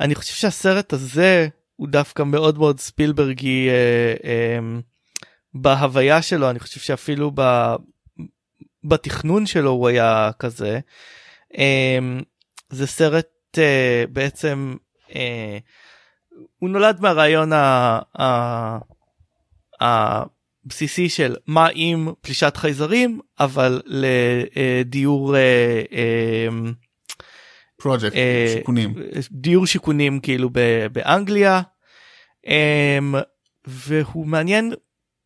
[0.00, 1.48] אני חושב שהסרט הזה
[1.82, 4.82] הוא דווקא מאוד מאוד ספילברגי uh, uh,
[5.54, 7.74] בהוויה שלו אני חושב שאפילו ב,
[8.84, 10.80] בתכנון שלו הוא היה כזה.
[11.58, 12.20] אמ,
[12.70, 13.28] זה סרט
[13.58, 14.76] אה, בעצם
[15.14, 15.58] אה,
[16.58, 17.50] הוא נולד מהרעיון
[19.80, 25.36] הבסיסי של מה אם פלישת חייזרים אבל לדיור
[27.82, 28.16] פרויקט
[28.54, 28.94] שיכונים
[29.30, 30.50] דיור שיכונים כאילו
[30.92, 31.62] באנגליה.
[32.46, 33.14] אמ,
[33.66, 34.72] והוא מעניין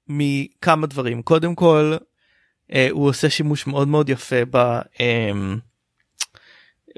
[0.08, 1.22] מכמה דברים.
[1.22, 1.96] קודם כל
[2.72, 4.56] אה, הוא עושה שימוש מאוד מאוד יפה ב,
[5.00, 5.30] אה,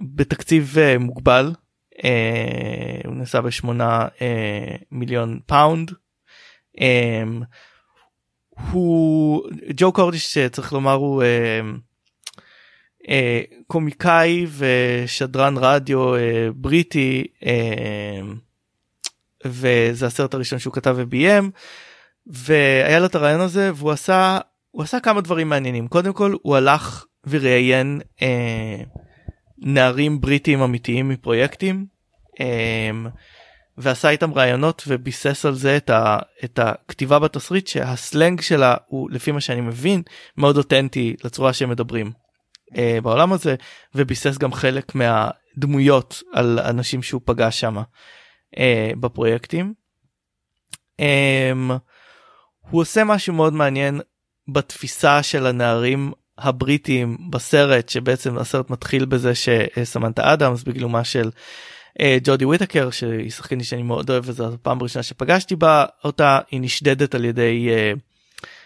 [0.01, 1.53] בתקציב אה, מוגבל.
[2.05, 5.93] אה, הוא נעשה בשמונה אה, מיליון פאונד.
[6.81, 7.23] אה,
[8.73, 9.43] הוא
[9.77, 11.61] ג'ו קורניש צריך לומר הוא אה,
[13.67, 18.21] קומיקאי ושדרן רדיו אה, בריטי אה,
[19.45, 21.51] וזה הסרט הראשון שהוא כתב וביים
[22.27, 24.39] והיה לו את הרעיון הזה והוא עשה
[24.71, 25.89] הוא עשה כמה דברים מעניינים.
[25.89, 28.77] קודם כל הוא הלך וראיין אה,
[29.59, 31.87] נערים בריטים אמיתיים מפרויקטים
[32.41, 32.91] אה,
[33.79, 39.33] ועשה איתם רעיונות וביסס על זה את, ה, את הכתיבה בתסריט שהסלנג שלה הוא לפי
[39.33, 40.03] מה שאני מבין
[40.37, 42.07] מאוד אותנטי לצורה שהם מדברים.
[42.07, 42.28] אה,
[43.03, 43.55] בעולם הזה
[43.95, 47.77] וביסס גם חלק מהדמויות על אנשים שהוא פגש שם
[48.59, 49.75] אה, בפרויקטים.
[51.01, 51.53] אה,
[52.71, 54.01] הוא עושה משהו מאוד מעניין
[54.49, 61.31] בתפיסה של הנערים הבריטים בסרט שבעצם הסרט מתחיל בזה שסמנטה אדמס בגלומה של
[62.01, 66.61] אה, ג'ודי וויטקר שהיא שחקנית שאני מאוד אוהב וזו הפעם הראשונה שפגשתי בה אותה היא
[66.61, 67.93] נשדדת על ידי אה,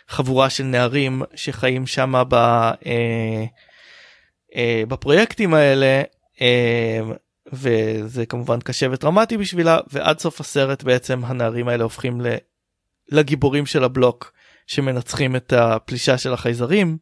[0.08, 2.36] חבורה של נערים שחיים שם ב,
[4.56, 6.02] אה, בפרויקטים האלה
[7.52, 12.20] וזה כמובן קשה וטראומטי בשבילה ועד סוף הסרט בעצם הנערים האלה הופכים.
[13.12, 14.32] לגיבורים של הבלוק
[14.66, 16.98] שמנצחים את הפלישה של החייזרים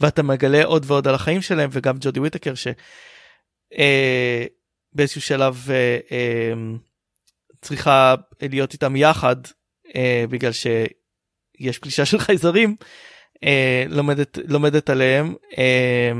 [0.00, 2.78] ואתה מגלה עוד ועוד על החיים שלהם וגם ג'ודי וויטקר שבאיזשהו
[5.18, 6.52] אה, שלב אה, אה,
[7.62, 9.36] צריכה להיות איתם יחד
[9.96, 12.76] אה, בגלל שיש פלישה של חייזרים
[13.44, 15.34] אה, לומדת לומדת עליהם.
[15.58, 16.12] אה, אה,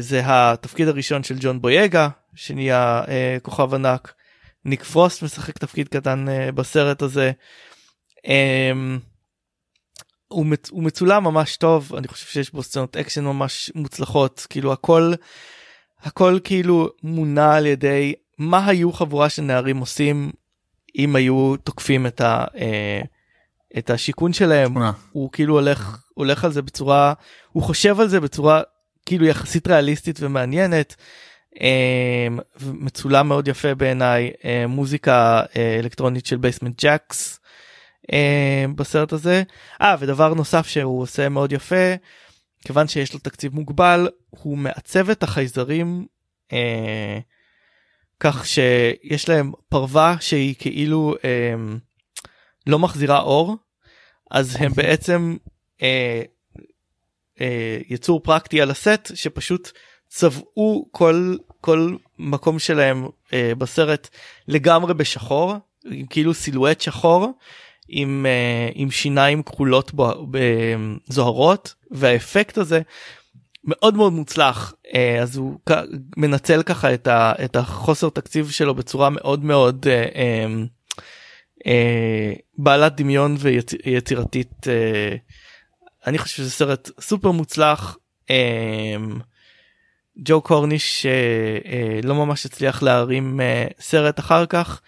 [0.00, 4.12] זה התפקיד הראשון של ג'ון בוייגה שנהיה אה, כוכב ענק.
[4.64, 7.32] ניק פרוסט משחק תפקיד קטן אה, בסרט הזה.
[8.26, 8.72] אה,
[10.28, 14.72] הוא, מצ, הוא מצולם ממש טוב אני חושב שיש בו סצנות אקשן ממש מוצלחות כאילו
[14.72, 15.12] הכל
[16.00, 20.30] הכל כאילו מונע על ידי מה היו חבורה של נערים עושים
[20.98, 23.00] אם היו תוקפים את, ה, אה,
[23.78, 24.92] את השיכון שלהם שכונה.
[25.12, 27.12] הוא כאילו הולך הולך על זה בצורה
[27.52, 28.62] הוא חושב על זה בצורה
[29.06, 30.96] כאילו יחסית ריאליסטית ומעניינת.
[31.60, 32.28] אה,
[32.60, 37.40] מצולם מאוד יפה בעיניי אה, מוזיקה אה, אלקטרונית של בייסמנט ג'קס
[38.12, 39.42] אה, בסרט הזה.
[39.82, 41.94] אה ודבר נוסף שהוא עושה מאוד יפה
[42.64, 46.06] כיוון שיש לו תקציב מוגבל הוא מעצב את החייזרים
[46.52, 47.18] אה,
[48.20, 51.54] כך שיש להם פרווה שהיא כאילו אה,
[52.66, 53.56] לא מחזירה אור
[54.30, 55.36] אז הם בעצם
[55.82, 56.22] אה,
[57.40, 59.70] אה, יצור פרקטי על הסט שפשוט
[60.08, 64.08] צבעו כל כל מקום שלהם אה, בסרט
[64.48, 65.54] לגמרי בשחור
[65.90, 67.32] עם כאילו סילואט שחור
[67.88, 69.92] עם אה, עם שיניים כחולות
[71.08, 72.80] זוהרות והאפקט הזה
[73.64, 74.74] מאוד מאוד מוצלח.
[74.94, 75.72] אה, אז הוא כ-
[76.16, 80.46] מנצל ככה את, ה, את החוסר תקציב שלו בצורה מאוד מאוד אה, אה,
[81.66, 85.16] אה, בעלת דמיון ויצירתית אה,
[86.06, 87.96] אני חושב שזה סרט סופר מוצלח.
[88.30, 88.96] אה,
[90.18, 94.80] ג'ו קורניש אה, לא ממש הצליח להרים אה, סרט אחר כך.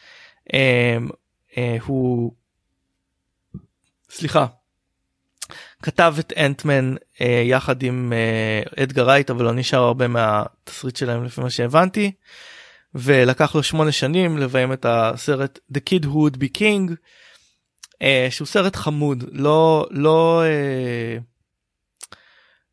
[0.55, 0.99] אה,
[1.59, 2.32] אה, הוא
[4.11, 4.47] סליחה
[5.82, 11.24] כתב את אנטמן אה, יחד עם אה, אדגר רייט אבל לא נשאר הרבה מהתסריט שלהם
[11.24, 12.12] לפי מה שהבנתי
[12.95, 16.95] ולקח לו שמונה שנים לביים את הסרט The Kid Who Would Be King
[18.31, 21.18] שהוא סרט חמוד לא לא אה,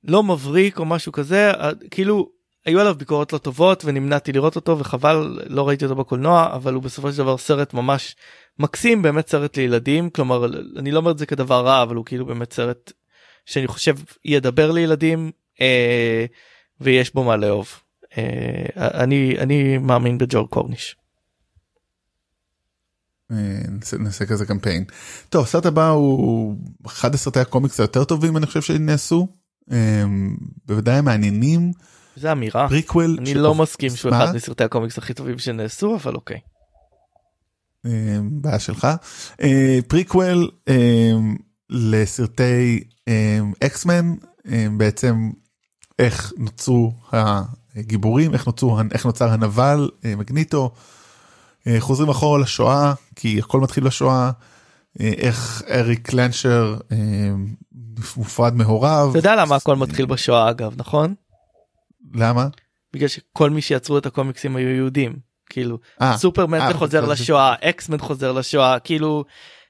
[0.03, 2.29] לא מבריק או משהו כזה אה, כאילו
[2.65, 6.83] היו עליו ביקורות לא טובות ונמנעתי לראות אותו וחבל לא ראיתי אותו בקולנוע אבל הוא
[6.83, 8.15] בסופו של דבר סרט ממש
[8.59, 10.45] מקסים באמת סרט לילדים כלומר
[10.77, 12.91] אני לא אומר את זה כדבר רע אבל הוא כאילו באמת סרט
[13.45, 13.95] שאני חושב
[14.25, 15.31] ידבר לילדים
[15.61, 16.25] אה,
[16.81, 17.69] ויש בו מה לאהוב.
[18.17, 20.95] אה, אני אני מאמין בג'ו קורניש.
[23.31, 24.83] אה, נעשה, נעשה כזה קמפיין.
[25.29, 26.55] טוב הסרט הבא הוא
[26.85, 29.27] אחד הסרטי הקומיקס היותר טובים אני חושב שנעשו.
[29.71, 30.03] אה,
[30.65, 31.71] בוודאי מעניינים.
[32.15, 33.17] זה אמירה פריקוול.
[33.19, 34.11] אני לא מסכים שהוא?
[34.11, 36.39] אחד מסרטי הקומיקס הכי טובים שנעשו אבל אוקיי.
[37.85, 38.87] אה, בעיה שלך.
[39.87, 40.49] פריקוול
[41.69, 42.83] לסרטי
[43.65, 44.13] אקסמן
[44.77, 45.29] בעצם
[45.99, 46.93] איך נוצרו
[47.75, 50.71] הגיבורים איך נוצרו איך נוצר הנבל מגניטו.
[51.67, 54.31] אה, חוזרים אחורה לשואה כי הכל מתחיל בשואה.
[55.01, 56.97] אה, איך אריק לנשר אה,
[58.17, 59.07] מופרד מהוריו.
[59.11, 61.15] אתה יודע למה הכל מתחיל בשואה אגב נכון?
[62.13, 62.47] למה?
[62.93, 65.15] בגלל שכל מי שיצרו את הקומיקסים היו יהודים
[65.49, 65.77] כאילו
[66.15, 69.25] סופרמן חוזר זה- לשואה אקסמן חוזר לשואה כאילו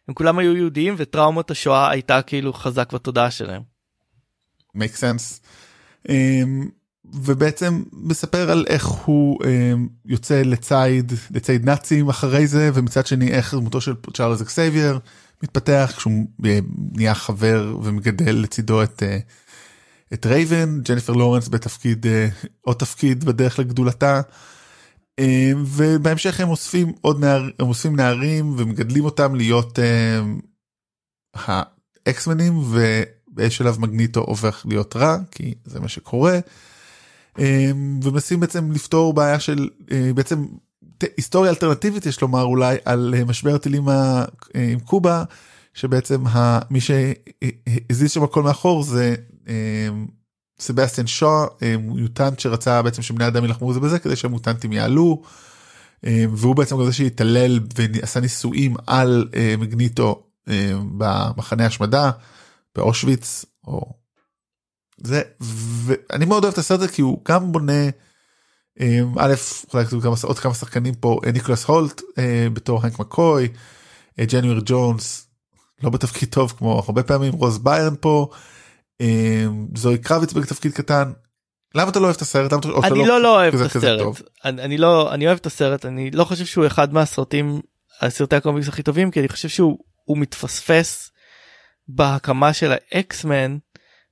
[0.08, 3.62] הם כולם היו יהודים וטראומת השואה הייתה כאילו חזק בתודעה שלהם.
[4.78, 5.42] make sense.
[6.08, 6.12] Um,
[7.14, 9.48] ובעצם מספר על איך הוא um,
[10.06, 15.00] יוצא לציד לציד נאצים אחרי זה ומצד שני איך דמותו של צ'ארלס אקסייבייר
[15.44, 16.60] מתפתח כשהוא אה,
[16.92, 19.20] נהיה חבר ומגדל לצידו את אה,
[20.14, 22.28] את רייבן ג'ניפר לורנס בתפקיד אה,
[22.62, 24.22] עוד תפקיד בדרך לגדולתה.
[25.20, 30.22] אה, ובהמשך הם אוספים עוד נער, הם אוספים נערים ומגדלים אותם להיות אה,
[32.06, 36.40] האקסמנים ובאיזשהו שלב מגניטו הופך להיות רע כי זה מה שקורה.
[37.40, 37.72] אה,
[38.04, 40.46] ומנסים בעצם לפתור בעיה של אה, בעצם
[41.18, 45.24] היסטוריה אלטרנטיבית יש לומר אולי על אה, משבר הטילים אה, עם קובה
[45.78, 46.24] שבעצם
[46.70, 49.16] מי שהזיז שם הכל מאחור זה
[49.48, 49.90] אה,
[50.60, 55.22] סבסטיאן שוא אה, מיוטנט שרצה בעצם שבני אדם ילחמו זה בזה כדי שהמוטנטים יעלו.
[56.06, 60.24] אה, והוא בעצם זה שהתעלל ועשה ניסויים על מגניטו
[60.98, 62.12] במחנה השמדה
[62.76, 63.94] באושוויץ או
[65.04, 67.90] זה ואני מאוד אוהב את הסרט הזה כי הוא גם בונה
[68.82, 69.34] אה, א'
[69.74, 73.48] אולי כתוב כמה עוד כמה שחקנים פה אה, ניקולס הולט אה, בתור הנק מקוי
[74.20, 75.28] אה, ג'נואר ג'ונס
[75.84, 78.30] לא בתפקיד טוב כמו הרבה פעמים רוז ביירן פה
[79.02, 79.46] אה,
[79.76, 81.12] זוהי קרביץ בתפקיד קטן
[81.76, 82.52] למה אתה לא אוהב את הסרט?
[82.54, 84.22] למה אתה- אני לא לא אוהב כזה- את הסרט.
[84.46, 87.62] אני אני לא אני אוהב את הסרט אני לא חושב שהוא אחד מהסרטים
[88.02, 91.12] הסרטי הקומיקס הכי טובים כי אני חושב שהוא הוא מתפספס
[91.88, 93.58] בהקמה של האקסמן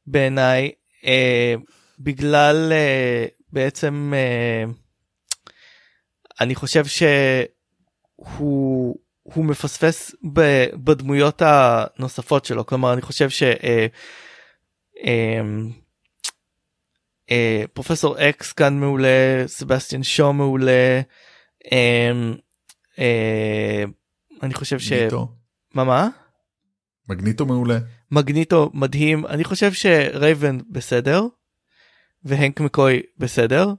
[0.08, 0.72] בעיניי
[1.06, 1.56] אה,
[2.00, 4.64] בגלל אה, בעצם אה,
[6.42, 7.46] אני חושב שהוא
[9.24, 13.44] הוא מפספס ב, בדמויות הנוספות שלו כלומר אני חושב ש...
[13.44, 13.88] אה,
[15.06, 15.42] אה,
[17.32, 21.02] אה, פרופסור אקס כאן מעולה סבסטיאן שו מעולה
[21.72, 22.12] אה,
[23.00, 23.84] אה,
[24.44, 24.92] אני חושב ש...
[24.92, 25.28] מגניטו.
[25.74, 26.10] מה מה?
[27.10, 27.78] מגניטו מעולה.
[28.12, 31.24] מגניטו מדהים אני חושב שרייבן בסדר
[32.24, 33.74] והנק מקוי בסדר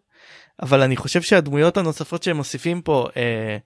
[0.63, 3.57] אבל אני חושב שהדמויות הנוספות שהם מוסיפים פה אה,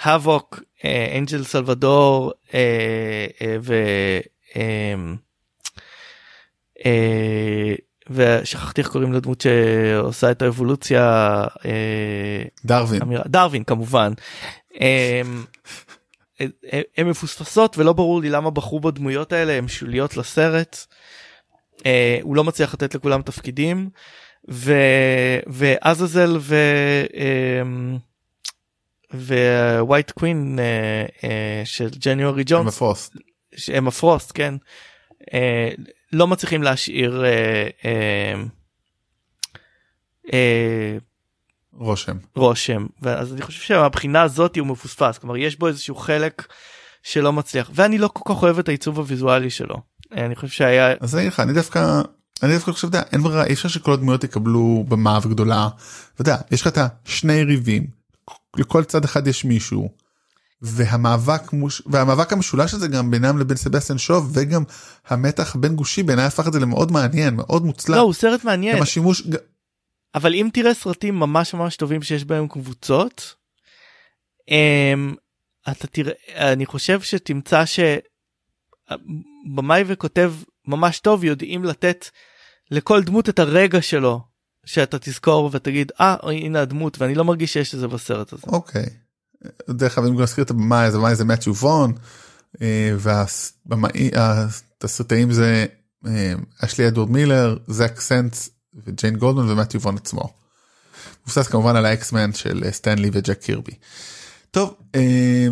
[0.00, 3.74] האבוק אה, אנג'ל סלבדור אה, אה, ו...
[4.56, 4.94] אה,
[6.86, 7.74] אה,
[8.10, 13.02] ושכחתי איך קוראים לדמות שעושה את האבולוציה אה, דרווין.
[13.02, 14.12] אמירה דרווין כמובן.
[14.74, 15.44] הם,
[16.96, 20.86] הם מפוספסות ולא ברור לי למה בחרו בדמויות האלה הם שוליות לסרט.
[21.86, 23.90] אה, הוא לא מצליח לתת לכולם תפקידים
[24.50, 24.74] ו,
[25.46, 26.56] ועזאזל ו...
[27.14, 27.98] אמ,
[29.80, 33.16] White Queen אה, אה, של ג'ניורי ג'ונס הפרוסט.
[33.78, 34.54] אמה פרוסט כן
[35.34, 35.70] אה,
[36.12, 38.34] לא מצליחים להשאיר אה, אה,
[40.32, 40.96] אה,
[41.80, 42.16] רושם.
[42.36, 46.46] רושם ואז אני חושב שמהבחינה הזאת הוא מפוספס כלומר יש בו איזשהו חלק
[47.02, 49.76] שלא מצליח ואני לא כל כך אוהב את העיצוב הוויזואלי שלו
[50.12, 52.00] אני חושב שהיה אז אני אגיד לך אני דווקא
[52.42, 55.68] אני דווקא חושב אתה יודע, אין ברירה אי אפשר שכל הדמויות יקבלו במה וגדולה.
[56.14, 57.86] אתה יודע יש לך את השני יריבים
[58.56, 59.88] לכל צד אחד יש מישהו.
[60.62, 61.82] והמאבק מוש...
[61.86, 64.62] והמאבק המשולש הזה גם בינם לבין סבסטיאן שוב וגם
[65.08, 67.96] המתח בין גושי בעיניי הפך את זה למאוד מעניין מאוד מוצלח.
[67.96, 69.22] לא הוא סרט מעניין גם השימוש
[70.14, 73.34] אבל אם תראה סרטים ממש ממש טובים שיש בהם קבוצות
[74.48, 75.14] אמ,
[75.70, 76.12] אתה תראה
[76.52, 77.64] אני חושב שתמצא
[78.86, 80.32] שבמאי וכותב
[80.66, 82.06] ממש טוב יודעים לתת
[82.70, 84.20] לכל דמות את הרגע שלו
[84.64, 88.42] שאתה תזכור ותגיד אה הנה הדמות ואני לא מרגיש שיש את זה בסרט הזה.
[88.46, 88.86] אוקיי.
[89.70, 91.92] דרך אגב אם נזכיר את הבמאי אז הבמאי זה מתיו וון
[94.12, 95.66] והתסריטאים זה
[96.64, 100.32] אשלי אדוורד מילר זק סנס וג'יין גולדמן ומתיו וון עצמו.
[101.22, 103.72] מבוסס כמובן על האקסמן של אה, סטנלי וג'ק קירבי.
[104.50, 105.48] טוב אה,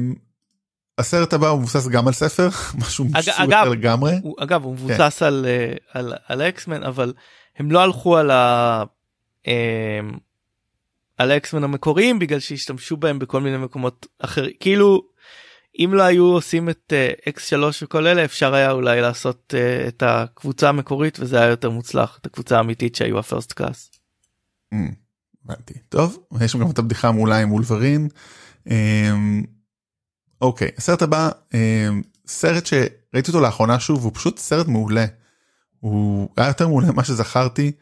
[0.99, 2.49] הסרט הבא הוא מבוסס גם על ספר
[2.81, 4.13] משהו אחר לגמרי.
[4.23, 7.13] הוא, אגב הוא מבוסס על אה, על על אקסמן אבל
[7.57, 8.83] הם לא הלכו על ה...
[9.47, 9.53] אמ,
[11.19, 15.03] על האקסמן המקוריים בגלל שהשתמשו בהם בכל מיני מקומות אחרים כאילו
[15.79, 16.93] אם לא היו עושים את
[17.29, 21.71] אקס 3 וכל אלה אפשר היה אולי לעשות אה, את הקבוצה המקורית וזה היה יותר
[21.71, 23.91] מוצלח את הקבוצה האמיתית שהיו ה First Class.
[24.73, 24.93] אמ,
[25.45, 25.75] הבנתי.
[25.89, 28.09] טוב יש גם את הבדיחה מעולה עם וולברין.
[28.71, 29.45] אמ,
[30.41, 35.07] אוקיי הסרט הבא אמ, סרט שראיתי אותו לאחרונה שוב הוא פשוט סרט מעולה.
[35.81, 37.73] הוא היה יותר מעולה ממה שזכרתי.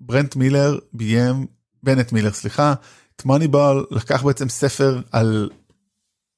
[0.00, 1.46] ברנט מילר ביים
[1.82, 2.74] בנט מילר סליחה
[3.16, 5.50] את מוניבול לקח בעצם ספר על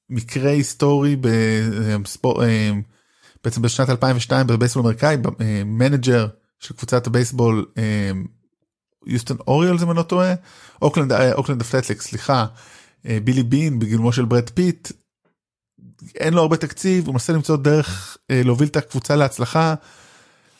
[0.09, 2.81] מקרה היסטורי בספורט, אמ,
[3.43, 6.27] בעצם בשנת 2002 בבייסבול אמריקאי אמ, manager
[6.59, 7.65] של קבוצת הבייסבול
[9.07, 10.33] יוסטון אוריולס אם אני לא טועה
[10.81, 12.45] אוקלנד אה, אוקלנד אתלטיקס סליחה
[13.05, 14.91] אה, בילי בין בגילומו של ברד פיט.
[16.15, 19.75] אין לו הרבה תקציב הוא מנסה למצוא דרך אה, להוביל את הקבוצה להצלחה.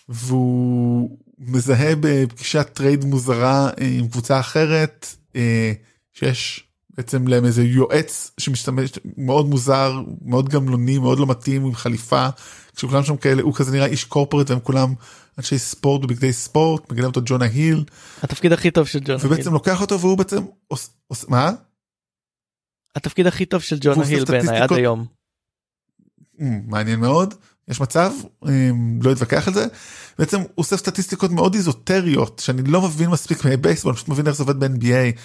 [0.10, 5.74] והוא מזהה בפגישת trade מוזרה אה, עם קבוצה אחרת אה,
[6.14, 6.68] שיש
[6.98, 12.28] בעצם להם איזה יועץ שמשתמש מאוד מוזר מאוד גמלוני מאוד לא מתאים עם חליפה.
[12.76, 14.94] כשכולם שם כאלה הוא כזה נראה איש קורפורט והם כולם
[15.38, 17.84] אנשי ספורט בבגדי ספורט מגלם אותו ג'ונה היל.
[18.22, 19.54] התפקיד הכי טוב של ג'ונה ובעצם היל.
[19.54, 21.52] לוקח אותו והוא בעצם עוש, עוש, מה?
[22.96, 25.06] התפקיד הכי טוב של ג'ונה עושה היל בעיניי עד היום.
[26.42, 27.34] אמ, מעניין מאוד.
[27.68, 28.12] יש מצב
[29.02, 29.66] לא אתווכח על זה.
[30.20, 34.36] בעצם הוא עושה סטטיסטיקות מאוד איזוטריות שאני לא מבין מספיק מבייסבול אני פשוט מבין איך
[34.36, 35.20] זה עובד ב-NBA.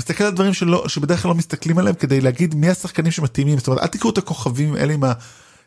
[0.00, 3.66] מסתכל על דברים שלא שבדרך כלל לא מסתכלים עליהם כדי להגיד מי השחקנים שמתאימים זאת
[3.66, 5.02] אומרת אל תקראו את הכוכבים האלה עם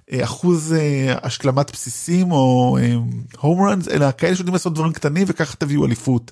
[0.10, 2.77] האחוז אה, השלמת בסיסים או
[3.39, 6.31] הום ראנס אלא כאלה שיודעים לעשות דברים קטנים וככה תביאו אליפות.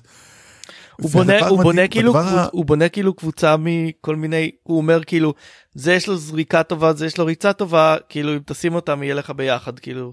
[1.00, 5.04] הוא בונה הוא בונה מדהים, כאילו הדבר הוא בונה כאילו קבוצה מכל מיני הוא אומר
[5.04, 5.34] כאילו
[5.74, 9.14] זה יש לו זריקה טובה זה יש לו ריצה טובה כאילו אם תשים אותם יהיה
[9.14, 10.12] לך ביחד כאילו.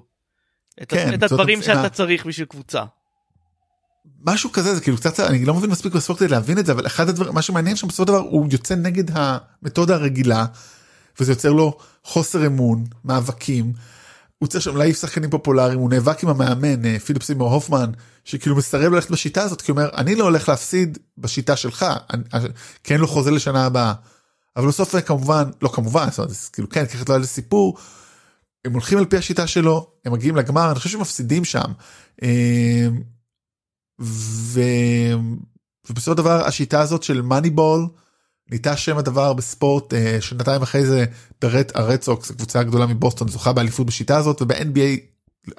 [0.82, 1.62] את, כן, את הדברים.
[1.62, 2.84] שאתה צריך בשביל קבוצה.
[4.26, 6.88] משהו כזה זה כאילו קצת אני לא מבין מספיק בספורט כדי להבין את זה אבל
[6.88, 10.46] אחד הדברים מה שמעניין שם בסופו של דבר הוא יוצא נגד המתודה הרגילה
[11.20, 13.74] וזה יוצר לו חוסר אמון מאבקים
[14.40, 17.92] הוא צריך שם להעיף שחקנים פופולריים הוא נאבק עם המאמן אה, פיליפ סימור הופמן
[18.26, 22.24] שכאילו מסרב ללכת בשיטה הזאת כי הוא אומר אני לא הולך להפסיד בשיטה שלך אני,
[22.84, 23.94] כי אין לו חוזה לשנה הבאה.
[24.58, 27.78] אבל בסוף כמובן לא כמובן זאת אומרת, כאילו כן ככה לא היה סיפור.
[28.66, 31.72] הם הולכים על פי השיטה שלו הם מגיעים לגמר אני חושב שהם מפסידים שם.
[34.00, 34.62] ו...
[35.90, 37.88] ובסופו של דבר השיטה הזאת של מאני בול.
[38.50, 41.06] נהייתה שם הדבר בספורט אה, שנתיים אחרי זה
[41.42, 45.00] ברט הרד סוקס הקבוצה הגדולה מבוסטון זוכה באליפות בשיטה הזאת וב-NBA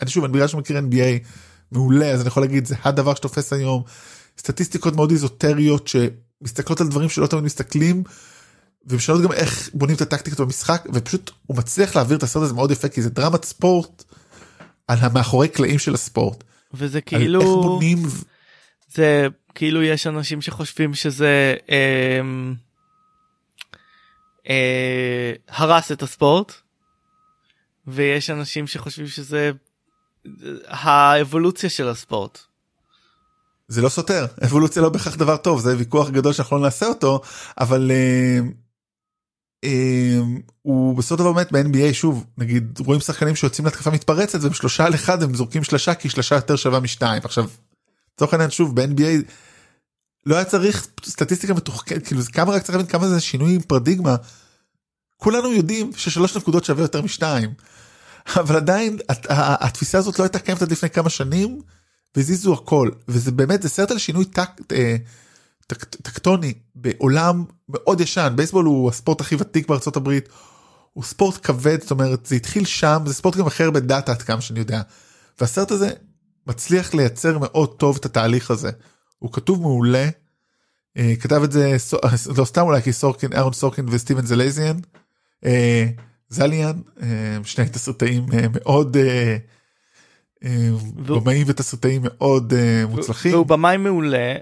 [0.03, 1.29] אני שוב אני בגלל שמכיר NBA
[1.73, 3.83] מעולה אז אני יכול להגיד זה הדבר שתופס היום
[4.39, 8.03] סטטיסטיקות מאוד איזוטריות שמסתכלות על דברים שלא תמיד מסתכלים.
[8.87, 12.71] ומשנות גם איך בונים את הטקטיקות במשחק ופשוט הוא מצליח להעביר את הסרט הזה מאוד
[12.71, 14.05] יפה כי זה דרמת ספורט
[14.89, 16.45] על המאחורי קלעים של הספורט.
[16.75, 17.99] וזה כאילו איך בונים
[18.89, 21.55] זה כאילו יש אנשים שחושבים שזה.
[21.71, 22.21] אה,
[24.49, 26.53] אה, הרס את הספורט
[27.87, 29.51] ויש אנשים שחושבים שזה
[30.67, 32.39] האבולוציה של הספורט.
[33.69, 37.21] זה לא סותר אבולוציה לא בהכרח דבר טוב זה ויכוח גדול שאנחנו לא נעשה אותו
[37.61, 38.39] אבל אה,
[40.63, 44.87] הוא בסופו של דבר באמת ב-NBA שוב נגיד רואים שחקנים שיוצאים להתקפה מתפרצת והם שלושה
[44.87, 47.49] על אחד הם זורקים שלושה כי שלושה יותר שווה משתיים עכשיו.
[48.15, 49.33] לצורך העניין שוב ב-NBA
[50.27, 54.17] לא היה צריך סטטיסטיקה מתוחכמת כאילו כמה רק צריך להבין כמה זה שינוי עם פרדיגמה.
[55.17, 57.51] כולנו יודעים ששלוש נקודות שווה יותר משתיים.
[58.41, 58.99] אבל עדיין
[59.39, 61.61] התפיסה הזאת לא הייתה קיימת עד לפני כמה שנים
[62.17, 64.97] והזיזו הכל וזה באמת זה סרט על שינוי טק, אה,
[65.71, 70.29] טק, טקטוני בעולם מאוד ישן בייסבול הוא הספורט הכי ותיק בארצות הברית.
[70.93, 74.41] הוא ספורט כבד זאת אומרת זה התחיל שם זה ספורט גם אחר בדאטה עד כמה
[74.41, 74.83] שאני יודע.
[75.41, 75.91] והסרט הזה
[76.47, 78.71] מצליח לייצר מאוד טוב את התהליך הזה.
[79.19, 80.09] הוא כתוב מעולה.
[80.97, 81.77] אה, כתב את זה
[82.37, 84.77] לא סתם אולי כי סורקין אהרון סורקין וסטיבן זלזיאן.
[85.45, 85.87] אה,
[86.29, 88.97] זליאן אה, שני תסרטאים מאוד
[90.97, 92.53] במאים ותסרטאים מאוד
[92.89, 93.33] מוצלחים.
[93.33, 94.35] והוא במאי מעולה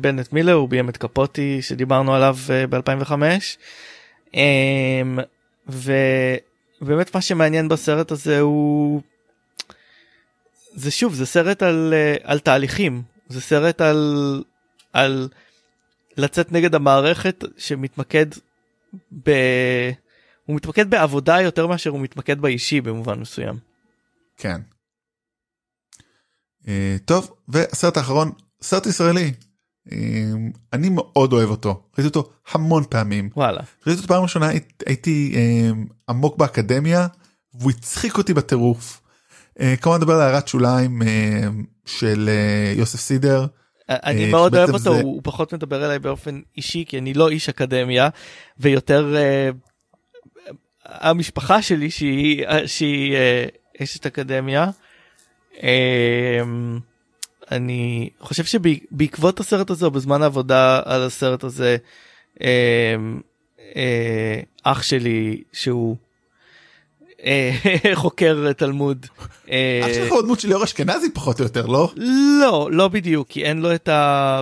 [0.00, 2.36] בנט מילר הוא ביים את קפוטי שדיברנו עליו
[2.70, 3.12] ב2005.
[5.68, 9.00] ובאמת מה שמעניין בסרט הזה הוא
[10.74, 14.42] זה שוב זה סרט על על תהליכים זה סרט על
[14.92, 15.28] על
[16.16, 18.26] לצאת נגד המערכת שמתמקד
[19.24, 19.30] ב...
[20.46, 23.75] הוא מתמקד בעבודה יותר מאשר הוא מתמקד באישי במובן מסוים.
[24.36, 24.60] כן.
[26.62, 26.68] Uh,
[27.04, 28.32] טוב והסרט האחרון
[28.62, 29.32] סרט ישראלי
[29.88, 29.92] uh,
[30.72, 34.48] אני מאוד אוהב אותו ראיתי אותו המון פעמים וואלה ראיתי אותו פעם ראשונה
[34.86, 37.06] הייתי uh, עמוק באקדמיה
[37.54, 39.02] והוא הצחיק אותי בטירוף.
[39.80, 41.02] כמובן נדבר על הערת שוליים
[41.86, 42.30] של
[42.76, 43.46] יוסף סידר.
[43.88, 47.48] אני אה, מאוד אוהב אותו, הוא פחות מדבר אליי באופן אישי כי אני לא איש
[47.48, 48.08] אקדמיה
[48.58, 49.50] ויותר אה,
[50.84, 53.44] המשפחה שלי שהיא שהיא אה,
[53.82, 54.70] אשת אקדמיה.
[57.50, 61.76] אני חושב שבעקבות הסרט הזה או בזמן העבודה על הסרט הזה
[64.64, 65.96] אח שלי שהוא
[67.24, 67.50] אה,
[67.94, 69.06] חוקר תלמוד.
[69.50, 71.92] אה, אח שלך עוד דמות של ליאור אשכנזי פחות או יותר לא?
[72.40, 74.40] לא לא בדיוק כי אין לו את ה...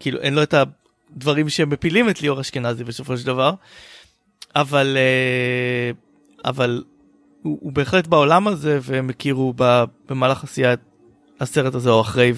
[0.00, 3.52] כאילו אין לו את הדברים שמפילים את ליאור אשכנזי בסופו של דבר.
[4.56, 5.90] אבל אה,
[6.50, 6.82] אבל
[7.42, 9.54] הוא, הוא בהחלט בעולם הזה והם הכירו
[10.08, 10.80] במהלך עשיית
[11.40, 12.32] הסרט הזה או אחרי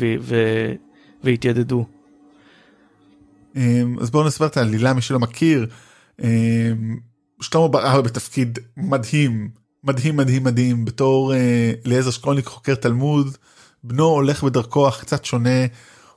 [1.24, 1.87] והתיידדו.
[4.01, 5.66] אז בואו נספר את העלילה מי שלא מכיר.
[7.41, 9.49] שלמה בר בתפקיד מדהים
[9.85, 13.37] מדהים מדהים מדהים בתור אה, אליעזר שקולניק חוקר תלמוד
[13.85, 15.66] בנו הולך בדרכו אך קצת שונה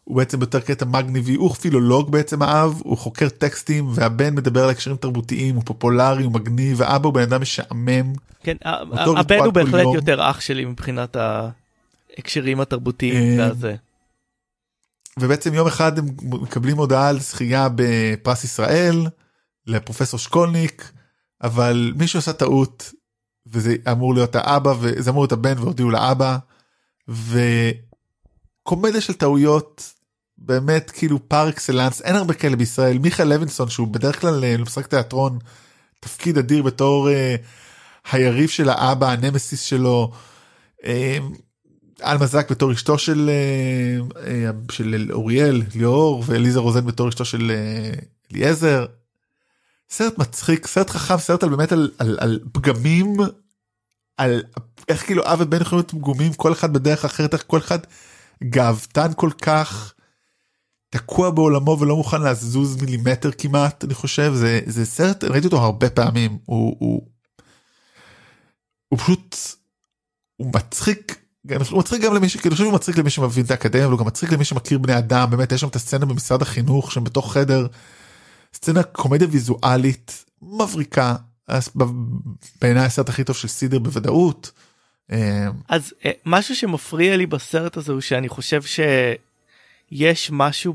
[0.06, 4.69] הוא בעצם יותר קטע מגניבי הוא פילולוג בעצם האב הוא חוקר טקסטים והבן מדבר על
[4.69, 8.14] הקשרים תרבותיים הוא פופולרי הוא מגניב והאבא הוא בן אדם משעמם.
[8.44, 8.56] כן
[9.18, 13.76] הבן הוא בהחלט יותר אח שלי מבחינת ההקשרים התרבותיים אה, והזה.
[15.19, 19.07] ובעצם יום אחד הם מקבלים הודעה על זכייה בפרס ישראל
[19.68, 20.91] לפרופסור שקולניק
[21.44, 22.91] אבל מישהו עשה טעות
[23.48, 26.38] וזה אמור להיות האבא וזה אמור להיות הבן והודיעו לאבא
[27.07, 29.95] וקומדיה של טעויות
[30.46, 34.88] באמת כאילו פר אקסלנס אין הרבה כאלה בישראל מיכאל לוינסון שהוא בדרך כלל אה, משחק
[34.88, 35.40] תיאטרון
[36.00, 40.12] תפקיד אדיר בתור uh, היריב של האבא הנמסיס שלו.
[40.82, 40.86] Uh,
[42.04, 43.30] אלמה זק בתור אשתו של
[44.10, 47.52] uh, uh, של אוריאל ליאור ואליזה רוזן בתור אשתו של
[48.32, 48.86] אליעזר
[49.90, 53.18] סרט מצחיק סרט חכם סרט על באמת על, על, על פגמים
[54.18, 54.44] על
[54.88, 57.80] איך כאילו אב ובן יכולים להיות פגומים כל אחד בדרך אחרת איך כל אחד
[58.44, 59.94] גאוותן כל כך
[60.96, 65.90] תקוע בעולמו ולא מוכן לזוז מילימטר כמעט אני חושב זה זה סרט ראיתי אותו הרבה
[65.90, 66.78] פעמים הוא.
[66.80, 67.08] הוא
[68.90, 69.36] הוא פשוט
[70.36, 71.16] הוא מצחיק
[71.70, 74.32] הוא מצחיק גם למי שכאילו הוא מצחיק למי שמבין את האקדמיה אבל הוא גם מצחיק
[74.32, 77.68] למי שמכיר בני אדם באמת יש שם את הסצנה במשרד החינוך שם בתוך חדר.
[78.54, 81.16] סצנה קומדיה ויזואלית מבריקה
[82.62, 84.52] בעיניי הסרט הכי טוב של סידר בוודאות.
[85.12, 88.62] אה, אז אה, משהו שמפריע לי בסרט הזה הוא שאני חושב
[89.90, 90.74] שיש משהו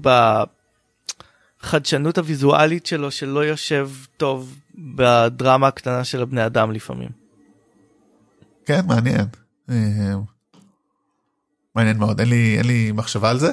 [1.63, 7.09] בחדשנות הוויזואלית שלו שלא יושב טוב בדרמה הקטנה של הבני אדם לפעמים.
[8.65, 9.27] כן מעניין.
[9.71, 10.15] אה,
[11.75, 13.53] מעניין מאוד אין לי אין לי מחשבה על זה.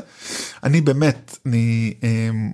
[0.64, 1.94] אני באמת אני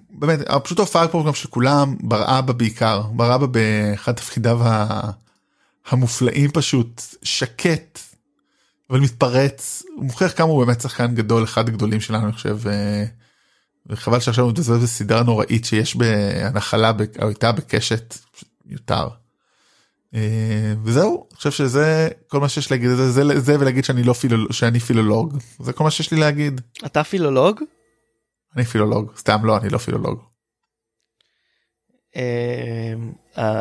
[0.09, 4.59] באמת פשוט ההופעה פה גם של כולם בר אבא בעיקר בר אבא באחד תפקידיו
[5.89, 7.99] המופלאים פשוט שקט
[8.93, 13.05] אבל מתפרץ הוא מוכיח כמה הוא באמת שחקן גדול אחד הגדולים שלנו אני חושב אה,
[13.87, 16.91] וחבל שעכשיו הוא מתבזבז בסדרה נוראית שיש בהנחלה
[17.21, 18.15] או הייתה בקשת
[18.65, 19.07] מיותר.
[20.15, 24.13] אה, וזהו אני חושב שזה כל מה שיש להגיד זה, זה, זה ולהגיד שאני לא
[24.13, 26.61] פילולוג שאני פילולוג זה כל מה שיש לי להגיד.
[26.85, 27.61] אתה פילולוג?
[28.55, 30.19] אני פילולוג סתם לא אני לא פילולוג.
[32.15, 32.93] אה,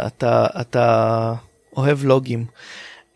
[0.06, 1.34] אתה אתה
[1.76, 2.46] אוהב לוגים.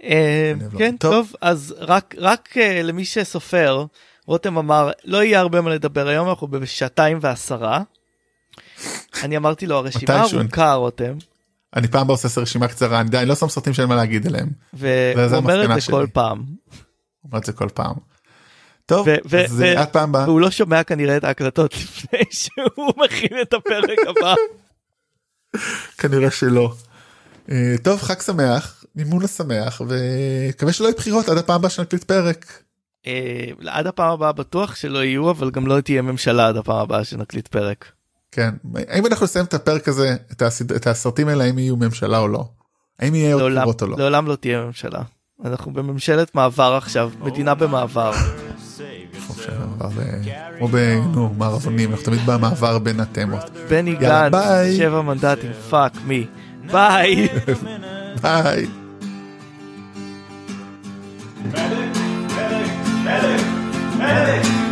[0.07, 1.33] אה, כן טוב.
[1.41, 1.75] אז
[2.19, 3.85] רק uh, למי שסופר
[4.27, 7.83] רותם אמר לא יהיה הרבה מה לדבר היום אנחנו בשעתיים ועשרה.
[9.23, 11.15] אני אמרתי לו הרשימה ארוכה רותם.
[11.77, 14.49] אני פעם עושה רשימה קצרה אני, לא שם סרטים שאין מה להגיד עליהם.
[14.73, 15.93] והוא אומר את זה.
[15.93, 16.39] כל פעם.
[16.39, 17.95] הוא אומר את זה כל פעם.
[18.87, 20.29] טוב אז עד פעם הבאה.
[20.29, 24.35] והוא לא שומע כנראה את ההקלטות לפני שהוא מכין את הפרק הבא.
[25.99, 26.73] כנראה שלא.
[27.51, 32.63] אה, טוב חג שמח מימון השמח ומקווה שלא יהיו בחירות עד הפעם הבאה שנקליט פרק.
[33.07, 37.05] אה, עד הפעם הבאה בטוח שלא יהיו אבל גם לא תהיה ממשלה עד הפעם הבאה
[37.05, 37.93] שנקליט פרק.
[38.33, 38.51] כן
[38.89, 40.73] האם אנחנו נסיים את הפרק הזה את, הסד...
[40.73, 42.45] את הסרטים האלה האם יהיו ממשלה או לא.
[42.99, 43.97] האם יהיה עוד בחירות או לא.
[43.99, 45.03] לעולם לא תהיה ממשלה.
[45.45, 48.13] אנחנו בממשלת מעבר עכשיו מדינה במעבר.
[50.59, 53.51] כמו בנו מערבונים אנחנו תמיד במעבר בין התמות.
[53.69, 54.35] בני גנץ
[54.77, 56.27] שבע מנדטים פאק מי
[56.73, 57.29] ביי.
[58.23, 58.67] ביי.
[61.53, 61.95] Medic,
[62.35, 62.71] medic,
[63.05, 64.66] medic, medic.